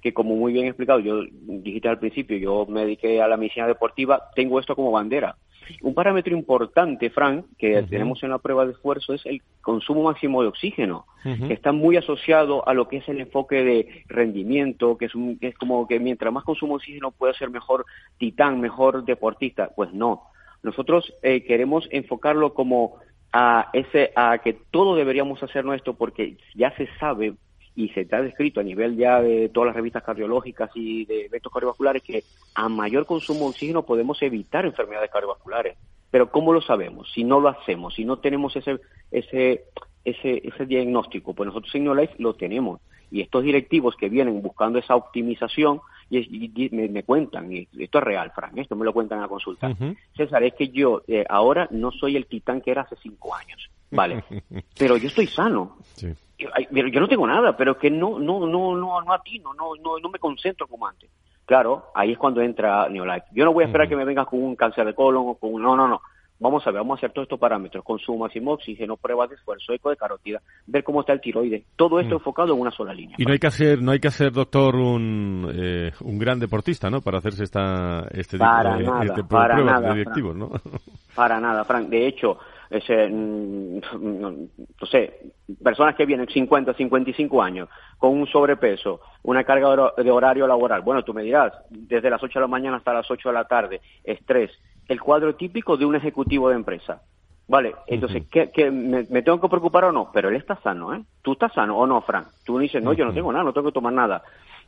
que 0.06 0.14
como 0.14 0.36
muy 0.36 0.52
bien 0.52 0.66
explicado, 0.66 1.00
yo 1.00 1.24
dijiste 1.32 1.88
al 1.88 1.98
principio, 1.98 2.36
yo 2.36 2.64
me 2.66 2.82
dediqué 2.82 3.20
a 3.20 3.26
la 3.26 3.36
medicina 3.36 3.66
deportiva, 3.66 4.30
tengo 4.36 4.60
esto 4.60 4.76
como 4.76 4.92
bandera. 4.92 5.34
Un 5.82 5.94
parámetro 5.94 6.36
importante, 6.36 7.10
Frank, 7.10 7.46
que 7.58 7.82
tenemos 7.84 8.22
en 8.22 8.30
la 8.30 8.38
prueba 8.38 8.64
de 8.64 8.72
esfuerzo 8.72 9.14
es 9.14 9.24
el 9.26 9.42
consumo 9.60 10.04
máximo 10.04 10.42
de 10.42 10.48
oxígeno, 10.48 11.06
que 11.22 11.52
está 11.52 11.72
muy 11.72 11.96
asociado 11.96 12.66
a 12.68 12.74
lo 12.74 12.88
que 12.88 12.98
es 12.98 13.08
el 13.08 13.20
enfoque 13.20 13.64
de 13.64 14.04
rendimiento, 14.06 14.96
que 14.96 15.06
es, 15.06 15.14
un, 15.14 15.38
es 15.40 15.56
como 15.56 15.86
que 15.88 15.98
mientras 15.98 16.32
más 16.32 16.44
consumo 16.44 16.74
de 16.74 16.76
oxígeno 16.76 17.10
puede 17.10 17.34
ser 17.34 17.50
mejor 17.50 17.84
titán, 18.18 18.60
mejor 18.60 19.04
deportista. 19.04 19.70
Pues 19.74 19.92
no. 19.92 20.22
Nosotros 20.62 21.12
eh, 21.22 21.44
queremos 21.44 21.88
enfocarlo 21.90 22.54
como 22.54 22.96
a 23.32 23.70
ese 23.72 24.12
a 24.14 24.38
que 24.38 24.54
todo 24.70 24.94
deberíamos 24.94 25.42
hacer 25.42 25.64
nuestro 25.64 25.94
porque 25.94 26.36
ya 26.54 26.74
se 26.76 26.88
sabe 26.98 27.34
y 27.76 27.90
se 27.90 28.00
está 28.00 28.22
descrito 28.22 28.58
a 28.58 28.64
nivel 28.64 28.96
ya 28.96 29.20
de 29.20 29.50
todas 29.50 29.68
las 29.68 29.76
revistas 29.76 30.02
cardiológicas 30.02 30.70
y 30.74 31.04
de 31.04 31.26
eventos 31.26 31.52
cardiovasculares 31.52 32.02
que 32.02 32.24
a 32.54 32.68
mayor 32.68 33.04
consumo 33.04 33.40
de 33.40 33.46
oxígeno 33.50 33.84
podemos 33.84 34.20
evitar 34.22 34.64
enfermedades 34.64 35.10
cardiovasculares. 35.10 35.76
Pero 36.10 36.30
¿cómo 36.30 36.54
lo 36.54 36.62
sabemos? 36.62 37.12
Si 37.12 37.22
no 37.22 37.38
lo 37.38 37.50
hacemos, 37.50 37.94
si 37.94 38.04
no 38.04 38.18
tenemos 38.18 38.56
ese 38.56 38.80
ese 39.10 39.64
ese, 40.08 40.42
ese 40.46 40.66
diagnóstico, 40.66 41.34
pues 41.34 41.46
nosotros 41.46 41.74
en 41.74 41.84
Neolife 41.84 42.14
lo 42.18 42.34
tenemos. 42.34 42.80
Y 43.10 43.20
estos 43.20 43.44
directivos 43.44 43.94
que 43.96 44.08
vienen 44.08 44.42
buscando 44.42 44.78
esa 44.78 44.96
optimización 44.96 45.80
y, 46.10 46.68
me, 46.72 47.02
cuentan, 47.04 47.52
y 47.52 47.68
esto 47.78 47.98
es 47.98 48.04
real, 48.04 48.32
Frank, 48.34 48.56
esto 48.56 48.74
me 48.76 48.84
lo 48.84 48.92
cuentan 48.92 49.18
a 49.18 49.22
la 49.22 49.28
consulta. 49.28 49.74
César, 50.16 50.42
es 50.42 50.54
que 50.54 50.68
yo 50.68 51.02
eh, 51.06 51.24
ahora 51.28 51.68
no 51.70 51.92
soy 51.92 52.16
el 52.16 52.26
titán 52.26 52.60
que 52.60 52.70
era 52.72 52.82
hace 52.82 52.96
cinco 53.02 53.34
años, 53.34 53.70
¿vale? 53.90 54.24
pero 54.78 54.96
yo 54.96 55.08
estoy 55.08 55.26
sano. 55.26 55.76
Sí 55.94 56.08
yo, 56.38 57.00
no 57.00 57.08
tengo 57.08 57.26
nada, 57.26 57.56
pero 57.56 57.72
es 57.72 57.78
que 57.78 57.90
no, 57.90 58.18
no, 58.18 58.46
no, 58.46 58.76
no, 58.76 59.00
no 59.00 59.12
atino, 59.12 59.54
no, 59.54 59.74
no, 59.82 59.98
no 59.98 60.08
me 60.08 60.18
concentro 60.18 60.66
como 60.66 60.86
antes. 60.86 61.10
Claro, 61.44 61.86
ahí 61.94 62.12
es 62.12 62.18
cuando 62.18 62.40
entra 62.40 62.88
Neolife. 62.88 63.26
Yo 63.32 63.44
no 63.44 63.52
voy 63.52 63.62
a 63.62 63.66
esperar 63.66 63.88
que 63.88 63.96
me 63.96 64.04
vengas 64.04 64.26
con 64.26 64.42
un 64.42 64.56
cáncer 64.56 64.84
de 64.84 64.94
colon 64.94 65.28
o 65.28 65.34
con 65.34 65.54
un, 65.54 65.62
no, 65.62 65.76
no, 65.76 65.86
no. 65.86 66.02
Vamos 66.38 66.66
a 66.66 66.70
ver, 66.70 66.80
vamos 66.80 66.96
a 66.96 67.00
hacer 67.00 67.12
todos 67.12 67.26
estos 67.26 67.38
parámetros, 67.38 67.82
consumo 67.82 68.24
máximo 68.24 68.52
oxígeno, 68.52 68.96
pruebas 68.96 69.30
de 69.30 69.36
esfuerzo, 69.36 69.72
eco 69.72 69.88
de 69.90 69.96
carótida, 69.96 70.42
ver 70.66 70.84
cómo 70.84 71.00
está 71.00 71.14
el 71.14 71.20
tiroides, 71.20 71.64
todo 71.76 71.98
esto 71.98 72.16
enfocado 72.16 72.52
en 72.52 72.60
una 72.60 72.70
sola 72.70 72.92
línea. 72.92 73.16
Y 73.18 73.24
no 73.24 73.32
hay 73.32 73.38
que 73.38 73.46
hacer, 73.46 73.80
no 73.80 73.92
hay 73.92 74.00
que 74.00 74.08
hacer, 74.08 74.32
doctor, 74.32 74.76
un, 74.76 75.50
eh, 75.54 75.92
un 76.02 76.18
gran 76.18 76.38
deportista, 76.38 76.90
¿no? 76.90 77.00
Para 77.00 77.18
hacerse 77.18 77.44
esta, 77.44 78.06
este 78.10 78.36
para 78.36 78.76
tipo 78.76 78.98
de, 78.98 79.06
este 79.06 79.24
para 79.24 79.54
pruebas 79.54 79.80
nada, 79.80 79.94
directivos, 79.94 80.36
¿no? 80.36 80.50
Para 81.14 81.40
nada, 81.40 81.64
Frank. 81.64 81.88
De 81.88 82.06
hecho, 82.06 82.38
ese, 82.68 83.08
mm, 83.08 83.80
no 84.00 84.86
sé, 84.90 85.32
personas 85.62 85.94
que 85.94 86.04
vienen 86.04 86.28
50, 86.28 86.74
55 86.74 87.42
años 87.42 87.68
con 87.98 88.12
un 88.12 88.26
sobrepeso, 88.26 89.00
una 89.22 89.44
carga 89.44 89.92
de 89.96 90.10
horario 90.10 90.46
laboral. 90.46 90.82
Bueno, 90.82 91.02
tú 91.02 91.14
me 91.14 91.22
dirás, 91.22 91.52
desde 91.70 92.10
las 92.10 92.22
8 92.22 92.38
de 92.38 92.42
la 92.42 92.48
mañana 92.48 92.76
hasta 92.76 92.92
las 92.92 93.10
8 93.10 93.30
de 93.30 93.34
la 93.34 93.44
tarde, 93.44 93.80
estrés, 94.04 94.50
el 94.88 95.00
cuadro 95.00 95.34
típico 95.34 95.76
de 95.76 95.86
un 95.86 95.96
ejecutivo 95.96 96.48
de 96.48 96.56
empresa. 96.56 97.02
Vale, 97.48 97.74
entonces, 97.86 98.24
¿qué, 98.28 98.70
me, 98.70 99.22
tengo 99.22 99.40
que 99.40 99.48
preocupar 99.48 99.84
o 99.84 99.92
no? 99.92 100.10
Pero 100.12 100.28
él 100.28 100.36
está 100.36 100.56
sano, 100.62 100.94
¿eh? 100.94 101.04
¿Tú 101.22 101.32
estás 101.32 101.52
sano 101.52 101.78
o 101.78 101.86
no, 101.86 102.00
Fran? 102.00 102.24
Tú 102.44 102.58
dices, 102.58 102.82
no, 102.82 102.92
yo 102.92 103.04
no 103.04 103.14
tengo 103.14 103.32
nada, 103.32 103.44
no 103.44 103.52
tengo 103.52 103.68
que 103.68 103.74
tomar 103.74 103.92
nada 103.92 104.22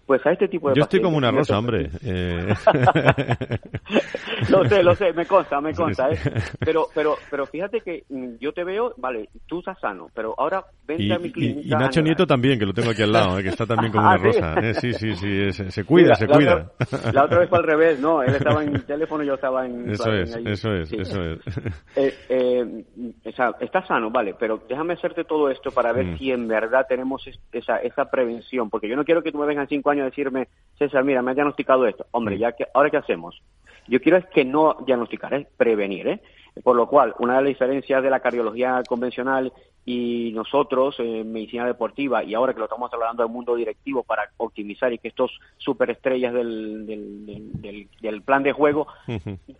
pues 0.08 0.24
a 0.24 0.32
este 0.32 0.48
tipo 0.48 0.70
de 0.70 0.74
Yo 0.74 0.84
estoy 0.84 1.02
como 1.02 1.18
una 1.18 1.30
rosa, 1.30 1.58
hombre. 1.58 1.90
Eh. 2.02 2.46
lo 4.48 4.66
sé, 4.66 4.82
lo 4.82 4.94
sé, 4.94 5.12
me 5.12 5.26
consta, 5.26 5.60
me 5.60 5.74
consta. 5.74 6.10
¿eh? 6.10 6.18
Pero, 6.60 6.86
pero, 6.94 7.16
pero 7.30 7.44
fíjate 7.44 7.82
que 7.82 8.04
mm, 8.08 8.36
yo 8.40 8.54
te 8.54 8.64
veo, 8.64 8.94
vale, 8.96 9.28
tú 9.46 9.58
estás 9.58 9.78
sano, 9.78 10.08
pero 10.14 10.34
ahora 10.38 10.64
vente 10.86 11.12
a 11.12 11.18
mi 11.18 11.30
clínica. 11.30 11.60
Y, 11.62 11.70
Nacho 11.78 12.00
Nieto 12.00 12.26
también, 12.26 12.58
que 12.58 12.64
lo 12.64 12.72
tengo 12.72 12.92
aquí 12.92 13.02
al 13.02 13.12
lado, 13.12 13.38
¿eh? 13.38 13.42
que 13.42 13.50
está 13.50 13.66
también 13.66 13.92
como 13.92 14.04
una 14.06 14.14
ah, 14.14 14.16
rosa. 14.16 14.54
¿eh? 14.62 14.72
Sí, 14.72 14.94
sí, 14.94 15.14
sí, 15.14 15.52
se 15.52 15.84
cuida, 15.84 16.14
se 16.14 16.26
cuida. 16.26 16.72
la 17.12 17.24
otra 17.24 17.40
vez 17.40 17.50
fue 17.50 17.58
al 17.58 17.64
revés, 17.64 18.00
¿no? 18.00 18.22
Él 18.22 18.34
estaba 18.34 18.64
en 18.64 18.80
teléfono 18.86 19.22
y 19.22 19.26
yo 19.26 19.34
estaba 19.34 19.66
en... 19.66 19.90
Eso 19.90 20.10
es, 20.10 20.34
eso 20.36 20.72
es, 20.72 20.90
eso 20.90 21.22
es. 21.22 21.38
o 23.26 23.32
sea, 23.32 23.54
está 23.60 23.86
sano, 23.86 24.10
vale, 24.10 24.34
pero 24.40 24.62
déjame 24.66 24.94
hacerte 24.94 25.24
todo 25.24 25.50
esto 25.50 25.70
para 25.70 25.92
ver 25.92 26.06
mm. 26.06 26.16
si 26.16 26.32
en 26.32 26.48
verdad 26.48 26.86
tenemos 26.88 27.28
esa, 27.52 27.76
esa 27.76 28.06
prevención, 28.06 28.70
porque 28.70 28.88
yo 28.88 28.96
no 28.96 29.04
quiero 29.04 29.22
que 29.22 29.32
tú 29.32 29.36
me 29.36 29.46
vengas 29.46 29.68
cinco 29.68 29.90
años 29.90 29.97
decirme, 30.04 30.48
César, 30.78 31.04
mira, 31.04 31.22
me 31.22 31.32
ha 31.32 31.34
diagnosticado 31.34 31.86
esto. 31.86 32.06
Hombre, 32.12 32.38
ya 32.38 32.52
que, 32.52 32.66
¿ahora 32.74 32.90
qué 32.90 32.98
hacemos? 32.98 33.40
Yo 33.88 34.00
quiero 34.00 34.18
es 34.18 34.26
que 34.26 34.44
no 34.44 34.76
diagnosticar, 34.86 35.34
es 35.34 35.46
prevenir, 35.56 36.06
¿eh? 36.08 36.20
Por 36.62 36.76
lo 36.76 36.88
cual, 36.88 37.14
una 37.18 37.36
de 37.36 37.42
las 37.42 37.48
diferencias 37.48 38.02
de 38.02 38.10
la 38.10 38.20
cardiología 38.20 38.82
convencional 38.86 39.52
y 39.84 40.32
nosotros 40.34 40.96
en 40.98 41.32
medicina 41.32 41.66
deportiva, 41.66 42.22
y 42.22 42.34
ahora 42.34 42.52
que 42.52 42.58
lo 42.58 42.66
estamos 42.66 42.92
hablando 42.92 43.22
del 43.22 43.32
mundo 43.32 43.54
directivo 43.56 44.02
para 44.02 44.30
optimizar 44.36 44.92
y 44.92 44.98
que 44.98 45.08
estos 45.08 45.30
superestrellas 45.56 46.34
del, 46.34 46.84
del, 46.84 47.88
del, 47.98 48.22
plan 48.22 48.42
de 48.42 48.52
juego 48.52 48.86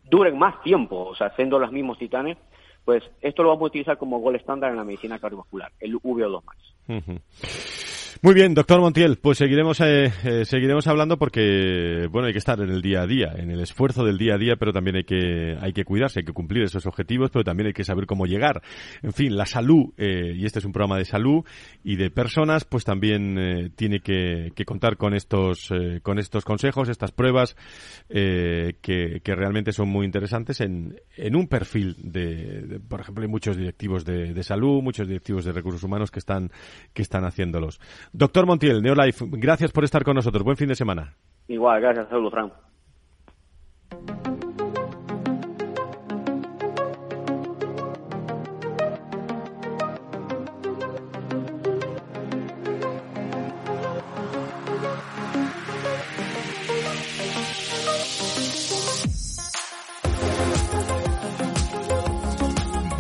duren 0.05 0.39
más 0.39 0.63
tiempo, 0.63 1.07
o 1.07 1.15
sea, 1.15 1.35
siendo 1.35 1.59
los 1.59 1.73
mismos 1.73 1.99
titanes, 1.99 2.37
pues 2.85 3.03
esto 3.23 3.43
lo 3.43 3.51
vamos 3.51 3.63
a 3.63 3.67
utilizar 3.67 3.97
como 3.97 4.19
gol 4.19 4.37
estándar 4.37 4.71
en 4.71 4.77
la 4.77 4.85
medicina 4.85 5.19
cardiovascular, 5.19 5.73
el 5.81 5.95
VO2 5.95 6.43
max. 6.45 7.98
Muy 8.23 8.35
bien, 8.35 8.55
doctor 8.55 8.81
Montiel, 8.81 9.19
pues 9.19 9.39
seguiremos 9.39 9.81
eh, 9.81 10.13
eh, 10.25 10.45
seguiremos 10.45 10.87
hablando 10.87 11.19
porque 11.19 12.09
bueno 12.11 12.27
hay 12.27 12.33
que 12.33 12.39
estar 12.39 12.61
en 12.61 12.71
el 12.71 12.83
día 12.83 13.03
a 13.03 13.07
día, 13.07 13.33
en 13.37 13.51
el 13.51 13.61
esfuerzo 13.61 14.05
del 14.05 14.19
día 14.19 14.35
a 14.35 14.39
día, 14.39 14.57
pero 14.57 14.73
también 14.73 14.97
hay 14.97 15.05
que 15.05 15.57
hay 15.61 15.73
que 15.73 15.85
cuidarse, 15.85 16.21
hay 16.21 16.25
que 16.25 16.33
cumplir 16.33 16.65
esos 16.65 16.87
objetivos, 16.87 17.31
pero 17.31 17.45
también 17.45 17.69
hay 17.69 17.73
que 17.73 17.85
saber 17.85 18.07
cómo 18.07 18.27
llegar. 18.27 18.63
En 19.03 19.13
fin, 19.13 19.37
la 19.37 19.47
salud 19.47 19.93
eh, 19.97 20.35
y 20.37 20.45
este 20.45 20.59
es 20.59 20.65
un 20.65 20.73
programa 20.73 20.99
de 20.99 21.05
salud 21.05 21.45
y 21.85 21.97
de 21.97 22.11
personas, 22.11 22.65
pues 22.65 22.85
también 22.85 23.73
tiene 23.77 24.01
que, 24.01 24.53
contar 24.67 24.97
con 24.97 25.15
estos 25.15 25.73
con 26.03 26.19
estos 26.19 26.45
consejos, 26.45 26.89
estas 26.89 27.13
pruebas 27.13 27.57
que, 28.09 28.75
que, 29.23 29.35
realmente 29.35 29.73
son 29.73 29.89
muy 29.89 30.05
interesantes 30.05 30.61
en, 30.61 31.01
en 31.17 31.37
un 31.37 31.47
perfil 31.47 31.97
de, 31.99 32.81
por 32.89 33.01
ejemplo, 33.01 33.23
hay 33.23 33.31
muchos 33.31 33.57
directivos 33.57 34.05
de, 34.05 34.35
de 34.35 34.43
salud, 34.43 34.83
muchos 34.83 35.07
directivos 35.07 35.45
de 35.45 35.53
recursos 35.53 35.83
humanos 35.85 36.11
que 36.11 36.19
están 36.19 36.51
que 36.93 37.03
están 37.03 37.25
haciéndolos. 37.25 37.81
Doctor 38.13 38.47
Montiel, 38.47 38.83
Neolife, 38.83 39.25
gracias 39.29 39.73
por 39.73 39.85
estar 39.85 40.05
con 40.05 40.15
nosotros. 40.15 40.43
Buen 40.43 40.57
fin 40.57 40.69
de 40.69 40.75
semana. 40.75 41.15
Igual, 41.49 41.81
gracias, 41.81 42.09
saludos, 42.09 42.33
Fran. 42.33 42.53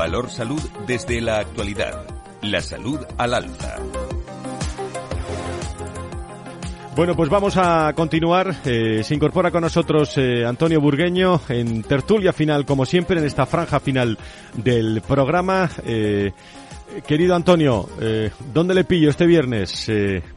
Valor 0.08 0.30
Salud 0.30 0.62
desde 0.86 1.20
la 1.20 1.38
actualidad. 1.38 2.06
La 2.40 2.62
salud 2.62 3.04
al 3.18 3.34
alza. 3.34 3.76
Bueno, 6.98 7.14
pues 7.14 7.30
vamos 7.30 7.56
a 7.56 7.92
continuar. 7.94 8.56
Eh, 8.64 9.04
se 9.04 9.14
incorpora 9.14 9.52
con 9.52 9.60
nosotros 9.60 10.18
eh, 10.18 10.44
Antonio 10.44 10.80
Burgueño 10.80 11.40
en 11.48 11.84
tertulia 11.84 12.32
final, 12.32 12.66
como 12.66 12.84
siempre, 12.84 13.20
en 13.20 13.24
esta 13.24 13.46
franja 13.46 13.78
final 13.78 14.18
del 14.56 15.00
programa. 15.06 15.70
Eh, 15.86 16.32
querido 17.06 17.36
Antonio, 17.36 17.88
¿dónde 18.52 18.74
le 18.74 18.82
pillo 18.82 19.10
este 19.10 19.26
viernes? 19.26 19.88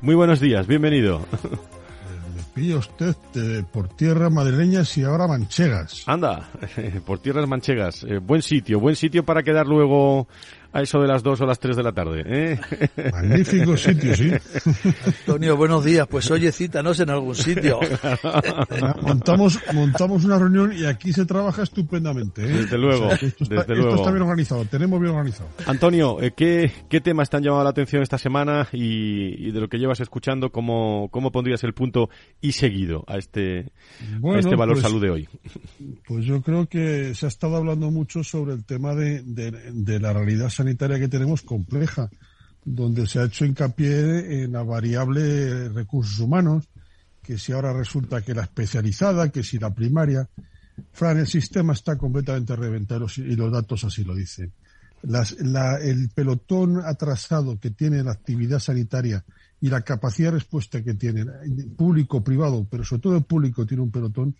muy 0.01 0.13
buenos 0.13 0.39
días, 0.39 0.67
bienvenido. 0.67 1.25
Le 1.41 2.43
pillo 2.53 2.77
usted 2.77 3.15
por 3.71 3.87
tierras 3.87 4.31
madrileñas 4.31 4.95
y 4.99 5.03
ahora 5.03 5.25
manchegas. 5.25 6.03
Anda, 6.05 6.47
por 7.07 7.17
tierras 7.17 7.47
manchegas. 7.47 8.05
buen 8.21 8.43
sitio, 8.43 8.79
buen 8.79 8.95
sitio 8.95 9.25
para 9.25 9.41
quedar 9.41 9.65
luego 9.65 10.27
a 10.73 10.81
eso 10.81 11.01
de 11.01 11.07
las 11.07 11.23
2 11.23 11.41
o 11.41 11.45
las 11.45 11.59
3 11.59 11.75
de 11.75 11.83
la 11.83 11.91
tarde. 11.91 12.23
¿eh? 12.25 12.59
Magnífico 13.11 13.75
sitio, 13.75 14.15
sí. 14.15 14.31
Antonio, 15.05 15.57
buenos 15.57 15.83
días. 15.83 16.07
Pues 16.07 16.29
oye, 16.31 16.51
cítanos 16.51 16.99
en 16.99 17.09
algún 17.09 17.35
sitio. 17.35 17.79
montamos, 19.01 19.59
montamos 19.73 20.23
una 20.23 20.39
reunión 20.39 20.73
y 20.73 20.85
aquí 20.85 21.11
se 21.11 21.25
trabaja 21.25 21.63
estupendamente. 21.63 22.43
¿eh? 22.43 22.47
Desde 22.47 22.77
luego, 22.77 23.11
esto, 23.11 23.43
está, 23.43 23.55
desde 23.55 23.75
luego. 23.75 23.95
está 23.95 24.11
bien 24.11 24.23
organizado, 24.23 24.65
tenemos 24.65 24.99
bien 24.99 25.11
organizado. 25.11 25.49
Antonio, 25.65 26.21
eh, 26.21 26.33
¿qué, 26.35 26.71
¿qué 26.89 27.01
temas 27.01 27.29
te 27.29 27.37
han 27.37 27.43
llamado 27.43 27.63
la 27.63 27.71
atención 27.71 28.01
esta 28.01 28.17
semana 28.17 28.67
y, 28.71 29.51
de 29.51 29.59
lo 29.59 29.67
que 29.67 29.77
llevas 29.77 29.99
escuchando, 29.99 30.51
cómo, 30.51 31.09
cómo 31.11 31.31
pondrías 31.31 31.63
el 31.63 31.73
punto 31.73 32.09
y 32.39 32.53
seguido 32.53 33.03
a 33.07 33.17
este, 33.17 33.71
a 34.23 34.39
este 34.39 34.55
valor 34.55 34.75
pues, 34.75 34.83
salud 34.83 35.01
de 35.01 35.09
hoy? 35.09 35.29
Pues 36.07 36.25
yo 36.25 36.41
creo 36.41 36.67
que 36.67 37.13
se 37.13 37.25
ha 37.25 37.29
estado 37.29 37.57
hablando 37.57 37.91
mucho 37.91 38.23
sobre 38.23 38.53
el 38.53 38.63
tema 38.63 38.95
de, 38.95 39.21
de, 39.23 39.51
de 39.73 39.99
la 39.99 40.13
realidad 40.13 40.49
sanitaria 40.61 40.99
que 40.99 41.07
tenemos 41.07 41.41
compleja, 41.41 42.09
donde 42.63 43.07
se 43.07 43.19
ha 43.19 43.25
hecho 43.25 43.45
hincapié 43.45 44.43
en 44.43 44.51
la 44.51 44.63
variable 44.63 45.69
recursos 45.69 46.19
humanos, 46.19 46.69
que 47.21 47.37
si 47.37 47.51
ahora 47.51 47.73
resulta 47.73 48.21
que 48.21 48.33
la 48.33 48.43
especializada, 48.43 49.29
que 49.29 49.43
si 49.43 49.57
la 49.57 49.73
primaria. 49.73 50.27
Fran, 50.91 51.19
el 51.19 51.27
sistema 51.27 51.73
está 51.73 51.97
completamente 51.97 52.55
reventado 52.55 53.07
y 53.17 53.35
los 53.35 53.51
datos 53.51 53.83
así 53.83 54.03
lo 54.03 54.15
dicen. 54.15 54.51
el 55.03 56.09
pelotón 56.09 56.81
atrasado 56.83 57.59
que 57.59 57.71
tiene 57.71 58.03
la 58.03 58.11
actividad 58.11 58.59
sanitaria 58.59 59.23
y 59.59 59.69
la 59.69 59.81
capacidad 59.81 60.29
de 60.29 60.39
respuesta 60.39 60.83
que 60.83 60.95
tiene 60.95 61.25
público, 61.77 62.23
privado, 62.23 62.65
pero 62.69 62.83
sobre 62.83 63.01
todo 63.01 63.17
el 63.17 63.23
público 63.23 63.65
tiene 63.65 63.83
un 63.83 63.91
pelotón 63.91 64.35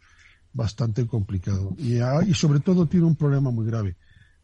bastante 0.53 1.05
complicado. 1.05 1.75
Y, 1.77 1.97
y 2.27 2.33
sobre 2.33 2.59
todo 2.59 2.87
tiene 2.87 3.05
un 3.05 3.15
problema 3.15 3.51
muy 3.51 3.65
grave 3.65 3.95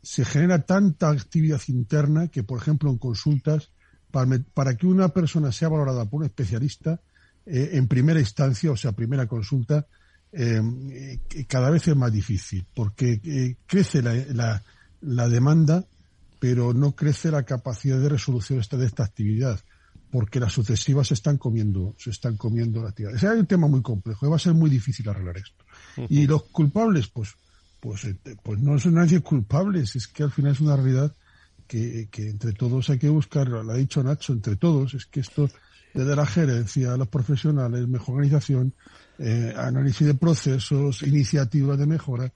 se 0.07 0.23
genera 0.23 0.65
tanta 0.65 1.09
actividad 1.09 1.59
interna 1.67 2.29
que, 2.29 2.41
por 2.41 2.61
ejemplo, 2.61 2.89
en 2.89 2.97
consultas, 2.97 3.71
para, 4.09 4.77
que 4.77 4.87
una 4.87 5.09
persona 5.09 5.51
sea 5.51 5.67
valorada 5.67 6.05
por 6.05 6.21
un 6.21 6.27
especialista 6.27 7.01
eh, 7.45 7.71
en 7.73 7.89
primera 7.89 8.17
instancia, 8.17 8.71
o 8.71 8.77
sea, 8.77 8.93
primera 8.93 9.27
consulta, 9.27 9.85
eh, 10.31 11.19
cada 11.49 11.69
vez 11.69 11.89
es 11.89 11.95
más 11.97 12.13
difícil, 12.13 12.65
porque 12.73 13.19
eh, 13.21 13.57
crece 13.65 14.01
la, 14.01 14.63
la, 15.01 15.27
demanda, 15.27 15.83
pero 16.39 16.73
no 16.73 16.95
crece 16.95 17.29
la 17.29 17.43
capacidad 17.43 17.99
de 17.99 18.07
resolución 18.07 18.61
de 18.61 18.85
esta 18.85 19.03
actividad, 19.03 19.59
porque 20.09 20.39
las 20.39 20.53
sucesivas 20.53 21.09
se 21.09 21.15
están 21.15 21.37
comiendo, 21.37 21.95
se 21.97 22.11
están 22.11 22.37
comiendo 22.37 22.81
la 22.81 22.89
actividad. 22.89 23.13
Ese 23.13 23.27
es 23.27 23.33
un 23.33 23.45
tema 23.45 23.67
muy 23.67 23.81
complejo, 23.81 24.29
va 24.29 24.37
a 24.37 24.39
ser 24.39 24.53
muy 24.53 24.69
difícil 24.69 25.09
arreglar 25.09 25.35
esto. 25.35 25.65
Y 26.07 26.27
los 26.27 26.43
culpables, 26.43 27.09
pues, 27.09 27.35
pues, 27.79 28.05
eh, 28.05 28.15
pues 28.43 28.59
no 28.59 28.77
son 28.79 28.95
nadie 28.95 29.21
culpables, 29.21 29.95
es 29.95 30.07
que 30.07 30.23
al 30.23 30.31
final 30.31 30.53
es 30.53 30.59
una 30.59 30.75
realidad 30.75 31.13
que, 31.67 32.07
que 32.11 32.29
entre 32.29 32.53
todos 32.53 32.89
hay 32.89 32.99
que 32.99 33.09
buscar, 33.09 33.47
lo 33.47 33.59
ha 33.71 33.75
dicho 33.75 34.03
Nacho, 34.03 34.33
entre 34.33 34.55
todos, 34.55 34.93
es 34.93 35.05
que 35.05 35.19
esto 35.19 35.49
desde 35.93 36.15
la 36.15 36.25
gerencia, 36.25 36.95
los 36.95 37.07
profesionales, 37.07 37.87
mejor 37.87 38.15
organización, 38.15 38.73
eh, 39.17 39.53
análisis 39.57 40.05
de 40.05 40.13
procesos, 40.13 41.01
iniciativas 41.01 41.79
de 41.79 41.87
mejora, 41.87 42.31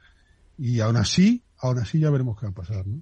y 0.58 0.80
aún 0.80 0.98
así, 0.98 1.44
aún 1.60 1.80
así 1.80 2.00
ya 2.00 2.10
veremos 2.10 2.40
qué 2.40 2.48
va 2.48 2.52
a 2.52 2.56
pasar, 2.56 2.88
¿no? 2.88 3.02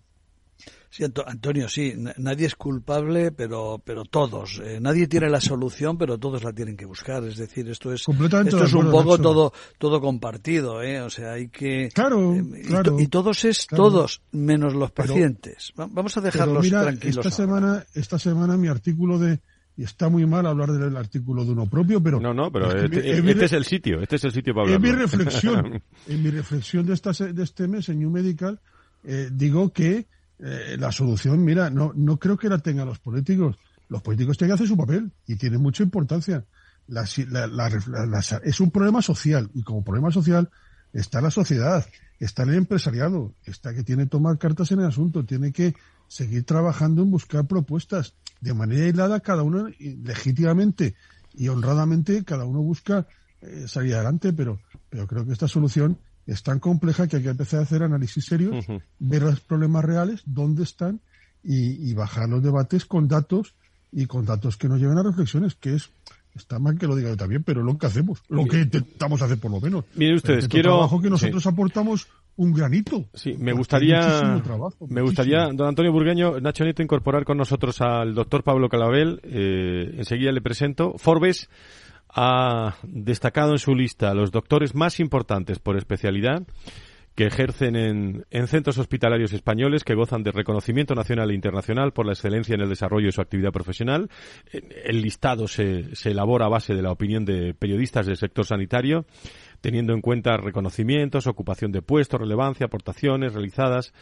Sí, 0.92 1.04
Antonio, 1.04 1.70
sí, 1.70 1.94
nadie 2.18 2.48
es 2.48 2.56
culpable, 2.56 3.32
pero, 3.32 3.80
pero 3.84 4.06
todos. 4.06 4.60
Eh, 4.64 4.80
nadie 4.82 5.08
tiene 5.08 5.30
la 5.30 5.40
solución, 5.40 5.98
pero 5.98 6.18
todos 6.18 6.44
la 6.44 6.52
tienen 6.52 6.76
que 6.76 6.86
buscar. 6.86 7.24
Es 7.26 7.38
decir, 7.38 7.70
esto 7.70 7.94
es, 7.94 8.02
esto 8.08 8.64
es 8.64 8.74
un 8.74 8.90
poco 8.90 9.20
todo, 9.20 9.54
todo 9.78 10.02
compartido, 10.02 10.82
¿eh? 10.82 11.02
O 11.02 11.10
sea, 11.10 11.34
hay 11.34 11.50
que. 11.50 11.90
Claro, 11.94 12.36
eh, 12.36 12.64
claro 12.66 13.00
y, 13.00 13.08
todos 13.08 13.46
es 13.46 13.68
todos, 13.68 14.22
menos 14.32 14.74
los 14.74 14.92
pacientes. 14.92 15.74
Vamos 15.76 16.18
a 16.18 16.22
dejarlos 16.22 16.64
mira, 16.64 16.82
tranquilos. 16.82 17.26
Esta 17.26 17.32
semana, 17.32 17.86
esta 17.94 18.18
semana 18.18 18.58
mi 18.58 18.68
artículo 18.68 19.20
de 19.20 19.40
y 19.80 19.84
está 19.84 20.10
muy 20.10 20.26
mal 20.26 20.46
hablar 20.46 20.74
del 20.74 20.98
artículo 20.98 21.46
de 21.46 21.52
uno 21.52 21.66
propio, 21.66 22.04
pero... 22.04 22.20
No, 22.20 22.34
no, 22.34 22.52
pero 22.52 22.70
este, 22.70 23.18
este 23.18 23.46
es 23.46 23.54
el 23.54 23.64
sitio, 23.64 24.02
este 24.02 24.18
es 24.18 24.26
el 24.26 24.34
sitio 24.34 24.54
para 24.54 24.66
hablar. 24.66 24.76
En 24.76 24.82
mi 24.82 24.92
reflexión, 24.92 25.82
en 26.08 26.24
mi 26.24 26.30
reflexión 26.32 26.86
de, 26.86 26.94
esta, 26.96 27.12
de 27.14 27.42
este 27.42 27.66
mes 27.70 27.88
en 27.88 28.00
New 28.00 28.10
Medical, 28.10 28.60
eh, 29.06 29.30
digo 29.32 29.72
que 29.72 30.06
eh, 30.40 30.78
la 30.80 30.92
solución, 30.92 31.44
mira, 31.44 31.70
no, 31.70 31.92
no 31.96 32.18
creo 32.18 32.38
que 32.38 32.50
la 32.50 32.60
tengan 32.60 32.88
los 32.88 33.00
políticos. 33.00 33.58
Los 33.90 34.02
políticos 34.02 34.38
tienen 34.38 34.52
que 34.52 34.56
hacer 34.56 34.68
su 34.68 34.78
papel 34.78 35.12
y 35.28 35.36
tiene 35.36 35.58
mucha 35.58 35.84
importancia. 35.84 36.46
es 38.44 38.60
un 38.60 38.72
problema 38.72 39.02
social 39.02 39.50
y 39.54 39.64
como 39.64 39.84
problema 39.84 40.12
social 40.12 40.50
está 40.94 41.22
la 41.22 41.32
sociedad, 41.32 41.86
está 42.20 42.44
el 42.44 42.54
empresariado, 42.54 43.34
está 43.46 43.74
que 43.74 43.84
tiene 43.84 44.04
que 44.04 44.10
tomar 44.10 44.38
cartas 44.38 44.72
en 44.72 44.80
el 44.80 44.86
asunto, 44.86 45.26
tiene 45.26 45.52
que 45.52 45.76
seguir 46.08 46.44
trabajando 46.46 47.02
en 47.02 47.12
buscar 47.12 47.46
propuestas 47.46 48.14
de 48.42 48.54
manera 48.54 48.86
aislada, 48.86 49.20
cada 49.20 49.44
uno 49.44 49.70
legítimamente 49.80 50.96
y 51.34 51.50
honradamente, 51.50 52.24
cada 52.24 52.46
uno 52.46 52.62
busca 52.62 53.08
eh, 53.42 53.66
salir 53.68 53.96
adelante, 53.96 54.34
pero, 54.34 54.60
pero 54.90 55.08
creo 55.08 55.26
que 55.26 55.34
esta 55.34 55.48
solución 55.48 55.98
es 56.30 56.44
tan 56.44 56.60
compleja 56.60 57.08
que 57.08 57.18
hay 57.18 57.24
que 57.24 57.30
empezar 57.30 57.60
a 57.60 57.64
hacer 57.64 57.82
análisis 57.82 58.26
serios, 58.26 58.66
ver 59.00 59.24
los 59.24 59.40
problemas 59.40 59.84
reales, 59.84 60.22
dónde 60.26 60.64
están 60.64 61.02
y, 61.44 61.94
bajar 61.94 62.30
los 62.30 62.44
debates 62.44 62.86
con 62.86 63.08
datos 63.08 63.56
y 63.92 64.06
con 64.06 64.26
datos 64.26 64.56
que 64.56 64.68
nos 64.68 64.80
lleven 64.80 64.98
a 64.98 65.04
reflexiones, 65.04 65.56
que 65.56 65.76
es 65.76 65.90
está 66.36 66.60
mal 66.60 66.78
que 66.78 66.86
lo 66.86 66.96
diga 66.96 67.10
yo 67.10 67.18
también, 67.18 67.44
pero 67.44 67.64
lo 67.64 67.78
que 67.78 67.88
hacemos, 67.88 68.22
lo 68.30 68.46
que 68.46 68.62
intentamos 68.62 69.22
hacer 69.22 69.40
por 69.40 69.52
lo 69.52 69.60
menos. 69.60 69.86
Miren 69.96 70.16
ustedes, 70.18 70.48
quiero 70.48 70.74
trabajo 70.74 71.02
que 71.02 71.10
nosotros 71.10 71.46
aportamos 71.48 72.08
un 72.36 72.54
granito. 72.54 73.06
Sí, 73.14 73.36
me 73.38 73.52
gustaría, 73.52 74.40
me 74.88 75.02
gustaría, 75.02 75.50
don 75.52 75.68
Antonio 75.68 75.92
Burgueño, 75.92 76.40
Nacho 76.40 76.64
Nieto, 76.64 76.84
incorporar 76.84 77.26
con 77.26 77.38
nosotros 77.38 77.82
al 77.82 78.14
doctor 78.14 78.44
Pablo 78.44 78.70
Calabel. 78.70 79.20
Eh, 79.24 79.96
enseguida 79.98 80.32
le 80.32 80.42
presento. 80.42 80.94
Forbes 80.98 81.50
ha 82.10 82.76
destacado 82.84 83.52
en 83.52 83.60
su 83.60 83.76
lista 83.76 84.14
los 84.14 84.32
doctores 84.32 84.76
más 84.76 85.00
importantes 85.00 85.60
por 85.60 85.78
especialidad 85.78 86.44
que 87.20 87.26
ejercen 87.26 87.76
en, 87.76 88.48
centros 88.48 88.78
hospitalarios 88.78 89.34
españoles 89.34 89.84
que 89.84 89.94
gozan 89.94 90.24
de 90.24 90.32
reconocimiento 90.32 90.96
nacional 90.96 91.32
e 91.32 91.36
internacional 91.36 91.92
por 91.92 92.06
la 92.06 92.14
excelencia 92.14 92.56
en 92.56 92.62
el 92.62 92.70
desarrollo 92.70 93.08
de 93.08 93.12
su 93.12 93.20
actividad 93.20 93.52
profesional. 93.52 94.10
El 94.54 95.02
listado 95.02 95.46
se, 95.50 95.94
se 95.98 96.12
elabora 96.12 96.46
a 96.46 96.50
base 96.50 96.74
de 96.74 96.82
la 96.82 96.94
opinión 96.94 97.26
de 97.26 97.54
periodistas 97.54 98.06
del 98.06 98.16
sector 98.16 98.46
sanitario, 98.46 99.06
teniendo 99.60 99.92
en 99.92 100.00
cuenta 100.00 100.38
reconocimientos, 100.38 101.28
ocupación 101.28 101.74
de 101.74 101.82
puestos, 101.82 102.22
relevancia, 102.22 102.68
aportaciones 102.68 103.34
realizadas. 103.34 103.94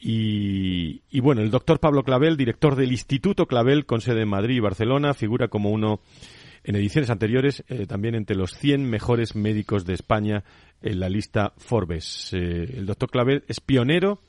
Y, 0.00 1.02
y, 1.10 1.20
bueno, 1.20 1.42
el 1.42 1.52
doctor 1.52 1.78
Pablo 1.78 2.02
Clavel, 2.02 2.36
director 2.36 2.74
del 2.74 2.90
Instituto 2.90 3.46
Clavel 3.46 3.86
con 3.86 4.00
sede 4.00 4.22
en 4.22 4.28
Madrid 4.30 4.56
y 4.56 4.60
Barcelona, 4.60 5.14
figura 5.14 5.46
como 5.46 5.70
uno 5.70 6.00
en 6.68 6.76
ediciones 6.76 7.08
anteriores 7.08 7.64
eh, 7.68 7.86
también 7.86 8.14
entre 8.14 8.36
los 8.36 8.52
100 8.52 8.84
mejores 8.84 9.34
médicos 9.34 9.86
de 9.86 9.94
España 9.94 10.44
en 10.82 11.00
la 11.00 11.08
lista 11.08 11.54
Forbes. 11.56 12.28
Eh, 12.34 12.74
el 12.76 12.84
doctor 12.84 13.10
Clavel 13.10 13.42
es 13.48 13.60
pionero 13.60 14.20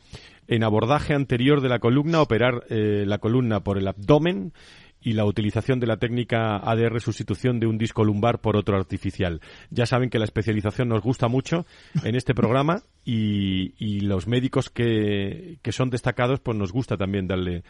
en 0.48 0.64
abordaje 0.64 1.14
anterior 1.14 1.60
de 1.60 1.68
la 1.68 1.80
columna, 1.80 2.22
operar 2.22 2.64
eh, 2.70 3.04
la 3.06 3.18
columna 3.18 3.60
por 3.60 3.78
el 3.78 3.90
abdomen 3.90 4.54
y 5.02 5.14
la 5.14 5.26
utilización 5.26 5.82
de 5.82 5.88
la 5.88 5.98
técnica 5.98 6.56
ADR 6.56 7.02
sustitución 7.02 7.60
de 7.60 7.68
un 7.68 7.78
disco 7.78 8.06
lumbar 8.06 8.40
por 8.40 8.56
otro 8.56 8.78
artificial. 8.78 9.42
Ya 9.70 9.86
saben 9.86 10.10
que 10.10 10.18
la 10.18 10.26
especialización 10.26 10.88
nos 10.88 11.02
gusta 11.02 11.28
mucho 11.28 11.66
en 12.06 12.16
este 12.16 12.34
programa 12.34 12.84
y, 13.04 14.00
los 14.00 14.28
médicos 14.28 14.70
que, 14.70 15.60
son 15.72 15.90
destacados 15.90 16.40
pues 16.40 16.58
nos 16.58 16.72
gusta 16.72 16.96
también 16.96 17.28
darle 17.28 17.64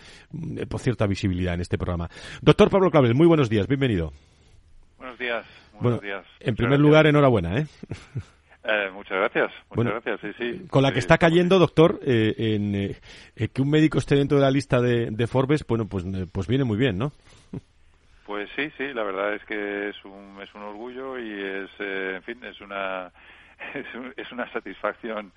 por 0.69 0.79
cierta 0.79 1.07
visibilidad 1.07 1.55
en 1.55 1.61
este 1.61 1.77
programa. 1.79 2.09
Doctor 2.41 2.69
Pablo 2.69 2.91
Clavel, 2.91 3.15
muy 3.15 3.25
buenos 3.25 3.49
días, 3.49 3.67
bienvenido. 3.67 4.13
Buenos 4.99 5.17
días. 5.17 5.45
Buenos 5.79 6.01
días. 6.01 6.25
En 6.41 6.55
primer 6.55 6.77
lugar, 6.77 7.07
enhorabuena, 7.07 7.57
¿eh? 7.57 7.65
¿eh? 8.65 8.89
muchas 8.93 9.17
gracias, 9.17 9.51
muchas 9.73 9.93
gracias, 9.93 10.19
sí, 10.19 10.27
sí. 10.37 10.67
Con 10.69 10.83
la 10.83 10.91
que 10.91 10.99
está 10.99 11.17
cayendo, 11.17 11.57
doctor, 11.57 12.01
eh, 12.05 12.35
en 12.37 12.75
eh, 12.75 13.47
que 13.47 13.61
un 13.61 13.69
médico 13.69 13.97
esté 13.97 14.15
dentro 14.15 14.37
de 14.37 14.43
la 14.43 14.51
lista 14.51 14.81
de, 14.81 15.09
de 15.09 15.27
Forbes, 15.27 15.65
bueno, 15.65 15.87
pues, 15.87 16.03
pues 16.33 16.47
viene 16.47 16.65
muy 16.65 16.77
bien, 16.77 16.97
¿no? 16.97 17.11
Pues 18.25 18.47
sí, 18.55 18.69
sí, 18.77 18.93
la 18.93 19.01
verdad 19.01 19.33
es 19.33 19.43
que 19.45 19.89
es 19.89 20.05
un, 20.05 20.39
es 20.39 20.53
un 20.53 20.61
orgullo 20.61 21.17
y 21.17 21.31
es, 21.31 21.69
en 21.79 22.21
fin, 22.21 22.43
es 22.43 22.61
una, 22.61 23.11
es 24.17 24.31
una 24.31 24.51
satisfacción 24.51 25.31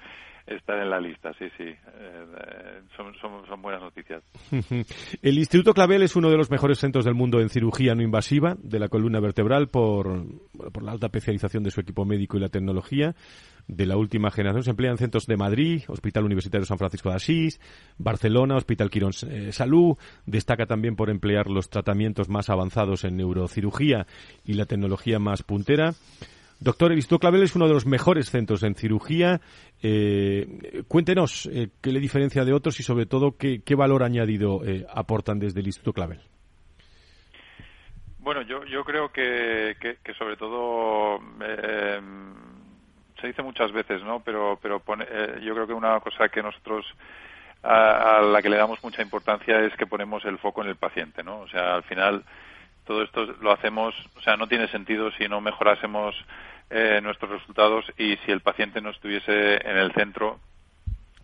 estar 0.46 0.78
en 0.78 0.90
la 0.90 1.00
lista, 1.00 1.32
sí, 1.38 1.46
sí. 1.56 1.64
Eh, 1.64 2.80
son, 2.96 3.14
son, 3.46 3.62
buenas 3.62 3.80
noticias. 3.80 4.22
El 5.22 5.38
Instituto 5.38 5.72
Clavel 5.72 6.02
es 6.02 6.16
uno 6.16 6.30
de 6.30 6.36
los 6.36 6.50
mejores 6.50 6.78
centros 6.78 7.04
del 7.04 7.14
mundo 7.14 7.40
en 7.40 7.48
cirugía 7.48 7.94
no 7.94 8.02
invasiva 8.02 8.56
de 8.58 8.78
la 8.78 8.88
columna 8.88 9.20
vertebral 9.20 9.68
por, 9.68 10.24
la 10.82 10.92
alta 10.92 11.06
especialización 11.06 11.62
de 11.62 11.70
su 11.70 11.80
equipo 11.80 12.04
médico 12.04 12.36
y 12.36 12.40
la 12.40 12.48
tecnología 12.48 13.14
de 13.68 13.86
la 13.86 13.96
última 13.96 14.30
generación. 14.30 14.64
Se 14.64 14.70
emplea 14.70 14.90
en 14.90 14.98
centros 14.98 15.26
de 15.26 15.36
Madrid, 15.36 15.82
Hospital 15.86 16.24
Universitario 16.24 16.66
San 16.66 16.78
Francisco 16.78 17.10
de 17.10 17.16
Asís, 17.16 17.60
Barcelona, 17.98 18.56
Hospital 18.56 18.90
Quirón 18.90 19.12
eh, 19.28 19.52
Salud. 19.52 19.96
Destaca 20.26 20.66
también 20.66 20.96
por 20.96 21.10
emplear 21.10 21.48
los 21.48 21.70
tratamientos 21.70 22.28
más 22.28 22.50
avanzados 22.50 23.04
en 23.04 23.16
neurocirugía 23.16 24.06
y 24.44 24.54
la 24.54 24.66
tecnología 24.66 25.20
más 25.20 25.44
puntera. 25.44 25.92
Doctor, 26.62 26.92
el 26.92 26.98
Instituto 26.98 27.18
Clavel 27.18 27.42
es 27.42 27.56
uno 27.56 27.66
de 27.66 27.74
los 27.74 27.86
mejores 27.86 28.30
centros 28.30 28.62
en 28.62 28.76
cirugía. 28.76 29.40
Eh, 29.82 30.84
cuéntenos 30.86 31.46
eh, 31.52 31.70
qué 31.82 31.90
le 31.90 31.98
diferencia 31.98 32.44
de 32.44 32.52
otros 32.52 32.78
y, 32.78 32.84
sobre 32.84 33.04
todo, 33.06 33.36
qué, 33.36 33.74
valor 33.74 34.04
añadido 34.04 34.64
eh, 34.64 34.86
aportan 34.94 35.40
desde 35.40 35.58
el 35.58 35.66
Instituto 35.66 35.92
Clavel. 35.92 36.20
Bueno, 38.20 38.42
yo, 38.42 38.64
yo 38.64 38.84
creo 38.84 39.10
que, 39.10 39.74
sobre 40.16 40.36
todo 40.36 41.18
se 43.20 43.26
dice 43.26 43.42
muchas 43.42 43.72
veces, 43.72 44.00
¿no? 44.04 44.20
Pero, 44.20 44.56
pero 44.62 44.80
yo 45.42 45.54
creo 45.54 45.66
que 45.66 45.72
una 45.72 45.98
cosa 45.98 46.28
que 46.28 46.42
nosotros 46.44 46.86
a, 47.64 48.18
a, 48.18 48.22
la 48.22 48.40
que 48.40 48.48
le 48.48 48.56
damos 48.56 48.82
mucha 48.84 49.02
importancia 49.02 49.58
es 49.60 49.74
que 49.74 49.86
ponemos 49.86 50.24
el 50.24 50.38
foco 50.38 50.62
en 50.62 50.68
el 50.68 50.76
paciente, 50.76 51.24
¿no? 51.24 51.40
O 51.40 51.48
sea, 51.48 51.74
al 51.74 51.82
final 51.82 52.22
todo 52.86 53.02
esto 53.02 53.24
lo 53.40 53.52
hacemos, 53.52 53.94
o 54.16 54.20
sea, 54.20 54.36
no 54.36 54.48
tiene 54.48 54.68
sentido 54.68 55.10
si 55.12 55.28
no 55.28 55.40
mejorásemos 55.40 56.14
eh, 56.70 57.00
nuestros 57.02 57.30
resultados 57.30 57.84
y 57.98 58.16
si 58.18 58.32
el 58.32 58.40
paciente 58.40 58.80
no 58.80 58.90
estuviese 58.90 59.56
en 59.56 59.76
el 59.76 59.92
centro 59.92 60.38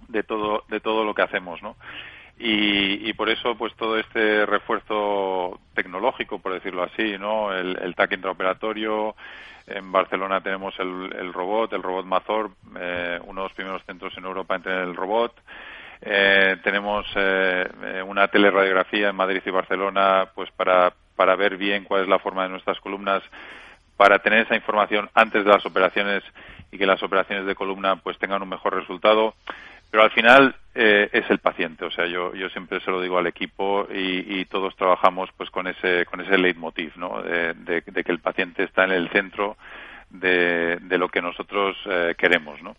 de 0.08 0.22
todo 0.22 0.64
de 0.68 0.80
todo 0.80 1.04
lo 1.04 1.14
que 1.14 1.22
hacemos, 1.22 1.62
¿no? 1.62 1.76
Y, 2.40 3.12
por 3.14 3.30
eso, 3.30 3.56
pues 3.56 3.74
todo 3.74 3.98
este 3.98 4.46
refuerzo 4.46 5.58
tecnológico, 5.74 6.38
por 6.38 6.52
decirlo 6.52 6.84
así, 6.84 7.18
¿no? 7.18 7.52
El, 7.52 7.76
el 7.82 7.96
TAC 7.96 8.12
intraoperatorio, 8.12 9.16
en 9.68 9.92
Barcelona 9.92 10.40
tenemos 10.40 10.74
el, 10.78 11.32
robot, 11.32 11.72
el 11.72 11.82
robot 11.82 12.06
Mazor, 12.06 12.50
eh, 12.78 13.20
uno 13.24 13.42
de 13.42 13.48
los 13.48 13.54
primeros 13.54 13.82
centros 13.84 14.16
en 14.16 14.24
Europa 14.24 14.56
en 14.56 14.62
tener 14.62 14.80
el 14.80 14.96
robot. 14.96 15.34
Eh, 16.00 16.56
tenemos 16.62 17.06
eh, 17.16 18.02
una 18.06 18.28
teleradiografía 18.28 19.10
en 19.10 19.16
Madrid 19.16 19.42
y 19.44 19.50
Barcelona, 19.50 20.28
pues 20.34 20.50
para, 20.52 20.92
para 21.18 21.34
ver 21.34 21.56
bien 21.56 21.82
cuál 21.82 22.02
es 22.02 22.08
la 22.08 22.20
forma 22.20 22.44
de 22.44 22.50
nuestras 22.50 22.78
columnas 22.78 23.24
para 23.96 24.20
tener 24.20 24.44
esa 24.44 24.54
información 24.54 25.10
antes 25.14 25.44
de 25.44 25.50
las 25.50 25.66
operaciones 25.66 26.22
y 26.70 26.78
que 26.78 26.86
las 26.86 27.02
operaciones 27.02 27.44
de 27.44 27.56
columna 27.56 27.96
pues 27.96 28.16
tengan 28.18 28.40
un 28.40 28.48
mejor 28.48 28.76
resultado. 28.76 29.34
Pero 29.90 30.04
al 30.04 30.12
final 30.12 30.54
eh, 30.76 31.08
es 31.12 31.28
el 31.28 31.38
paciente, 31.38 31.84
o 31.84 31.90
sea, 31.90 32.06
yo, 32.06 32.32
yo 32.34 32.48
siempre 32.50 32.78
se 32.80 32.90
lo 32.92 33.00
digo 33.00 33.18
al 33.18 33.26
equipo 33.26 33.88
y, 33.92 34.44
todos 34.44 34.76
trabajamos 34.76 35.28
pues 35.36 35.50
con 35.50 35.66
ese, 35.66 36.06
con 36.06 36.20
ese 36.20 36.38
leitmotiv, 36.38 36.92
¿no? 36.96 37.20
De, 37.22 37.82
que 37.82 38.12
el 38.12 38.20
paciente 38.20 38.62
está 38.62 38.84
en 38.84 38.92
el 38.92 39.08
centro 39.08 39.56
de, 40.10 40.78
lo 40.90 41.08
que 41.08 41.20
nosotros 41.20 41.76
eh, 41.86 42.14
queremos, 42.16 42.62
¿no? 42.62 42.76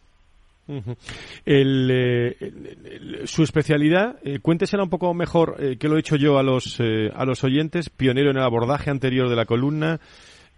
Eh, 1.45 3.23
su 3.25 3.43
especialidad, 3.43 4.17
cuéntesela 4.41 4.83
un 4.83 4.89
poco 4.89 5.13
mejor 5.13 5.57
que 5.77 5.87
lo 5.87 5.97
he 5.97 5.99
hecho 5.99 6.15
yo 6.15 6.37
a 6.37 6.43
los, 6.43 6.79
a 6.79 7.25
los 7.25 7.43
oyentes, 7.43 7.89
pionero 7.89 8.31
en 8.31 8.37
el 8.37 8.43
abordaje 8.43 8.89
anterior 8.89 9.29
de 9.29 9.35
la 9.35 9.45
columna, 9.45 9.99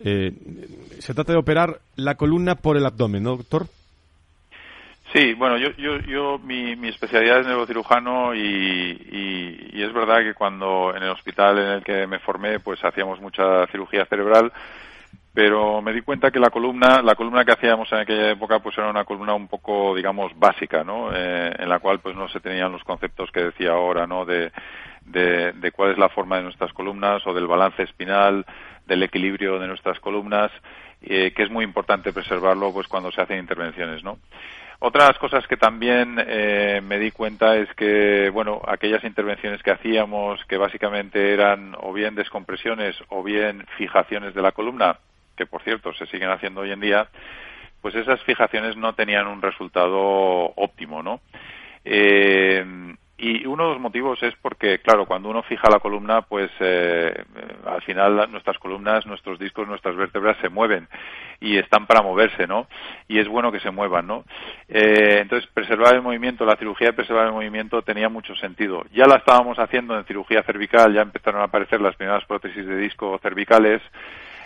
eh, 0.03 0.31
se 0.99 1.13
trata 1.13 1.33
de 1.33 1.39
operar 1.39 1.79
la 1.95 2.15
columna 2.15 2.55
por 2.55 2.75
el 2.77 2.85
abdomen, 2.85 3.23
¿no, 3.23 3.37
doctor? 3.37 3.67
Sí, 5.13 5.33
bueno, 5.33 5.57
yo, 5.57 5.69
yo, 5.77 5.99
yo 5.99 6.39
mi, 6.39 6.75
mi 6.75 6.87
especialidad 6.87 7.41
es 7.41 7.47
neurocirujano 7.47 8.33
y, 8.33 9.69
y, 9.73 9.83
es 9.83 9.93
verdad 9.93 10.23
que 10.23 10.33
cuando 10.33 10.95
en 10.95 11.03
el 11.03 11.09
hospital 11.09 11.57
en 11.59 11.67
el 11.67 11.83
que 11.83 12.07
me 12.07 12.19
formé, 12.19 12.59
pues 12.59 12.83
hacíamos 12.83 13.19
mucha 13.19 13.67
cirugía 13.67 14.05
cerebral, 14.05 14.53
pero 15.33 15.81
me 15.81 15.93
di 15.93 16.01
cuenta 16.01 16.29
que 16.31 16.39
la 16.39 16.49
columna, 16.49 17.01
la 17.01 17.15
columna 17.15 17.45
que 17.45 17.53
hacíamos 17.53 17.91
en 17.91 17.99
aquella 17.99 18.31
época, 18.31 18.59
pues 18.59 18.77
era 18.77 18.89
una 18.89 19.05
columna 19.05 19.33
un 19.33 19.47
poco, 19.47 19.95
digamos, 19.95 20.37
básica, 20.37 20.83
¿no? 20.83 21.09
Eh, 21.13 21.53
en 21.57 21.69
la 21.69 21.79
cual, 21.79 21.99
pues 21.99 22.15
no 22.15 22.27
se 22.29 22.41
tenían 22.41 22.71
los 22.71 22.83
conceptos 22.83 23.31
que 23.31 23.43
decía 23.43 23.71
ahora, 23.71 24.05
¿no? 24.07 24.25
De, 24.25 24.51
de, 25.05 25.53
de 25.53 25.71
cuál 25.71 25.91
es 25.91 25.97
la 25.97 26.09
forma 26.09 26.37
de 26.37 26.43
nuestras 26.43 26.73
columnas 26.73 27.25
o 27.25 27.33
del 27.33 27.47
balance 27.47 27.83
espinal, 27.83 28.45
del 28.85 29.03
equilibrio 29.03 29.57
de 29.57 29.67
nuestras 29.67 29.99
columnas, 29.99 30.51
eh, 31.01 31.31
que 31.33 31.43
es 31.43 31.49
muy 31.49 31.63
importante 31.63 32.13
preservarlo 32.13 32.73
pues 32.73 32.87
cuando 32.87 33.11
se 33.11 33.21
hacen 33.21 33.39
intervenciones, 33.39 34.03
¿no? 34.03 34.19
Otras 34.83 35.17
cosas 35.19 35.45
que 35.47 35.57
también 35.57 36.17
eh, 36.27 36.81
me 36.83 36.97
di 36.97 37.11
cuenta 37.11 37.55
es 37.55 37.71
que, 37.75 38.31
bueno, 38.31 38.61
aquellas 38.67 39.03
intervenciones 39.03 39.61
que 39.61 39.69
hacíamos, 39.69 40.43
que 40.45 40.57
básicamente 40.57 41.33
eran 41.33 41.75
o 41.79 41.93
bien 41.93 42.15
descompresiones 42.15 42.95
o 43.09 43.21
bien 43.21 43.63
fijaciones 43.77 44.33
de 44.33 44.41
la 44.41 44.51
columna, 44.51 44.97
que 45.41 45.47
por 45.47 45.63
cierto 45.63 45.91
se 45.93 46.05
siguen 46.05 46.29
haciendo 46.29 46.61
hoy 46.61 46.71
en 46.71 46.79
día, 46.79 47.07
pues 47.81 47.95
esas 47.95 48.21
fijaciones 48.23 48.77
no 48.77 48.93
tenían 48.93 49.25
un 49.25 49.41
resultado 49.41 50.53
óptimo, 50.55 51.01
¿no? 51.01 51.19
Eh, 51.83 52.63
Y 53.23 53.45
uno 53.45 53.65
de 53.65 53.73
los 53.73 53.79
motivos 53.79 54.17
es 54.23 54.33
porque, 54.41 54.79
claro, 54.79 55.05
cuando 55.05 55.29
uno 55.29 55.43
fija 55.43 55.69
la 55.69 55.79
columna, 55.79 56.23
pues 56.23 56.49
eh, 56.59 57.13
al 57.67 57.81
final 57.83 58.31
nuestras 58.31 58.57
columnas, 58.57 59.05
nuestros 59.05 59.37
discos, 59.37 59.67
nuestras 59.67 59.95
vértebras 59.95 60.37
se 60.41 60.49
mueven 60.49 60.87
y 61.39 61.57
están 61.57 61.85
para 61.85 62.01
moverse, 62.01 62.47
¿no? 62.47 62.65
Y 63.07 63.19
es 63.19 63.27
bueno 63.27 63.51
que 63.51 63.59
se 63.59 63.69
muevan, 63.69 64.07
¿no? 64.07 64.25
Eh, 64.67 65.19
entonces, 65.21 65.47
preservar 65.53 65.93
el 65.93 66.01
movimiento, 66.01 66.45
la 66.45 66.55
cirugía 66.55 66.87
de 66.87 66.93
preservar 66.93 67.27
el 67.27 67.33
movimiento 67.33 67.83
tenía 67.83 68.09
mucho 68.09 68.33
sentido. 68.37 68.85
Ya 68.91 69.05
la 69.05 69.17
estábamos 69.17 69.59
haciendo 69.59 69.95
en 69.95 70.05
cirugía 70.05 70.41
cervical, 70.41 70.91
ya 70.91 71.03
empezaron 71.03 71.41
a 71.41 71.45
aparecer 71.45 71.79
las 71.79 71.95
primeras 71.95 72.25
prótesis 72.25 72.65
de 72.65 72.77
disco 72.77 73.19
cervicales 73.21 73.83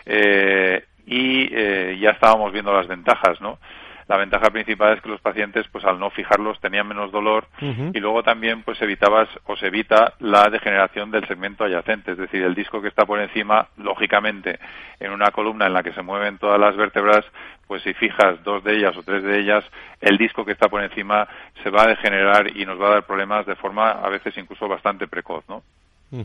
eh, 0.05 0.85
y 1.05 1.49
eh, 1.51 1.97
ya 1.99 2.11
estábamos 2.11 2.51
viendo 2.51 2.73
las 2.73 2.87
ventajas, 2.87 3.39
¿no? 3.41 3.59
La 4.07 4.17
ventaja 4.17 4.51
principal 4.51 4.93
es 4.93 5.01
que 5.01 5.09
los 5.09 5.19
pacientes, 5.19 5.65
pues 5.71 5.83
al 5.83 5.99
no 5.99 6.11
fijarlos, 6.11 6.59
tenían 6.59 6.87
menos 6.87 7.11
dolor 7.11 7.47
y 7.59 7.99
luego 7.99 8.21
también, 8.21 8.61
pues 8.61 8.79
evitabas 8.83 9.27
o 9.45 9.55
se 9.55 9.67
evita 9.67 10.13
la 10.19 10.47
degeneración 10.49 11.09
del 11.09 11.27
segmento 11.27 11.63
adyacente, 11.63 12.11
es 12.11 12.17
decir, 12.19 12.43
el 12.43 12.53
disco 12.53 12.83
que 12.83 12.89
está 12.89 13.05
por 13.05 13.19
encima, 13.19 13.67
lógicamente, 13.77 14.59
en 14.99 15.11
una 15.11 15.31
columna 15.31 15.65
en 15.65 15.73
la 15.73 15.81
que 15.81 15.93
se 15.93 16.03
mueven 16.03 16.37
todas 16.37 16.59
las 16.59 16.75
vértebras, 16.75 17.25
pues 17.65 17.81
si 17.81 17.95
fijas 17.95 18.43
dos 18.43 18.63
de 18.63 18.75
ellas 18.75 18.95
o 18.95 19.01
tres 19.01 19.23
de 19.23 19.39
ellas, 19.39 19.65
el 20.01 20.17
disco 20.17 20.45
que 20.45 20.51
está 20.51 20.67
por 20.67 20.83
encima 20.83 21.27
se 21.63 21.71
va 21.71 21.83
a 21.83 21.87
degenerar 21.87 22.55
y 22.55 22.63
nos 22.63 22.79
va 22.79 22.87
a 22.87 22.93
dar 22.93 23.07
problemas 23.07 23.47
de 23.47 23.55
forma 23.55 23.89
a 23.89 24.09
veces 24.09 24.37
incluso 24.37 24.67
bastante 24.67 25.07
precoz, 25.07 25.43
¿no? 25.49 25.63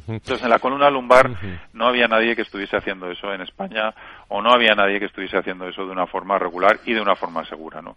Entonces, 0.08 0.42
en 0.42 0.50
la 0.50 0.58
columna 0.58 0.90
lumbar 0.90 1.30
no 1.72 1.86
había 1.86 2.06
nadie 2.06 2.36
que 2.36 2.42
estuviese 2.42 2.76
haciendo 2.76 3.10
eso 3.10 3.32
en 3.32 3.40
España 3.40 3.92
o 4.28 4.40
no 4.40 4.52
había 4.52 4.74
nadie 4.74 4.98
que 4.98 5.06
estuviese 5.06 5.36
haciendo 5.36 5.68
eso 5.68 5.84
de 5.84 5.92
una 5.92 6.06
forma 6.06 6.38
regular 6.38 6.78
y 6.84 6.92
de 6.92 7.00
una 7.00 7.16
forma 7.16 7.44
segura, 7.44 7.82
¿no? 7.82 7.96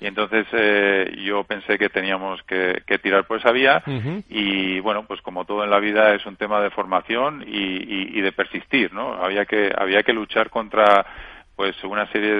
Y 0.00 0.06
entonces 0.06 0.46
eh, 0.52 1.16
yo 1.24 1.44
pensé 1.44 1.78
que 1.78 1.88
teníamos 1.88 2.42
que, 2.42 2.82
tirar 3.02 3.26
por 3.26 3.38
esa 3.38 3.52
vía 3.52 3.82
y, 4.28 4.80
bueno, 4.80 5.04
pues 5.04 5.22
como 5.22 5.44
todo 5.44 5.62
en 5.62 5.70
la 5.70 5.78
vida 5.78 6.14
es 6.14 6.26
un 6.26 6.36
tema 6.36 6.60
de 6.60 6.70
formación 6.70 7.44
y, 7.46 8.20
de 8.20 8.32
persistir, 8.32 8.92
¿no? 8.92 9.14
Había 9.14 9.44
que, 9.44 9.72
había 9.76 10.02
que 10.02 10.12
luchar 10.12 10.50
contra 10.50 11.06
pues 11.54 11.76
una 11.84 12.10
serie 12.10 12.34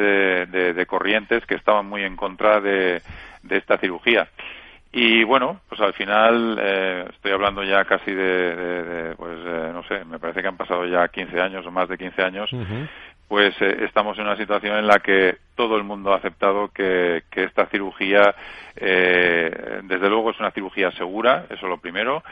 de, 0.47 0.87
corrientes 0.87 1.45
que 1.47 1.55
estaban 1.55 1.87
muy 1.87 2.03
en 2.03 2.17
contra 2.17 2.61
de 2.61 3.01
esta 3.49 3.79
cirugía. 3.79 4.29
Y 4.91 5.22
bueno, 5.24 5.61
pues 5.68 5.80
al 5.82 5.93
final 5.93 6.59
eh, 6.61 7.05
estoy 7.11 7.32
hablando 7.32 7.62
ya 7.62 7.84
casi 7.84 8.11
de, 8.12 9.14
pues 9.18 9.39
eh, 9.45 9.70
no 9.72 9.82
sé, 9.82 10.05
me 10.05 10.18
parece 10.18 10.41
que 10.41 10.49
han 10.49 10.57
pasado 10.57 10.86
ya 10.86 11.09
15 11.09 11.41
años 11.41 11.66
o 11.66 11.70
más 11.70 11.89
de 11.91 11.99
15 11.99 12.22
años, 12.22 12.51
pues 13.28 13.55
eh, 13.61 13.84
estamos 13.84 14.16
en 14.16 14.24
una 14.24 14.36
situación 14.36 14.78
en 14.78 14.86
la 14.86 15.01
que 15.01 15.36
todo 15.55 15.76
el 15.76 15.84
mundo 15.84 16.12
ha 16.12 16.16
aceptado 16.16 16.68
que, 16.68 17.24
que 17.30 17.45
esta 17.45 17.66
cirugía, 17.66 18.34
desde 18.74 20.09
luego 20.09 20.30
es 20.30 20.41
una 20.41 20.53
cirugía 20.53 20.91
segura, 20.93 21.45
eso 21.51 21.66
es 21.66 21.70
lo 21.70 21.78
primero, 21.78 22.22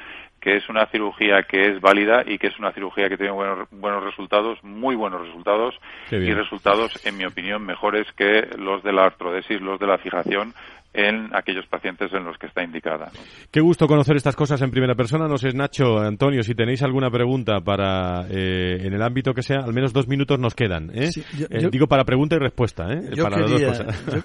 que 0.40 0.56
es 0.56 0.68
una 0.68 0.86
cirugía 0.86 1.42
que 1.42 1.68
es 1.68 1.80
válida 1.80 2.22
y 2.24 2.38
que 2.38 2.46
es 2.46 2.58
una 2.58 2.72
cirugía 2.72 3.08
que 3.08 3.16
tiene 3.16 3.32
buenos, 3.32 3.68
buenos 3.70 4.02
resultados, 4.04 4.62
muy 4.62 4.94
buenos 4.94 5.26
resultados 5.26 5.74
y 6.10 6.32
resultados, 6.32 7.04
en 7.04 7.16
mi 7.18 7.26
opinión, 7.26 7.66
mejores 7.66 8.06
que 8.12 8.48
los 8.56 8.82
de 8.82 8.92
la 8.92 9.06
artrodesis, 9.06 9.60
los 9.60 9.80
de 9.80 9.88
la 9.88 9.98
fijación 9.98 10.54
en 10.96 11.28
aquellos 11.36 11.66
pacientes 11.66 12.10
en 12.14 12.24
los 12.24 12.38
que 12.38 12.46
está 12.46 12.64
indicada. 12.64 13.10
Qué 13.50 13.60
gusto 13.60 13.86
conocer 13.86 14.16
estas 14.16 14.34
cosas 14.34 14.62
en 14.62 14.70
primera 14.70 14.94
persona. 14.94 15.28
No 15.28 15.36
sé, 15.36 15.52
Nacho, 15.52 15.98
Antonio, 15.98 16.42
si 16.42 16.54
tenéis 16.54 16.82
alguna 16.82 17.10
pregunta 17.10 17.60
para, 17.60 18.26
eh, 18.30 18.78
en 18.80 18.94
el 18.94 19.02
ámbito 19.02 19.34
que 19.34 19.42
sea, 19.42 19.58
al 19.58 19.74
menos 19.74 19.92
dos 19.92 20.08
minutos 20.08 20.38
nos 20.38 20.54
quedan. 20.54 20.90
¿eh? 20.94 21.10
eh 21.50 21.68
digo 21.70 21.86
para 21.86 22.04
pregunta 22.04 22.36
y 22.36 22.38
respuesta. 22.38 22.90
¿eh? 22.90 23.10
Yo, 23.14 23.24
para 23.24 23.44
quería, 23.44 23.72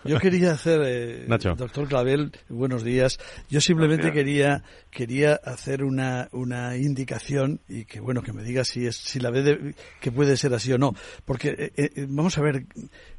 yo, 0.05 0.17
quería 0.17 0.51
hacer, 0.53 1.27
doctor 1.57 1.89
Clavel, 1.89 2.31
buenos 2.47 2.85
días. 2.85 3.19
Yo 3.49 3.59
simplemente 3.59 4.13
quería 4.13 4.63
quería 4.89 5.39
hacer 5.43 5.83
una, 5.83 6.29
una 6.31 6.77
indicación 6.77 7.59
y 7.67 7.83
que 7.83 7.99
bueno 7.99 8.21
que 8.21 8.31
me 8.31 8.43
diga 8.43 8.63
si 8.63 8.85
es 8.85 8.95
si 8.95 9.19
la 9.19 9.29
ve 9.29 9.73
que 9.99 10.11
puede 10.11 10.37
ser 10.37 10.53
así 10.53 10.71
o 10.71 10.77
no, 10.77 10.93
porque 11.25 11.71
vamos 12.09 12.37
a 12.37 12.41
ver, 12.41 12.63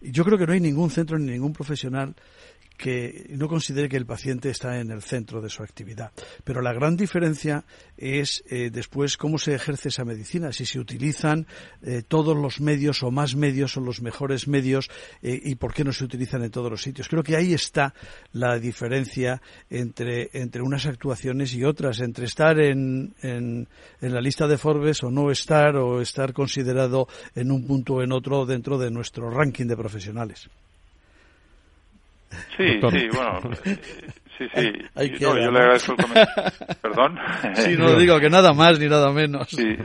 yo 0.01 0.25
creo 0.25 0.39
que 0.39 0.47
no 0.47 0.55
hay 0.55 0.61
ningún 0.61 0.91
centro 0.91 1.19
ni 1.19 1.33
ningún 1.33 1.53
profesional 1.53 2.15
que 2.77 3.27
no 3.31 3.49
considere 3.49 3.89
que 3.89 3.97
el 3.97 4.07
paciente 4.07 4.51
está 4.51 4.81
en 4.81 4.91
el 4.91 5.03
centro 5.03 5.41
de 5.41 5.49
su 5.49 5.63
actividad. 5.63 6.13
Pero 6.45 6.63
la 6.63 6.73
gran 6.73 6.97
diferencia 6.97 7.65
es 7.97 8.43
eh, 8.49 8.71
después 8.71 9.17
cómo 9.17 9.39
se 9.39 9.55
ejerce 9.55 9.89
esa 9.89 10.05
medicina, 10.05 10.53
si 10.53 10.67
se 10.67 10.79
utilizan 10.79 11.47
eh, 11.83 12.03
todos 12.07 12.37
los 12.37 12.61
medios 12.61 13.03
o 13.03 13.11
más 13.11 13.37
medios 13.37 13.77
o 13.77 13.81
los 13.81 14.03
mejores 14.03 14.49
medios 14.49 14.91
eh, 15.23 15.41
y 15.43 15.55
por 15.55 15.73
qué 15.73 15.85
no 15.85 15.93
se 15.93 16.05
utilizan 16.05 16.43
en 16.43 16.51
todos 16.51 16.71
los 16.71 16.83
sitios. 16.83 17.09
Creo 17.09 17.23
que 17.23 17.37
ahí 17.37 17.55
está 17.55 17.95
la 18.33 18.59
diferencia 18.59 19.41
entre, 19.71 20.31
entre 20.33 20.63
unas 20.63 20.87
actuaciones 20.87 21.55
y 21.55 21.65
otras, 21.65 22.01
entre 22.01 22.27
estar 22.27 22.59
en, 22.61 23.15
en, 23.23 23.69
en 24.01 24.15
la 24.15 24.21
lista 24.21 24.47
de 24.47 24.59
Forbes 24.59 25.03
o 25.03 25.11
no 25.11 25.31
estar 25.31 25.77
o 25.77 26.01
estar 26.01 26.33
considerado 26.33 27.07
en 27.35 27.51
un 27.51 27.67
punto 27.67 27.95
o 27.95 28.03
en 28.03 28.13
otro 28.13 28.47
dentro 28.47 28.79
de 28.79 28.91
nuestro 28.91 29.31
ranking 29.31 29.67
de 29.67 29.77
profesionales. 29.77 30.49
Sí, 32.57 32.81
sí, 32.81 33.09
bueno. 33.15 33.41
Sí, 34.39 34.49
sí. 34.55 35.19
yo 35.19 35.35
le 35.35 35.45
agradezco 35.45 35.93
el 35.93 35.99
comentario. 35.99 36.53
¿Perdón? 36.83 37.19
Sí, 37.55 37.77
no 37.77 37.95
digo 37.97 38.19
que 38.19 38.31
nada 38.31 38.53
más 38.53 38.79
ni 38.79 38.89
nada 38.89 39.13
menos. 39.13 39.49
Sí, 39.49 39.77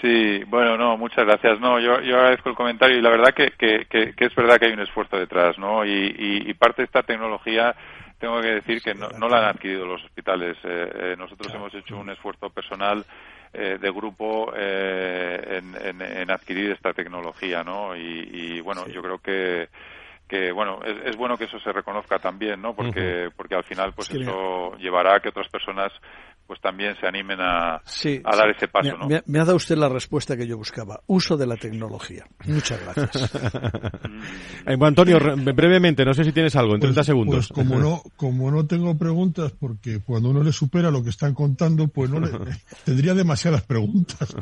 sí, 0.00 0.42
bueno, 0.46 0.76
no, 0.76 0.96
muchas 0.96 1.24
gracias. 1.24 1.60
No, 1.60 1.78
yo, 1.78 2.00
yo 2.00 2.16
agradezco 2.16 2.50
el 2.50 2.54
comentario 2.54 2.98
y 2.98 3.02
la 3.02 3.10
verdad 3.10 3.34
que, 3.34 3.50
que, 3.58 3.86
que, 3.88 4.24
es 4.24 4.34
verdad 4.34 4.58
que 4.58 4.66
hay 4.66 4.72
un 4.72 4.80
esfuerzo 4.80 5.16
detrás, 5.16 5.58
¿no? 5.58 5.84
Y, 5.84 6.14
y, 6.46 6.54
parte 6.54 6.82
de 6.82 6.86
esta 6.86 7.02
tecnología 7.02 7.74
tengo 8.18 8.40
que 8.40 8.54
decir 8.54 8.80
que 8.80 8.94
no, 8.94 9.08
no 9.18 9.28
la 9.28 9.38
han 9.38 9.56
adquirido 9.56 9.84
los 9.84 10.02
hospitales. 10.04 10.56
Eh, 10.64 10.92
eh, 10.94 11.14
nosotros 11.18 11.52
hemos 11.54 11.74
hecho 11.74 11.98
un 11.98 12.10
esfuerzo 12.10 12.50
personal 12.50 13.04
eh, 13.52 13.78
de 13.80 13.90
grupo 13.90 14.52
en, 14.54 15.74
en, 15.74 16.00
en, 16.00 16.30
adquirir 16.30 16.70
esta 16.70 16.92
tecnología, 16.92 17.62
¿no? 17.64 17.96
Y, 17.96 18.28
y 18.32 18.60
bueno, 18.60 18.86
yo 18.86 19.02
creo 19.02 19.18
que 19.18 19.68
que 20.32 20.50
bueno 20.50 20.80
es, 20.82 21.14
bueno 21.14 21.36
que 21.36 21.44
eso 21.44 21.60
se 21.60 21.72
reconozca 21.72 22.18
también 22.18 22.62
no 22.62 22.74
porque 22.74 23.28
porque 23.36 23.54
al 23.54 23.64
final 23.64 23.92
pues 23.92 24.10
eso 24.10 24.74
llevará 24.78 25.16
a 25.16 25.20
que 25.20 25.28
otras 25.28 25.46
personas 25.48 25.92
pues 26.46 26.58
también 26.62 26.96
se 26.98 27.06
animen 27.06 27.38
a, 27.38 27.74
a 27.76 28.36
dar 28.36 28.50
ese 28.50 28.66
paso 28.66 28.96
me, 28.96 29.16
¿no? 29.16 29.22
me, 29.26 29.38
ha 29.38 29.44
dado 29.44 29.56
usted 29.56 29.76
la 29.76 29.88
respuesta 29.88 30.36
que 30.36 30.46
yo 30.46 30.58
buscaba. 30.58 31.00
Uso 31.06 31.36
de 31.36 31.46
la 31.46 31.56
tecnología. 31.56 32.26
Muchas 32.46 32.80
gracias. 32.82 33.32
Eh, 34.66 34.76
Antonio 34.80 35.18
brevemente 35.36 36.04
no 36.04 36.14
sé 36.14 36.24
si 36.24 36.32
tienes 36.32 36.54
algo 36.54 36.74
en 36.74 36.80
30 36.80 36.94
pues, 36.94 37.06
segundos. 37.06 37.48
pues 37.48 37.68
como 37.68 37.80
no 37.80 38.02
como 38.16 38.50
no 38.50 38.66
tengo 38.66 38.96
preguntas 38.96 39.52
porque 39.58 40.00
cuando 40.04 40.30
uno 40.30 40.42
le 40.42 40.52
supera 40.52 40.90
lo 40.90 41.02
que 41.02 41.10
están 41.10 41.34
contando 41.34 41.88
pues 41.88 42.10
no 42.10 42.20
le, 42.20 42.30
tendría 42.84 43.14
demasiadas 43.14 43.62
preguntas 43.62 44.34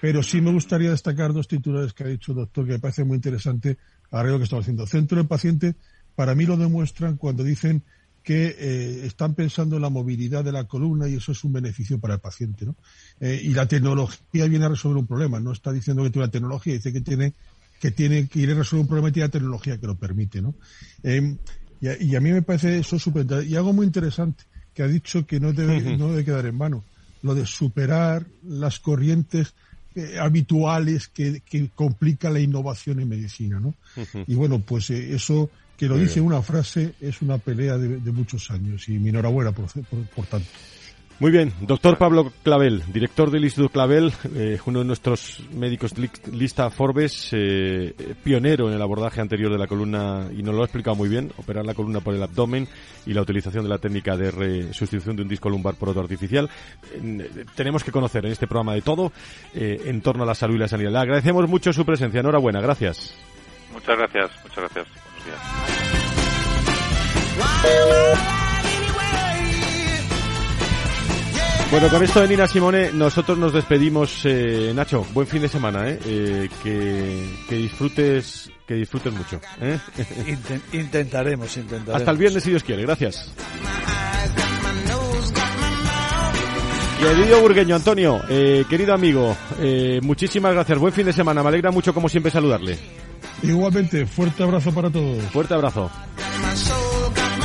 pero 0.00 0.22
sí 0.22 0.40
me 0.40 0.52
gustaría 0.52 0.90
destacar 0.90 1.32
dos 1.32 1.46
titulares 1.46 1.92
que 1.92 2.04
ha 2.04 2.08
dicho 2.08 2.32
el 2.32 2.38
doctor 2.38 2.66
que 2.66 2.72
me 2.72 2.78
parece 2.78 3.04
muy 3.04 3.16
interesante 3.16 3.76
arreglo 4.10 4.38
que 4.38 4.44
estamos 4.44 4.64
haciendo. 4.64 4.86
Centro 4.86 5.18
del 5.18 5.26
paciente, 5.26 5.74
para 6.14 6.34
mí 6.34 6.46
lo 6.46 6.56
demuestran 6.56 7.16
cuando 7.16 7.44
dicen 7.44 7.82
que 8.22 8.56
eh, 8.58 9.06
están 9.06 9.34
pensando 9.34 9.76
en 9.76 9.82
la 9.82 9.88
movilidad 9.88 10.44
de 10.44 10.52
la 10.52 10.64
columna 10.64 11.08
y 11.08 11.14
eso 11.14 11.32
es 11.32 11.42
un 11.44 11.52
beneficio 11.52 11.98
para 11.98 12.14
el 12.14 12.20
paciente. 12.20 12.66
¿no? 12.66 12.76
Eh, 13.20 13.40
y 13.42 13.54
la 13.54 13.66
tecnología 13.66 14.46
viene 14.46 14.64
a 14.66 14.68
resolver 14.68 14.98
un 14.98 15.06
problema, 15.06 15.40
no 15.40 15.52
está 15.52 15.72
diciendo 15.72 16.02
que 16.02 16.10
tiene 16.10 16.24
una 16.24 16.32
tecnología, 16.32 16.74
dice 16.74 16.92
que 16.92 17.00
tiene 17.00 17.34
que 17.80 17.90
tiene 17.90 18.28
que 18.28 18.40
ir 18.40 18.50
a 18.50 18.54
resolver 18.54 18.82
un 18.82 18.88
problema 18.88 19.08
y 19.08 19.12
tiene 19.12 19.28
la 19.28 19.32
tecnología 19.32 19.78
que 19.78 19.86
lo 19.86 19.94
permite. 19.94 20.42
¿no? 20.42 20.54
Eh, 21.02 21.36
y, 21.80 22.14
a, 22.14 22.20
mí 22.20 22.30
me 22.30 22.42
parece 22.42 22.78
eso 22.78 22.98
súper 22.98 23.26
Y 23.46 23.56
algo 23.56 23.72
muy 23.72 23.86
interesante 23.86 24.44
que 24.74 24.82
ha 24.82 24.86
dicho 24.86 25.26
que 25.26 25.40
no 25.40 25.54
debe, 25.54 25.96
no 25.96 26.10
debe 26.10 26.26
quedar 26.26 26.44
en 26.44 26.58
vano, 26.58 26.84
lo 27.22 27.34
de 27.34 27.46
superar 27.46 28.26
las 28.42 28.80
corrientes 28.80 29.54
eh, 29.94 30.18
habituales 30.20 31.08
que, 31.08 31.40
que 31.40 31.68
complica 31.74 32.30
la 32.30 32.40
innovación 32.40 33.00
en 33.00 33.08
medicina, 33.08 33.58
¿no? 33.58 33.74
Y 34.26 34.34
bueno, 34.34 34.60
pues 34.60 34.90
eh, 34.90 35.14
eso 35.14 35.50
que 35.76 35.86
lo 35.86 35.96
dice 35.96 36.20
una 36.20 36.42
frase 36.42 36.94
es 37.00 37.22
una 37.22 37.38
pelea 37.38 37.78
de, 37.78 38.12
muchos 38.12 38.50
años 38.50 38.88
y 38.88 38.98
mi 38.98 39.08
enhorabuena 39.08 39.52
por, 39.52 39.66
por 40.14 40.26
tanto. 40.26 40.48
Muy 41.20 41.30
bien, 41.30 41.52
doctor 41.60 41.98
Pablo 41.98 42.32
Clavel, 42.42 42.82
director 42.90 43.30
del 43.30 43.44
Instituto 43.44 43.70
Clavel, 43.70 44.10
eh, 44.34 44.58
uno 44.64 44.78
de 44.78 44.86
nuestros 44.86 45.42
médicos 45.52 45.92
lista 46.32 46.70
Forbes, 46.70 47.28
eh, 47.32 47.94
pionero 48.24 48.68
en 48.68 48.74
el 48.74 48.80
abordaje 48.80 49.20
anterior 49.20 49.52
de 49.52 49.58
la 49.58 49.66
columna 49.66 50.30
y 50.34 50.42
nos 50.42 50.54
lo 50.54 50.62
ha 50.62 50.64
explicado 50.64 50.96
muy 50.96 51.10
bien, 51.10 51.30
operar 51.36 51.66
la 51.66 51.74
columna 51.74 52.00
por 52.00 52.14
el 52.14 52.22
abdomen 52.22 52.66
y 53.04 53.12
la 53.12 53.20
utilización 53.20 53.64
de 53.64 53.68
la 53.68 53.76
técnica 53.76 54.16
de 54.16 54.72
sustitución 54.72 55.14
de 55.14 55.20
un 55.20 55.28
disco 55.28 55.50
lumbar 55.50 55.74
por 55.74 55.90
otro 55.90 56.00
artificial. 56.00 56.48
tenemos 57.54 57.84
que 57.84 57.92
conocer 57.92 58.24
en 58.24 58.32
este 58.32 58.46
programa 58.46 58.72
de 58.72 58.80
todo 58.80 59.12
eh, 59.54 59.78
en 59.84 60.00
torno 60.00 60.22
a 60.22 60.26
la 60.26 60.34
salud 60.34 60.54
y 60.54 60.58
la 60.58 60.68
sanidad. 60.68 60.90
Le 60.90 61.00
agradecemos 61.00 61.46
mucho 61.46 61.70
su 61.74 61.84
presencia. 61.84 62.20
Enhorabuena, 62.20 62.62
gracias. 62.62 63.14
Muchas 63.74 63.94
gracias, 63.98 64.30
muchas 64.42 64.72
gracias. 64.72 64.86
Bueno, 71.70 71.88
con 71.88 72.02
esto 72.02 72.20
de 72.20 72.28
Nina 72.28 72.48
Simone, 72.48 72.90
nosotros 72.92 73.38
nos 73.38 73.52
despedimos. 73.52 74.22
Eh, 74.24 74.72
Nacho, 74.74 75.06
buen 75.12 75.28
fin 75.28 75.40
de 75.40 75.48
semana, 75.48 75.88
¿eh? 75.88 76.00
eh 76.04 76.48
que, 76.64 77.56
disfrutes 77.56 78.50
que 78.66 78.74
disfrutes 78.74 79.12
mucho. 79.12 79.40
¿eh? 79.60 79.78
intentaremos, 80.72 81.56
intentaremos. 81.56 81.94
Hasta 81.94 82.10
el 82.10 82.16
viernes, 82.18 82.42
si 82.42 82.50
Dios 82.50 82.64
quiere. 82.64 82.82
Gracias. 82.82 83.32
Y 87.00 87.04
Edidio 87.04 87.40
Burgueño, 87.40 87.76
Antonio, 87.76 88.20
eh, 88.28 88.64
querido 88.68 88.92
amigo, 88.92 89.34
eh, 89.58 90.00
muchísimas 90.02 90.52
gracias. 90.52 90.78
Buen 90.78 90.92
fin 90.92 91.06
de 91.06 91.12
semana. 91.14 91.42
Me 91.42 91.48
alegra 91.48 91.70
mucho, 91.70 91.94
como 91.94 92.08
siempre, 92.10 92.30
saludarle. 92.30 92.76
Igualmente, 93.42 94.04
fuerte 94.06 94.42
abrazo 94.42 94.70
para 94.74 94.90
todos. 94.90 95.22
Fuerte 95.26 95.54
abrazo. 95.54 95.90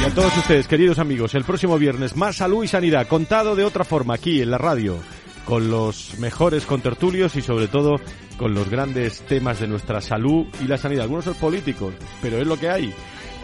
A 0.06 0.10
todos 0.12 0.38
ustedes, 0.38 0.68
queridos 0.68 0.99
amigos, 0.99 1.34
el 1.34 1.43
próximo 1.43 1.80
viernes 1.80 2.16
más 2.16 2.36
salud 2.36 2.64
y 2.64 2.68
sanidad, 2.68 3.08
contado 3.08 3.56
de 3.56 3.64
otra 3.64 3.84
forma 3.84 4.14
aquí 4.14 4.39
en 4.39 4.51
la 4.51 4.60
radio, 4.60 4.99
con 5.45 5.72
los 5.72 6.20
mejores 6.20 6.68
contertulios 6.68 7.36
y 7.36 7.41
sobre 7.41 7.68
todo 7.68 7.95
con 8.38 8.53
los 8.53 8.70
grandes 8.70 9.22
temas 9.22 9.60
de 9.60 9.68
nuestra 9.68 10.01
salud 10.01 10.45
y 10.64 10.66
la 10.66 10.78
sanidad. 10.78 11.06
Algunos 11.06 11.26
son 11.26 11.34
políticos, 11.34 11.95
pero 12.22 12.38
es 12.38 12.45
lo 12.45 12.60
que 12.60 12.70
hay. 12.70 12.93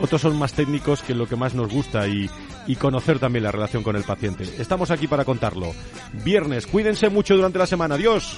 Otros 0.01 0.21
son 0.21 0.37
más 0.37 0.53
técnicos 0.53 1.01
que 1.01 1.13
es 1.13 1.17
lo 1.17 1.27
que 1.27 1.35
más 1.35 1.55
nos 1.55 1.67
gusta 1.67 2.07
y, 2.07 2.29
y 2.67 2.75
conocer 2.75 3.17
también 3.17 3.43
la 3.43 3.51
relación 3.51 3.81
con 3.81 3.95
el 3.95 4.03
paciente. 4.03 4.43
Estamos 4.59 4.91
aquí 4.91 5.07
para 5.07 5.25
contarlo. 5.25 5.73
Viernes, 6.23 6.67
cuídense 6.67 7.09
mucho 7.09 7.35
durante 7.35 7.57
la 7.57 7.65
semana. 7.65 7.95
Adiós. 7.95 8.37